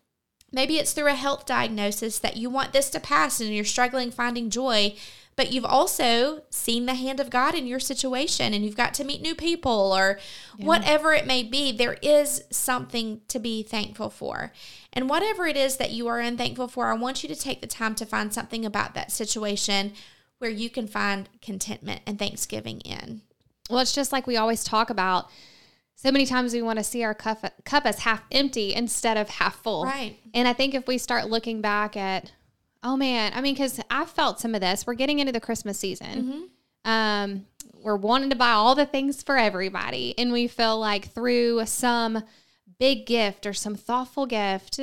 Maybe 0.50 0.76
it's 0.76 0.92
through 0.92 1.06
a 1.06 1.14
health 1.14 1.46
diagnosis 1.46 2.18
that 2.18 2.36
you 2.36 2.50
want 2.50 2.72
this 2.72 2.90
to 2.90 3.00
pass 3.00 3.40
and 3.40 3.54
you're 3.54 3.64
struggling 3.64 4.10
finding 4.10 4.50
joy 4.50 4.96
but 5.34 5.50
you've 5.50 5.64
also 5.64 6.42
seen 6.50 6.86
the 6.86 6.94
hand 6.94 7.18
of 7.18 7.30
God 7.30 7.54
in 7.54 7.66
your 7.66 7.80
situation 7.80 8.52
and 8.52 8.64
you've 8.64 8.76
got 8.76 8.92
to 8.94 9.04
meet 9.04 9.22
new 9.22 9.34
people 9.34 9.92
or 9.92 10.18
yeah. 10.58 10.66
whatever 10.66 11.12
it 11.12 11.26
may 11.26 11.42
be, 11.42 11.72
there 11.72 11.96
is 12.02 12.44
something 12.50 13.22
to 13.28 13.38
be 13.38 13.62
thankful 13.62 14.10
for. 14.10 14.52
And 14.92 15.08
whatever 15.08 15.46
it 15.46 15.56
is 15.56 15.78
that 15.78 15.90
you 15.90 16.06
are 16.08 16.20
unthankful 16.20 16.68
for, 16.68 16.86
I 16.86 16.94
want 16.94 17.22
you 17.22 17.28
to 17.28 17.36
take 17.36 17.60
the 17.60 17.66
time 17.66 17.94
to 17.96 18.06
find 18.06 18.32
something 18.32 18.66
about 18.66 18.94
that 18.94 19.10
situation 19.10 19.94
where 20.38 20.50
you 20.50 20.68
can 20.68 20.86
find 20.86 21.28
contentment 21.40 22.02
and 22.06 22.18
thanksgiving 22.18 22.80
in. 22.80 23.22
Well, 23.70 23.80
it's 23.80 23.94
just 23.94 24.12
like 24.12 24.26
we 24.26 24.36
always 24.36 24.64
talk 24.64 24.90
about. 24.90 25.30
So 25.94 26.10
many 26.10 26.26
times 26.26 26.52
we 26.52 26.62
want 26.62 26.78
to 26.78 26.84
see 26.84 27.04
our 27.04 27.14
cup, 27.14 27.44
cup 27.64 27.86
as 27.86 28.00
half 28.00 28.22
empty 28.32 28.74
instead 28.74 29.16
of 29.16 29.28
half 29.28 29.62
full. 29.62 29.84
Right. 29.84 30.18
And 30.34 30.48
I 30.48 30.52
think 30.52 30.74
if 30.74 30.86
we 30.88 30.98
start 30.98 31.30
looking 31.30 31.60
back 31.60 31.96
at 31.96 32.32
Oh 32.82 32.96
man, 32.96 33.32
I 33.34 33.40
mean, 33.40 33.54
because 33.54 33.80
I 33.90 34.04
felt 34.04 34.40
some 34.40 34.54
of 34.54 34.60
this. 34.60 34.86
We're 34.86 34.94
getting 34.94 35.20
into 35.20 35.32
the 35.32 35.40
Christmas 35.40 35.78
season. 35.78 36.50
Mm-hmm. 36.86 36.90
Um, 36.90 37.46
we're 37.82 37.96
wanting 37.96 38.30
to 38.30 38.36
buy 38.36 38.50
all 38.50 38.74
the 38.74 38.86
things 38.86 39.22
for 39.22 39.36
everybody, 39.36 40.14
and 40.18 40.32
we 40.32 40.48
feel 40.48 40.78
like 40.78 41.12
through 41.12 41.64
some 41.66 42.24
big 42.78 43.06
gift 43.06 43.46
or 43.46 43.52
some 43.52 43.76
thoughtful 43.76 44.26
gift, 44.26 44.80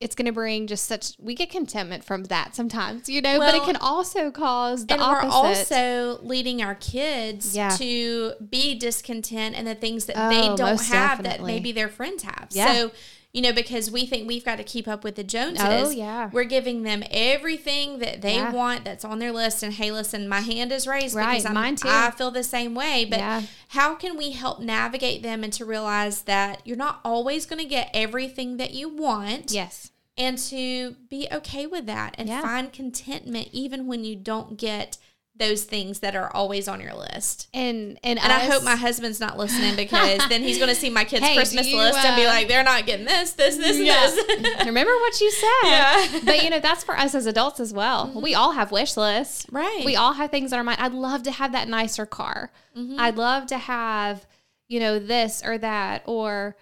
it's 0.00 0.14
going 0.14 0.26
to 0.26 0.32
bring 0.32 0.66
just 0.66 0.86
such 0.86 1.14
we 1.18 1.34
get 1.34 1.50
contentment 1.50 2.02
from 2.02 2.24
that 2.24 2.56
sometimes, 2.56 3.08
you 3.08 3.20
know. 3.20 3.38
Well, 3.38 3.52
but 3.52 3.62
it 3.62 3.64
can 3.66 3.76
also 3.76 4.30
cause 4.30 4.86
the 4.86 4.94
and 4.94 5.02
opposite. 5.02 5.74
we're 5.74 6.10
also 6.10 6.22
leading 6.22 6.62
our 6.62 6.74
kids 6.74 7.54
yeah. 7.54 7.68
to 7.76 8.32
be 8.48 8.78
discontent 8.78 9.56
and 9.56 9.66
the 9.66 9.74
things 9.74 10.06
that 10.06 10.16
oh, 10.16 10.30
they 10.30 10.56
don't 10.56 10.80
have 10.80 11.18
definitely. 11.18 11.28
that 11.28 11.42
maybe 11.42 11.72
their 11.72 11.88
friends 11.88 12.22
have. 12.22 12.48
Yeah. 12.50 12.72
So 12.72 12.92
you 13.32 13.42
know, 13.42 13.52
because 13.52 13.90
we 13.90 14.06
think 14.06 14.26
we've 14.26 14.44
got 14.44 14.56
to 14.56 14.64
keep 14.64 14.88
up 14.88 15.04
with 15.04 15.14
the 15.14 15.22
Joneses. 15.22 15.64
Oh, 15.66 15.90
yeah. 15.90 16.30
We're 16.32 16.44
giving 16.44 16.82
them 16.82 17.04
everything 17.10 18.00
that 18.00 18.22
they 18.22 18.36
yeah. 18.36 18.52
want 18.52 18.84
that's 18.84 19.04
on 19.04 19.18
their 19.20 19.32
list. 19.32 19.62
And 19.62 19.72
hey, 19.72 19.92
listen, 19.92 20.28
my 20.28 20.40
hand 20.40 20.72
is 20.72 20.86
raised 20.86 21.14
right, 21.14 21.32
because 21.32 21.46
I'm, 21.46 21.54
mine 21.54 21.76
too. 21.76 21.88
I 21.88 22.10
feel 22.10 22.30
the 22.30 22.42
same 22.42 22.74
way. 22.74 23.06
But 23.08 23.20
yeah. 23.20 23.42
how 23.68 23.94
can 23.94 24.16
we 24.16 24.32
help 24.32 24.60
navigate 24.60 25.22
them 25.22 25.44
and 25.44 25.52
to 25.52 25.64
realize 25.64 26.22
that 26.22 26.66
you're 26.66 26.76
not 26.76 27.00
always 27.04 27.46
going 27.46 27.62
to 27.62 27.68
get 27.68 27.90
everything 27.94 28.56
that 28.56 28.72
you 28.72 28.88
want? 28.88 29.52
Yes. 29.52 29.90
And 30.18 30.36
to 30.38 30.96
be 31.08 31.28
okay 31.30 31.66
with 31.66 31.86
that 31.86 32.14
and 32.18 32.28
yeah. 32.28 32.42
find 32.42 32.72
contentment 32.72 33.48
even 33.52 33.86
when 33.86 34.04
you 34.04 34.16
don't 34.16 34.56
get– 34.58 34.98
those 35.40 35.64
things 35.64 36.00
that 36.00 36.14
are 36.14 36.30
always 36.32 36.68
on 36.68 36.80
your 36.80 36.94
list. 36.94 37.48
And 37.52 37.98
and, 38.04 38.18
and 38.18 38.32
I 38.32 38.40
hope 38.40 38.62
my 38.62 38.76
husband's 38.76 39.18
not 39.18 39.36
listening 39.36 39.74
because 39.74 40.20
then 40.28 40.42
he's 40.42 40.58
going 40.58 40.68
to 40.68 40.74
see 40.74 40.90
my 40.90 41.04
kids' 41.10 41.24
hey, 41.26 41.34
Christmas 41.34 41.66
you, 41.66 41.78
list 41.78 41.98
uh, 41.98 42.08
and 42.08 42.16
be 42.16 42.24
uh, 42.24 42.28
like, 42.28 42.46
they're 42.46 42.62
not 42.62 42.86
getting 42.86 43.06
this, 43.06 43.32
this, 43.32 43.56
this, 43.56 43.78
yeah. 43.78 44.08
this. 44.08 44.56
Remember 44.66 44.92
what 44.92 45.20
you 45.20 45.30
said. 45.30 45.48
Yeah. 45.64 46.20
But 46.24 46.44
you 46.44 46.50
know, 46.50 46.60
that's 46.60 46.84
for 46.84 46.96
us 46.96 47.14
as 47.14 47.26
adults 47.26 47.58
as 47.58 47.72
well. 47.72 48.08
Mm-hmm. 48.08 48.22
We 48.22 48.34
all 48.34 48.52
have 48.52 48.70
wish 48.70 48.96
lists. 48.96 49.46
Right. 49.50 49.82
We 49.84 49.96
all 49.96 50.12
have 50.12 50.30
things 50.30 50.52
on 50.52 50.58
our 50.58 50.64
mind. 50.64 50.80
I'd 50.80 50.92
love 50.92 51.24
to 51.24 51.32
have 51.32 51.52
that 51.52 51.68
nicer 51.68 52.06
car. 52.06 52.52
Mm-hmm. 52.76 53.00
I'd 53.00 53.16
love 53.16 53.46
to 53.46 53.58
have, 53.58 54.26
you 54.68 54.78
know, 54.78 54.98
this 54.98 55.42
or 55.44 55.58
that. 55.58 56.02
Or 56.06 56.56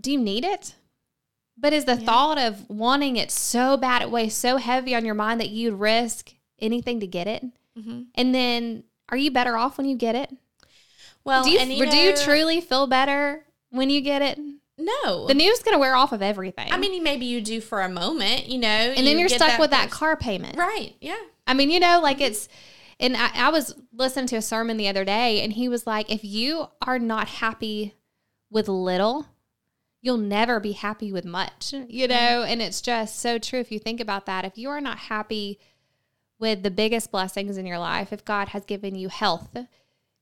do 0.00 0.12
you 0.12 0.18
need 0.18 0.44
it? 0.44 0.74
But 1.58 1.72
is 1.72 1.84
the 1.84 1.96
yeah. 1.96 2.06
thought 2.06 2.38
of 2.38 2.70
wanting 2.70 3.16
it 3.16 3.30
so 3.30 3.76
bad, 3.76 4.00
it 4.00 4.10
weighs 4.10 4.34
so 4.34 4.56
heavy 4.56 4.94
on 4.94 5.04
your 5.04 5.14
mind 5.14 5.40
that 5.40 5.50
you'd 5.50 5.74
risk 5.74 6.32
anything 6.58 7.00
to 7.00 7.06
get 7.06 7.26
it? 7.26 7.44
Mm-hmm. 7.78 8.02
And 8.14 8.34
then 8.34 8.84
are 9.08 9.16
you 9.16 9.30
better 9.30 9.56
off 9.56 9.78
when 9.78 9.86
you 9.86 9.96
get 9.96 10.14
it? 10.14 10.30
Well, 11.24 11.44
do 11.44 11.50
you, 11.50 11.60
you 11.60 11.84
know, 11.84 11.90
do 11.90 11.96
you 11.96 12.16
truly 12.16 12.60
feel 12.60 12.86
better 12.86 13.44
when 13.70 13.90
you 13.90 14.00
get 14.00 14.22
it? 14.22 14.38
No. 14.78 15.26
The 15.26 15.34
new's 15.34 15.62
going 15.62 15.74
to 15.74 15.78
wear 15.78 15.94
off 15.94 16.12
of 16.12 16.22
everything. 16.22 16.72
I 16.72 16.78
mean, 16.78 17.02
maybe 17.02 17.26
you 17.26 17.42
do 17.42 17.60
for 17.60 17.82
a 17.82 17.88
moment, 17.88 18.46
you 18.46 18.58
know. 18.58 18.68
And 18.68 19.06
then 19.06 19.18
you're 19.18 19.28
stuck 19.28 19.48
that 19.48 19.60
with 19.60 19.70
that 19.70 19.90
car 19.90 20.16
payment. 20.16 20.56
Right. 20.56 20.94
Yeah. 21.00 21.18
I 21.46 21.52
mean, 21.52 21.70
you 21.70 21.80
know, 21.80 22.00
like 22.02 22.20
it's, 22.20 22.48
and 22.98 23.16
I, 23.16 23.30
I 23.34 23.50
was 23.50 23.74
listening 23.92 24.26
to 24.28 24.36
a 24.36 24.42
sermon 24.42 24.76
the 24.76 24.88
other 24.88 25.04
day, 25.04 25.42
and 25.42 25.52
he 25.52 25.68
was 25.68 25.86
like, 25.86 26.10
if 26.10 26.24
you 26.24 26.68
are 26.80 26.98
not 26.98 27.28
happy 27.28 27.94
with 28.50 28.68
little, 28.68 29.26
you'll 30.00 30.16
never 30.16 30.60
be 30.60 30.72
happy 30.72 31.12
with 31.12 31.26
much, 31.26 31.74
you 31.88 32.08
know? 32.08 32.42
And 32.42 32.62
it's 32.62 32.80
just 32.80 33.18
so 33.18 33.38
true 33.38 33.60
if 33.60 33.70
you 33.70 33.78
think 33.78 34.00
about 34.00 34.24
that. 34.26 34.46
If 34.46 34.56
you 34.56 34.70
are 34.70 34.80
not 34.80 34.96
happy 34.96 35.60
with 36.40 36.62
the 36.62 36.70
biggest 36.70 37.12
blessings 37.12 37.56
in 37.58 37.66
your 37.66 37.78
life, 37.78 38.12
if 38.12 38.24
God 38.24 38.48
has 38.48 38.64
given 38.64 38.94
you 38.96 39.08
health 39.08 39.56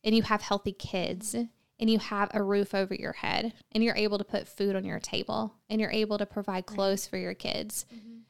and 0.05 0.15
you 0.15 0.23
have 0.23 0.43
healthy 0.43 0.73
kids 0.73 1.35
and 1.35 1.89
you 1.89 1.99
have 1.99 2.31
a 2.35 2.43
roof 2.43 2.75
over 2.75 2.95
your 2.95 3.13
head 3.13 3.55
and 3.73 3.83
you're 3.85 3.95
able 3.97 4.19
to 4.19 4.25
put 4.25 4.49
food 4.49 4.75
on 4.77 4.85
your 4.85 4.99
table 4.99 5.55
and 5.71 5.81
you're 5.81 5.91
able 5.93 6.19
to 6.19 6.27
provide 6.27 6.67
clothes 6.67 7.07
for 7.07 7.17
your 7.17 7.35
kids. 7.35 7.87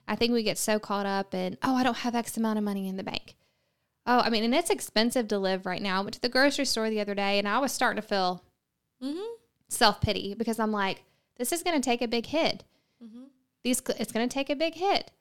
I 0.07 0.15
think 0.17 0.33
we 0.33 0.43
get 0.43 0.59
so 0.59 0.79
caught 0.79 1.07
up 1.07 1.35
in, 1.35 1.57
oh, 1.63 1.75
I 1.75 1.83
don't 1.83 1.99
have 1.99 2.15
X 2.15 2.37
amount 2.37 2.59
of 2.59 2.65
money 2.65 2.87
in 2.89 2.97
the 2.97 3.03
bank. 3.03 3.35
Oh, 4.07 4.21
I 4.21 4.31
mean, 4.31 4.45
and 4.45 4.55
it's 4.55 4.71
expensive 4.71 5.29
to 5.29 5.39
live 5.39 5.67
right 5.67 5.83
now. 5.83 5.99
I 5.99 6.01
went 6.03 6.15
to 6.15 6.21
the 6.21 6.29
grocery 6.31 6.65
store 6.65 6.89
the 6.89 7.01
other 7.01 7.15
day 7.15 7.39
and 7.39 7.49
I 7.49 7.59
was 7.59 7.73
starting 7.73 8.01
to 8.01 8.07
feel 8.07 8.45
Mm-hmm. 9.03 9.21
self 9.69 10.01
pity 10.01 10.35
because 10.35 10.59
I'm 10.59 10.73
like, 10.73 11.05
this 11.37 11.53
is 11.53 11.63
going 11.63 11.81
to 11.81 11.85
take 11.85 12.03
a 12.03 12.09
big 12.09 12.27
hit. 12.27 12.65
Mm-hmm. 13.03 13.25
These, 13.63 13.81
it's 13.99 14.11
going 14.11 14.29
to 14.29 14.33
take 14.35 14.51
a 14.51 14.57
big 14.57 14.75
hit. 14.75 15.13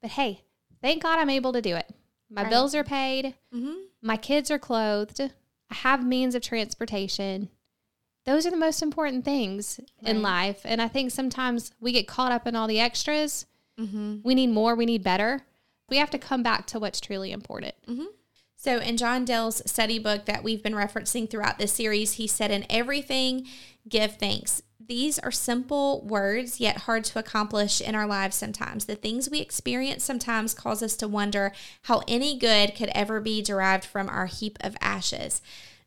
But 0.00 0.12
hey, 0.12 0.42
thank 0.80 1.02
God 1.02 1.18
I'm 1.18 1.30
able 1.30 1.52
to 1.52 1.60
do 1.60 1.74
it. 1.74 1.90
My 2.34 2.42
Right. 2.42 2.50
bills 2.50 2.74
are 2.74 2.84
paid. 2.84 3.34
Mm-hmm. 3.54 3.74
My 4.02 4.16
kids 4.16 4.50
are 4.50 4.58
clothed. 4.58 5.20
I 5.20 5.74
have 5.74 6.04
means 6.04 6.34
of 6.34 6.42
transportation. 6.42 7.48
Those 8.26 8.46
are 8.46 8.50
the 8.50 8.56
most 8.56 8.82
important 8.82 9.24
things 9.24 9.80
in 10.02 10.22
life. 10.22 10.60
And 10.64 10.80
I 10.80 10.88
think 10.88 11.10
sometimes 11.10 11.72
we 11.80 11.92
get 11.92 12.08
caught 12.08 12.32
up 12.32 12.46
in 12.46 12.56
all 12.56 12.66
the 12.66 12.80
extras. 12.80 13.46
Mm-hmm. 13.78 14.18
We 14.22 14.34
need 14.34 14.48
more, 14.48 14.74
we 14.74 14.86
need 14.86 15.02
better. 15.02 15.42
We 15.90 15.98
have 15.98 16.10
to 16.10 16.18
come 16.18 16.42
back 16.42 16.66
to 16.68 16.78
what's 16.80 17.00
truly 17.00 17.32
important. 17.32 17.74
So, 18.56 18.78
in 18.78 18.96
John 18.96 19.26
Dell's 19.26 19.60
study 19.70 19.98
book 19.98 20.24
that 20.24 20.42
we've 20.42 20.62
been 20.62 20.72
referencing 20.72 21.28
throughout 21.28 21.58
this 21.58 21.72
series, 21.72 22.12
he 22.12 22.26
said, 22.26 22.50
In 22.50 22.64
everything, 22.70 23.46
give 23.86 24.16
thanks. 24.16 24.62
These 24.86 25.18
are 25.20 25.30
simple 25.30 26.02
words, 26.02 26.60
yet 26.60 26.78
hard 26.78 27.04
to 27.04 27.18
accomplish 27.18 27.80
in 27.80 27.94
our 27.94 28.06
lives 28.06 28.36
sometimes. 28.36 28.84
The 28.84 28.96
things 28.96 29.30
we 29.30 29.40
experience 29.40 30.04
sometimes 30.04 30.52
cause 30.52 30.82
us 30.82 30.96
to 30.96 31.08
wonder 31.08 31.52
how 31.82 32.02
any 32.06 32.36
good 32.36 32.74
could 32.74 32.90
ever 32.94 33.20
be 33.20 33.40
derived 33.40 33.84
from 33.84 34.08
our 34.08 34.26
heap 34.26 34.58
of 34.60 34.76
ashes. 34.80 35.40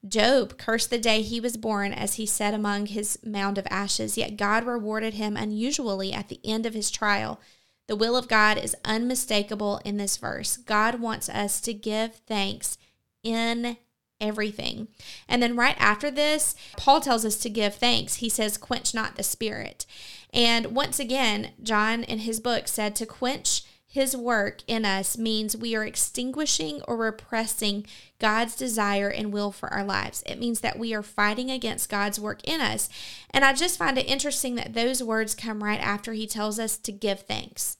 Job 0.07 0.57
cursed 0.57 0.89
the 0.89 0.97
day 0.97 1.21
he 1.21 1.39
was 1.39 1.57
born 1.57 1.93
as 1.93 2.15
he 2.15 2.25
sat 2.25 2.53
among 2.53 2.87
his 2.87 3.19
mound 3.23 3.57
of 3.57 3.67
ashes, 3.69 4.17
yet 4.17 4.37
God 4.37 4.63
rewarded 4.63 5.15
him 5.15 5.35
unusually 5.37 6.13
at 6.13 6.29
the 6.29 6.39
end 6.43 6.65
of 6.65 6.73
his 6.73 6.89
trial. 6.89 7.39
The 7.87 7.95
will 7.95 8.15
of 8.15 8.27
God 8.27 8.57
is 8.57 8.75
unmistakable 8.83 9.79
in 9.85 9.97
this 9.97 10.17
verse. 10.17 10.57
God 10.57 10.99
wants 10.99 11.29
us 11.29 11.61
to 11.61 11.73
give 11.73 12.15
thanks 12.27 12.77
in 13.23 13.77
everything. 14.19 14.87
And 15.27 15.41
then 15.41 15.55
right 15.55 15.75
after 15.79 16.09
this, 16.09 16.55
Paul 16.75 17.01
tells 17.01 17.25
us 17.25 17.37
to 17.37 17.49
give 17.49 17.75
thanks. 17.75 18.15
He 18.15 18.29
says, 18.29 18.57
quench 18.57 18.93
not 18.93 19.15
the 19.15 19.23
spirit. 19.23 19.85
And 20.33 20.67
once 20.67 20.99
again, 20.99 21.51
John 21.61 22.03
in 22.03 22.19
his 22.19 22.39
book 22.39 22.67
said 22.67 22.95
to 22.97 23.05
quench 23.05 23.63
his 23.89 24.15
work 24.15 24.61
in 24.67 24.85
us 24.85 25.17
means 25.17 25.55
we 25.55 25.75
are 25.75 25.85
extinguishing 25.85 26.81
or 26.87 26.97
repressing 26.97 27.87
God's 28.19 28.55
desire 28.55 29.09
and 29.09 29.31
will 29.31 29.51
for 29.51 29.73
our 29.73 29.83
lives. 29.83 30.23
It 30.25 30.39
means 30.39 30.59
that 30.59 30.77
we 30.77 30.93
are 30.93 31.01
fighting 31.01 31.49
against 31.49 31.89
God's 31.89 32.19
work 32.19 32.41
in 32.43 32.59
us. 32.59 32.89
And 33.31 33.45
I 33.45 33.53
just 33.53 33.79
find 33.79 33.97
it 33.97 34.05
interesting 34.05 34.55
that 34.55 34.73
those 34.73 35.01
words 35.01 35.33
come 35.33 35.63
right 35.63 35.79
after 35.79 36.13
he 36.13 36.27
tells 36.27 36.59
us 36.59 36.77
to 36.77 36.91
give 36.91 37.21
thanks. 37.21 37.77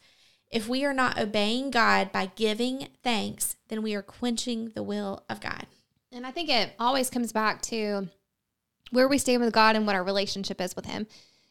If 0.50 0.70
we 0.70 0.86
are 0.86 0.94
not 0.94 1.20
obeying 1.20 1.72
God 1.72 2.12
by 2.14 2.32
giving 2.36 2.88
thanks, 3.04 3.58
then 3.68 3.84
we 3.84 3.94
are 3.94 4.02
quenching 4.02 4.72
the 4.76 4.84
will 4.84 5.24
of 5.30 5.42
God. 5.42 5.68
And 6.12 6.26
I 6.26 6.32
think 6.32 6.50
it 6.50 6.74
always 6.80 7.10
comes 7.10 7.32
back 7.32 7.62
to 7.64 8.08
where 8.92 9.08
we 9.08 9.18
stand 9.18 9.42
with 9.44 9.54
God 9.54 9.76
and 9.76 9.86
what 9.86 9.96
our 9.96 10.04
relationship 10.04 10.62
is 10.62 10.76
with 10.76 10.86
Him. 10.86 11.08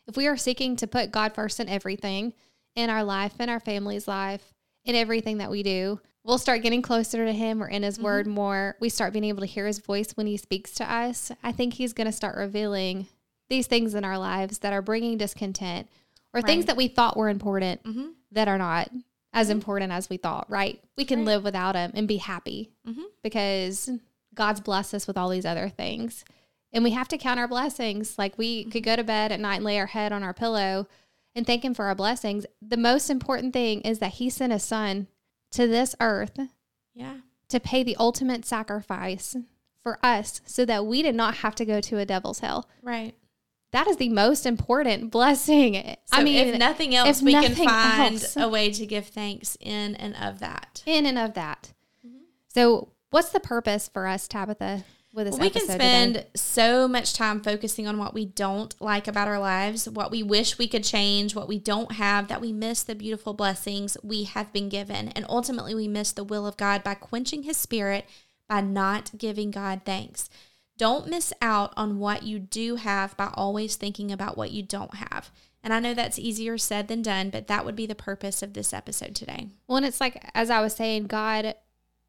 If 0.06 0.16
we 0.16 0.26
are 0.26 0.36
seeking 0.36 0.76
to 0.76 0.86
put 0.86 1.10
God 1.12 1.34
first 1.34 1.60
in 1.60 1.68
everything, 1.68 2.32
in 2.74 2.90
our 2.90 3.04
life, 3.04 3.38
in 3.40 3.48
our 3.48 3.60
family's 3.60 4.08
life, 4.08 4.54
in 4.84 4.94
everything 4.94 5.38
that 5.38 5.50
we 5.50 5.62
do, 5.62 6.00
we'll 6.24 6.38
start 6.38 6.62
getting 6.62 6.80
closer 6.82 7.24
to 7.24 7.32
Him. 7.32 7.58
We're 7.58 7.68
in 7.68 7.82
His 7.82 7.98
Word 7.98 8.26
more. 8.26 8.76
We 8.80 8.88
start 8.88 9.12
being 9.12 9.24
able 9.24 9.40
to 9.40 9.46
hear 9.46 9.66
His 9.66 9.78
voice 9.80 10.12
when 10.12 10.26
He 10.26 10.36
speaks 10.36 10.72
to 10.74 10.90
us. 10.90 11.32
I 11.42 11.52
think 11.52 11.74
He's 11.74 11.92
going 11.92 12.06
to 12.06 12.12
start 12.12 12.36
revealing 12.36 13.06
these 13.48 13.66
things 13.66 13.94
in 13.94 14.04
our 14.04 14.18
lives 14.18 14.58
that 14.58 14.72
are 14.72 14.82
bringing 14.82 15.18
discontent 15.18 15.88
or 16.34 16.42
things 16.42 16.64
that 16.66 16.76
we 16.76 16.88
thought 16.88 17.16
were 17.16 17.28
important 17.28 17.82
Mm-hmm. 17.84 18.08
that 18.32 18.48
are 18.48 18.58
not 18.58 18.90
as 19.32 19.50
important 19.50 19.92
as 19.92 20.08
we 20.08 20.16
thought, 20.16 20.50
right? 20.50 20.82
We 20.96 21.04
can 21.04 21.20
Right. 21.20 21.26
live 21.26 21.44
without 21.44 21.74
Him 21.76 21.92
and 21.94 22.08
be 22.08 22.16
happy 22.16 22.70
Mhm. 22.88 23.04
because 23.22 23.90
God's 24.36 24.60
blessed 24.60 24.94
us 24.94 25.06
with 25.06 25.16
all 25.18 25.28
these 25.28 25.44
other 25.46 25.68
things. 25.68 26.24
And 26.72 26.84
we 26.84 26.90
have 26.92 27.08
to 27.08 27.18
count 27.18 27.40
our 27.40 27.48
blessings. 27.48 28.18
Like 28.18 28.36
we 28.38 28.64
could 28.64 28.82
go 28.84 28.94
to 28.96 29.04
bed 29.04 29.32
at 29.32 29.40
night 29.40 29.56
and 29.56 29.64
lay 29.64 29.78
our 29.78 29.86
head 29.86 30.12
on 30.12 30.22
our 30.22 30.34
pillow 30.34 30.86
and 31.34 31.46
thank 31.46 31.64
Him 31.64 31.74
for 31.74 31.86
our 31.86 31.94
blessings. 31.94 32.46
The 32.62 32.76
most 32.76 33.10
important 33.10 33.52
thing 33.52 33.80
is 33.82 33.98
that 33.98 34.12
He 34.14 34.30
sent 34.30 34.52
a 34.52 34.58
Son 34.58 35.06
to 35.52 35.66
this 35.66 35.94
earth 36.00 36.38
Yeah. 36.94 37.18
to 37.48 37.60
pay 37.60 37.82
the 37.82 37.96
ultimate 37.96 38.44
sacrifice 38.44 39.36
for 39.82 39.98
us 40.02 40.40
so 40.44 40.64
that 40.64 40.84
we 40.86 41.02
did 41.02 41.14
not 41.14 41.36
have 41.36 41.54
to 41.56 41.64
go 41.64 41.80
to 41.80 41.98
a 41.98 42.04
devil's 42.04 42.40
hell. 42.40 42.68
Right. 42.82 43.14
That 43.72 43.86
is 43.88 43.96
the 43.98 44.08
most 44.08 44.44
important 44.46 45.10
blessing. 45.12 45.74
So 46.06 46.16
I 46.18 46.24
mean, 46.24 46.48
if 46.48 46.58
nothing 46.58 46.94
else, 46.94 47.18
if 47.18 47.24
we 47.24 47.32
can 47.32 47.42
nothing 47.50 47.68
find 47.68 48.14
else. 48.14 48.36
a 48.36 48.48
way 48.48 48.70
to 48.72 48.84
give 48.86 49.06
thanks 49.06 49.56
in 49.60 49.94
and 49.96 50.14
of 50.16 50.40
that. 50.40 50.82
in 50.86 51.06
and 51.06 51.18
of 51.18 51.34
that. 51.34 51.72
Mm-hmm. 52.06 52.18
So, 52.54 52.88
what's 53.16 53.30
the 53.30 53.40
purpose 53.40 53.88
for 53.88 54.06
us, 54.06 54.28
Tabitha, 54.28 54.84
with 55.14 55.26
this 55.26 55.38
we 55.38 55.48
can 55.48 55.66
spend 55.66 56.16
today? 56.16 56.28
so 56.34 56.86
much 56.86 57.14
time 57.14 57.40
focusing 57.40 57.86
on 57.86 57.96
what 57.96 58.12
we 58.12 58.26
don't 58.26 58.78
like 58.78 59.08
about 59.08 59.26
our 59.26 59.38
lives, 59.38 59.88
what 59.88 60.10
we 60.10 60.22
wish 60.22 60.58
we 60.58 60.68
could 60.68 60.84
change, 60.84 61.34
what 61.34 61.48
we 61.48 61.58
don't 61.58 61.92
have, 61.92 62.28
that 62.28 62.42
we 62.42 62.52
miss 62.52 62.82
the 62.82 62.94
beautiful 62.94 63.32
blessings 63.32 63.96
we 64.02 64.24
have 64.24 64.52
been 64.52 64.68
given. 64.68 65.08
And 65.08 65.24
ultimately, 65.30 65.74
we 65.74 65.88
miss 65.88 66.12
the 66.12 66.24
will 66.24 66.46
of 66.46 66.58
God 66.58 66.84
by 66.84 66.92
quenching 66.92 67.44
His 67.44 67.56
Spirit 67.56 68.04
by 68.50 68.60
not 68.60 69.16
giving 69.16 69.50
God 69.50 69.80
thanks. 69.86 70.28
Don't 70.76 71.08
miss 71.08 71.32
out 71.40 71.72
on 71.74 71.98
what 71.98 72.22
you 72.22 72.38
do 72.38 72.76
have 72.76 73.16
by 73.16 73.30
always 73.32 73.76
thinking 73.76 74.12
about 74.12 74.36
what 74.36 74.50
you 74.50 74.62
don't 74.62 74.96
have. 74.96 75.30
And 75.64 75.72
I 75.72 75.80
know 75.80 75.94
that's 75.94 76.18
easier 76.18 76.58
said 76.58 76.88
than 76.88 77.00
done, 77.00 77.30
but 77.30 77.46
that 77.46 77.64
would 77.64 77.76
be 77.76 77.86
the 77.86 77.94
purpose 77.94 78.42
of 78.42 78.52
this 78.52 78.74
episode 78.74 79.14
today. 79.14 79.48
Well, 79.66 79.78
and 79.78 79.86
it's 79.86 80.02
like, 80.02 80.22
as 80.34 80.50
I 80.50 80.60
was 80.60 80.74
saying, 80.74 81.06
God 81.06 81.54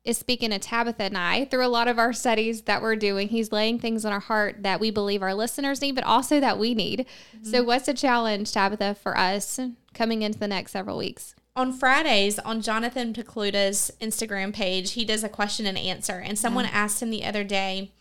is 0.08 0.18
speaking 0.18 0.50
to 0.52 0.60
Tabitha 0.60 1.04
and 1.04 1.18
I 1.18 1.46
through 1.46 1.66
a 1.66 1.68
lot 1.68 1.88
of 1.88 2.00
our 2.00 2.14
studies 2.14 2.64
that 2.64 2.82
we're 2.82 2.96
doing. 2.96 3.28
He's 3.28 3.52
laying 3.52 3.78
things 3.80 4.06
on 4.06 4.14
our 4.14 4.20
heart 4.20 4.64
that 4.64 4.80
we 4.80 4.90
believe 4.90 5.22
our 5.22 5.34
listeners 5.34 5.82
need, 5.82 5.96
but 5.96 6.04
also 6.04 6.40
that 6.40 6.58
we 6.58 6.74
need. 6.74 7.06
So, 7.44 7.64
what's 7.64 7.86
the 7.86 7.94
challenge, 7.94 8.52
Tabitha, 8.52 8.96
for 8.96 9.18
us 9.18 9.60
coming 9.94 10.22
into 10.22 10.40
the 10.40 10.48
next 10.48 10.72
several 10.72 10.98
weeks? 10.98 11.36
on 11.56 11.74
Fridays 11.74 12.38
on 12.38 12.62
Jonathan 12.62 13.14
Pokluda's 13.14 13.92
Instagram 14.00 14.54
page, 14.54 14.92
he 14.92 15.04
does 15.04 15.24
a 15.24 15.30
question 15.30 15.66
and 15.66 15.76
answer. 15.76 16.20
And 16.24 16.38
someone 16.38 16.66
asked 16.68 17.02
him 17.02 17.10
the 17.10 17.26
other 17.26 17.44
day, 17.44 17.92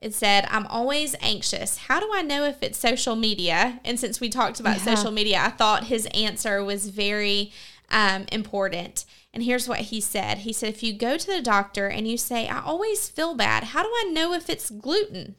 it 0.00 0.14
said, 0.14 0.46
I'm 0.48 0.64
always 0.68 1.16
anxious. 1.20 1.76
How 1.88 1.98
do 1.98 2.08
I 2.14 2.22
know 2.22 2.44
if 2.44 2.62
it's 2.62 2.78
social 2.78 3.16
media? 3.16 3.80
And 3.84 3.98
since 3.98 4.20
we 4.20 4.28
talked 4.28 4.60
about 4.60 4.76
Yeah. 4.78 4.94
social 4.94 5.10
media, 5.10 5.40
I 5.42 5.50
thought 5.50 5.84
his 5.84 6.06
answer 6.14 6.62
was 6.62 6.88
very 6.88 7.50
um, 7.90 8.26
important. 8.30 9.04
And 9.32 9.44
here's 9.44 9.68
what 9.68 9.78
he 9.80 10.00
said 10.00 10.38
He 10.38 10.52
said, 10.52 10.70
If 10.70 10.82
you 10.82 10.92
go 10.92 11.16
to 11.16 11.26
the 11.26 11.42
doctor 11.42 11.86
and 11.86 12.06
you 12.08 12.16
say, 12.18 12.48
I 12.48 12.60
always 12.62 13.08
feel 13.08 13.34
bad, 13.34 13.64
how 13.64 13.82
do 13.82 13.88
I 13.88 14.10
know 14.12 14.32
if 14.32 14.50
it's 14.50 14.70
gluten? 14.70 15.36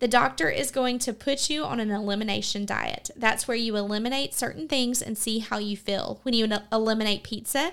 The 0.00 0.08
doctor 0.08 0.50
is 0.50 0.70
going 0.70 0.98
to 1.00 1.12
put 1.12 1.48
you 1.48 1.64
on 1.64 1.80
an 1.80 1.90
elimination 1.90 2.66
diet. 2.66 3.10
That's 3.16 3.48
where 3.48 3.56
you 3.56 3.76
eliminate 3.76 4.34
certain 4.34 4.68
things 4.68 5.00
and 5.00 5.16
see 5.16 5.38
how 5.38 5.58
you 5.58 5.76
feel. 5.76 6.20
When 6.24 6.34
you 6.34 6.46
eliminate 6.70 7.22
pizza, 7.22 7.72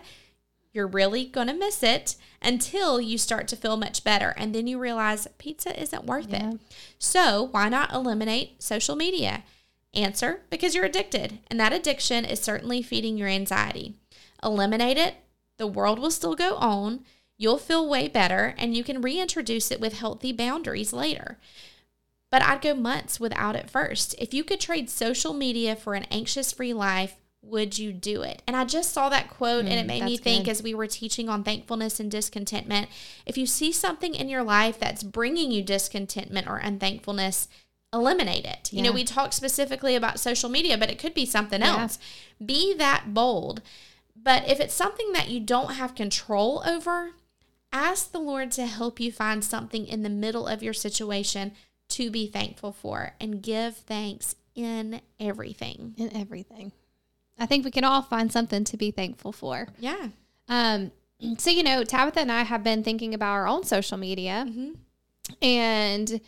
you're 0.71 0.87
really 0.87 1.25
going 1.25 1.47
to 1.47 1.53
miss 1.53 1.83
it 1.83 2.15
until 2.41 3.01
you 3.01 3.17
start 3.17 3.47
to 3.49 3.57
feel 3.57 3.75
much 3.75 4.03
better. 4.05 4.33
And 4.37 4.55
then 4.55 4.67
you 4.67 4.79
realize 4.79 5.27
pizza 5.39 5.77
isn't 5.81 6.05
worth 6.05 6.29
Yeah. 6.29 6.51
it. 6.51 6.59
So, 6.97 7.49
why 7.51 7.67
not 7.67 7.91
eliminate 7.91 8.61
social 8.63 8.95
media? 8.95 9.43
Answer 9.93 10.43
because 10.49 10.73
you're 10.73 10.85
addicted, 10.85 11.39
and 11.49 11.59
that 11.59 11.73
addiction 11.73 12.23
is 12.23 12.39
certainly 12.39 12.81
feeding 12.81 13.17
your 13.17 13.27
anxiety. 13.27 13.95
Eliminate 14.41 14.97
it, 14.97 15.15
the 15.57 15.67
world 15.67 15.99
will 15.99 16.11
still 16.11 16.35
go 16.35 16.55
on. 16.55 17.01
You'll 17.37 17.57
feel 17.57 17.89
way 17.89 18.07
better, 18.07 18.53
and 18.57 18.75
you 18.75 18.83
can 18.83 19.01
reintroduce 19.01 19.71
it 19.71 19.79
with 19.81 19.93
healthy 19.99 20.31
boundaries 20.31 20.93
later. 20.93 21.39
But 22.29 22.43
I'd 22.43 22.61
go 22.61 22.73
months 22.75 23.19
without 23.19 23.55
it 23.55 23.69
first. 23.69 24.15
If 24.17 24.33
you 24.33 24.43
could 24.43 24.59
trade 24.59 24.89
social 24.89 25.33
media 25.33 25.75
for 25.75 25.95
an 25.95 26.05
anxious 26.11 26.51
free 26.51 26.73
life, 26.73 27.15
would 27.43 27.79
you 27.79 27.91
do 27.91 28.21
it? 28.21 28.43
And 28.45 28.55
I 28.55 28.65
just 28.65 28.93
saw 28.93 29.09
that 29.09 29.29
quote 29.29 29.65
and 29.65 29.73
it 29.73 29.85
Mm, 29.85 29.87
made 29.87 30.03
me 30.03 30.17
think 30.17 30.45
good. 30.45 30.51
as 30.51 30.61
we 30.63 30.75
were 30.75 30.85
teaching 30.87 31.27
on 31.27 31.43
thankfulness 31.43 31.99
and 31.99 32.09
discontentment. 32.11 32.87
If 33.25 33.35
you 33.37 33.47
see 33.47 33.71
something 33.71 34.13
in 34.13 34.29
your 34.29 34.43
life 34.43 34.79
that's 34.79 35.01
bringing 35.01 35.51
you 35.51 35.63
discontentment 35.63 36.47
or 36.47 36.57
unthankfulness, 36.57 37.47
eliminate 37.91 38.45
it. 38.45 38.71
You 38.71 38.83
know, 38.83 38.91
we 38.91 39.03
talked 39.03 39.33
specifically 39.33 39.95
about 39.95 40.19
social 40.19 40.49
media, 40.49 40.77
but 40.77 40.91
it 40.91 40.99
could 40.99 41.15
be 41.15 41.25
something 41.25 41.62
Yeah. 41.62 41.81
else. 41.81 41.97
Be 42.45 42.75
that 42.75 43.13
bold. 43.13 43.62
But 44.24 44.48
if 44.48 44.60
it's 44.60 44.74
something 44.74 45.13
that 45.13 45.30
you 45.30 45.40
don't 45.40 45.74
have 45.74 45.96
control 45.96 46.63
over, 46.65 47.12
ask 47.72 48.12
the 48.12 48.19
Lord 48.19 48.52
to 48.52 48.65
help 48.65 49.00
you 49.00 49.12
find 49.12 49.44
something 49.44 49.88
in 49.88 50.04
the 50.04 50.10
middle 50.10 50.48
of 50.48 50.62
your 50.62 50.74
situation 50.74 51.54
to 51.90 52.12
be 52.12 52.28
thankful 52.28 52.72
for 52.72 53.13
and 53.19 53.42
give 53.42 53.78
thanks 53.78 54.36
in 54.56 55.02
everything. 55.19 55.96
In 55.98 56.15
everything. 56.15 56.72
I 57.40 57.46
think 57.46 57.65
we 57.65 57.72
can 57.72 57.84
all 57.84 58.02
find 58.02 58.32
something 58.32 58.63
to 58.65 58.78
be 58.78 58.92
thankful 58.92 59.32
for. 59.32 59.67
Yeah. 59.80 60.10
Um, 60.48 60.92
so, 61.38 61.50
you 61.50 61.63
know, 61.63 61.84
Tabitha 61.84 62.19
and 62.19 62.32
I 62.32 62.44
have 62.44 62.63
been 62.63 62.84
thinking 62.84 63.13
about 63.13 63.32
our 63.32 63.48
own 63.48 63.63
social 63.63 63.98
media. 63.98 64.46
Mm-hmm. 64.48 64.72
And, 65.42 66.22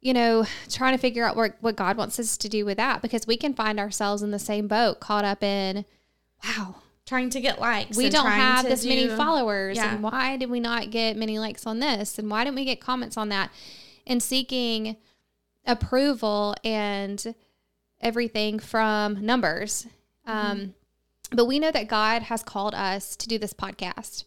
you 0.00 0.12
know, 0.12 0.44
trying 0.68 0.94
to 0.94 1.00
figure 1.00 1.24
out 1.24 1.36
what, 1.36 1.56
what 1.60 1.76
God 1.76 1.96
wants 1.96 2.18
us 2.18 2.36
to 2.38 2.48
do 2.48 2.64
with 2.64 2.76
that 2.76 3.00
because 3.00 3.26
we 3.26 3.36
can 3.36 3.54
find 3.54 3.78
ourselves 3.78 4.22
in 4.22 4.30
the 4.30 4.38
same 4.38 4.68
boat, 4.68 5.00
caught 5.00 5.24
up 5.24 5.42
in, 5.42 5.84
wow, 6.44 6.76
trying 7.06 7.28
to 7.30 7.40
get 7.40 7.60
likes. 7.60 7.96
we 7.96 8.08
don't 8.08 8.26
have 8.26 8.64
this 8.64 8.84
many 8.84 9.08
followers 9.08 9.76
Yeah. 9.76 9.94
and 9.94 10.02
why 10.02 10.36
did 10.36 10.48
we 10.50 10.58
not 10.60 10.90
get 10.90 11.16
many 11.16 11.38
likes 11.38 11.66
on 11.66 11.78
this 11.80 12.18
and 12.18 12.30
why 12.30 12.44
didn't 12.44 12.56
we 12.56 12.64
get 12.64 12.80
comments 12.80 13.16
on 13.16 13.28
that 13.28 13.50
and 14.06 14.22
seeking 14.22 14.96
approval 15.66 16.54
and 16.64 17.34
everything 18.00 18.58
from 18.58 19.24
numbers 19.24 19.86
Mm-hmm. 20.26 20.50
um, 20.50 20.74
but 21.32 21.44
we 21.44 21.58
know 21.58 21.70
that 21.70 21.86
god 21.86 22.22
has 22.22 22.42
called 22.42 22.74
us 22.74 23.14
to 23.16 23.28
do 23.28 23.38
this 23.38 23.52
podcast 23.52 24.24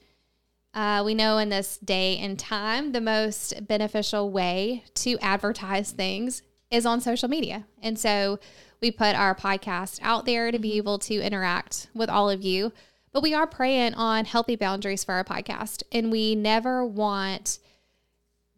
uh, 0.76 1.02
we 1.04 1.16
know 1.16 1.40
in 1.40 1.50
this 1.50 1.80
day 1.80 2.18
and 2.20 2.38
time 2.38 2.92
the 2.92 3.02
most 3.02 3.66
beneficial 3.68 4.30
way 4.32 4.84
to 4.94 5.18
advertise 5.20 5.92
things 5.92 6.44
is 6.70 6.86
on 6.86 7.02
social 7.02 7.28
media 7.28 7.66
and 7.82 7.98
so 7.98 8.38
we 8.82 8.92
put 8.92 9.16
our 9.16 9.34
podcast 9.36 10.00
out 10.02 10.26
there 10.26 10.52
to 10.52 10.60
be 10.60 10.70
Mm-hmm. 10.70 10.78
able 10.78 11.00
to 11.00 11.16
interact 11.22 11.88
with 11.94 12.10
all 12.10 12.30
of 12.30 12.42
you 12.44 12.72
but 13.14 13.24
we 13.24 13.34
are 13.34 13.48
praying 13.48 13.94
on 13.96 14.26
healthy 14.26 14.56
boundaries 14.56 15.04
for 15.04 15.14
our 15.14 15.24
podcast 15.24 15.84
and 15.92 16.12
we 16.12 16.36
never 16.36 16.86
want 16.86 17.60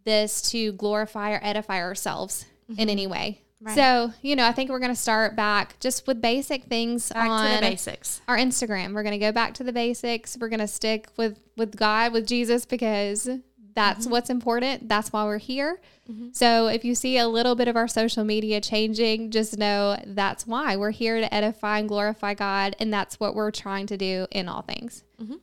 this 0.05 0.41
to 0.51 0.72
glorify 0.74 1.32
or 1.32 1.39
edify 1.43 1.80
ourselves 1.82 2.45
in 2.78 2.89
any 2.89 3.07
way 3.07 3.41
Mm-hmm. 3.61 3.67
Right. 3.67 3.76
so 3.76 4.13
you 4.22 4.38
know 4.38 4.45
i 4.47 4.53
think 4.53 4.70
we're 4.70 4.80
going 4.80 4.93
to 4.93 4.95
start 4.95 5.36
back 5.36 5.78
just 5.82 6.07
with 6.07 6.22
basic 6.22 6.63
things 6.63 7.09
Back 7.11 7.30
on 7.30 7.59
basics. 7.59 8.22
our 8.30 8.38
Instagram. 8.38 8.93
We're 8.93 9.03
going 9.03 9.20
to 9.20 9.26
go 9.26 9.34
back 9.34 9.53
to 9.55 9.65
the 9.65 9.74
basics. 9.74 10.38
We're 10.39 10.47
going 10.47 10.61
to 10.61 10.67
stick 10.67 11.09
with 11.17 11.38
with 11.57 11.76
God, 11.76 12.13
with 12.13 12.26
Jesus 12.26 12.63
because 12.65 13.28
that's 13.76 14.05
Mm-hmm. 14.05 14.11
what's 14.11 14.30
important. 14.30 14.89
That's 14.89 15.11
why 15.13 15.24
we're 15.26 15.38
here. 15.38 15.80
So 16.32 16.65
if 16.67 16.84
you 16.84 16.95
see 16.95 17.20
a 17.20 17.28
little 17.28 17.53
bit 17.53 17.67
of 17.67 17.76
our 17.76 17.88
social 17.88 18.24
media 18.24 18.59
changing, 18.61 19.30
just 19.30 19.59
know 19.59 19.95
that's 20.07 20.47
why 20.47 20.76
we're 20.76 20.89
here 20.89 21.20
to 21.22 21.32
edify 21.32 21.78
and 21.78 21.88
glorify 21.88 22.34
God, 22.34 22.76
and 22.80 22.91
that's 22.91 23.20
what 23.20 23.36
we're 23.36 23.51
trying 23.51 23.86
to 23.88 23.95
do 23.97 24.26
in 24.32 24.49
all 24.49 24.63
things. 24.63 25.03
Mm-hmm. 25.22 25.36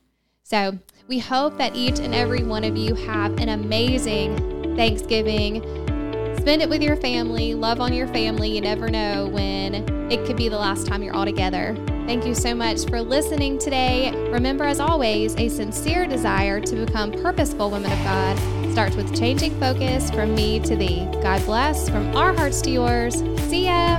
So 0.43 0.77
we 1.07 1.19
hope 1.19 1.57
that 1.57 1.73
each 1.75 1.99
and 1.99 2.13
every 2.13 2.43
one 2.43 2.65
of 2.65 2.75
you 2.75 2.95
have 2.95 3.39
an 3.39 3.47
amazing 3.47 4.75
Thanksgiving. 4.75 5.61
Spend 6.37 6.61
it 6.61 6.69
with 6.69 6.81
your 6.81 6.97
family, 6.97 7.53
love 7.53 7.79
on 7.79 7.93
your 7.93 8.07
family. 8.07 8.53
You 8.53 8.59
never 8.61 8.89
know 8.89 9.27
when 9.27 9.73
it 10.11 10.25
could 10.25 10.35
be 10.35 10.49
the 10.49 10.57
last 10.57 10.85
time 10.85 11.01
you're 11.01 11.15
all 11.15 11.25
together. 11.25 11.75
Thank 12.07 12.25
you 12.25 12.35
so 12.35 12.55
much 12.55 12.85
for 12.85 13.01
listening 13.01 13.59
today. 13.59 14.13
Remember, 14.31 14.63
as 14.63 14.79
always, 14.79 15.35
a 15.35 15.49
sincere 15.49 16.07
desire 16.07 16.61
to 16.61 16.85
become 16.85 17.11
purposeful 17.11 17.69
women 17.69 17.91
of 17.91 18.01
God 18.05 18.71
starts 18.71 18.95
with 18.95 19.13
changing 19.13 19.59
focus 19.59 20.09
from 20.11 20.33
me 20.33 20.61
to 20.61 20.77
thee. 20.77 21.05
God 21.21 21.45
bless 21.45 21.89
from 21.89 22.15
our 22.15 22.33
hearts 22.33 22.61
to 22.61 22.71
yours. 22.71 23.15
See 23.49 23.65
ya. 23.65 23.97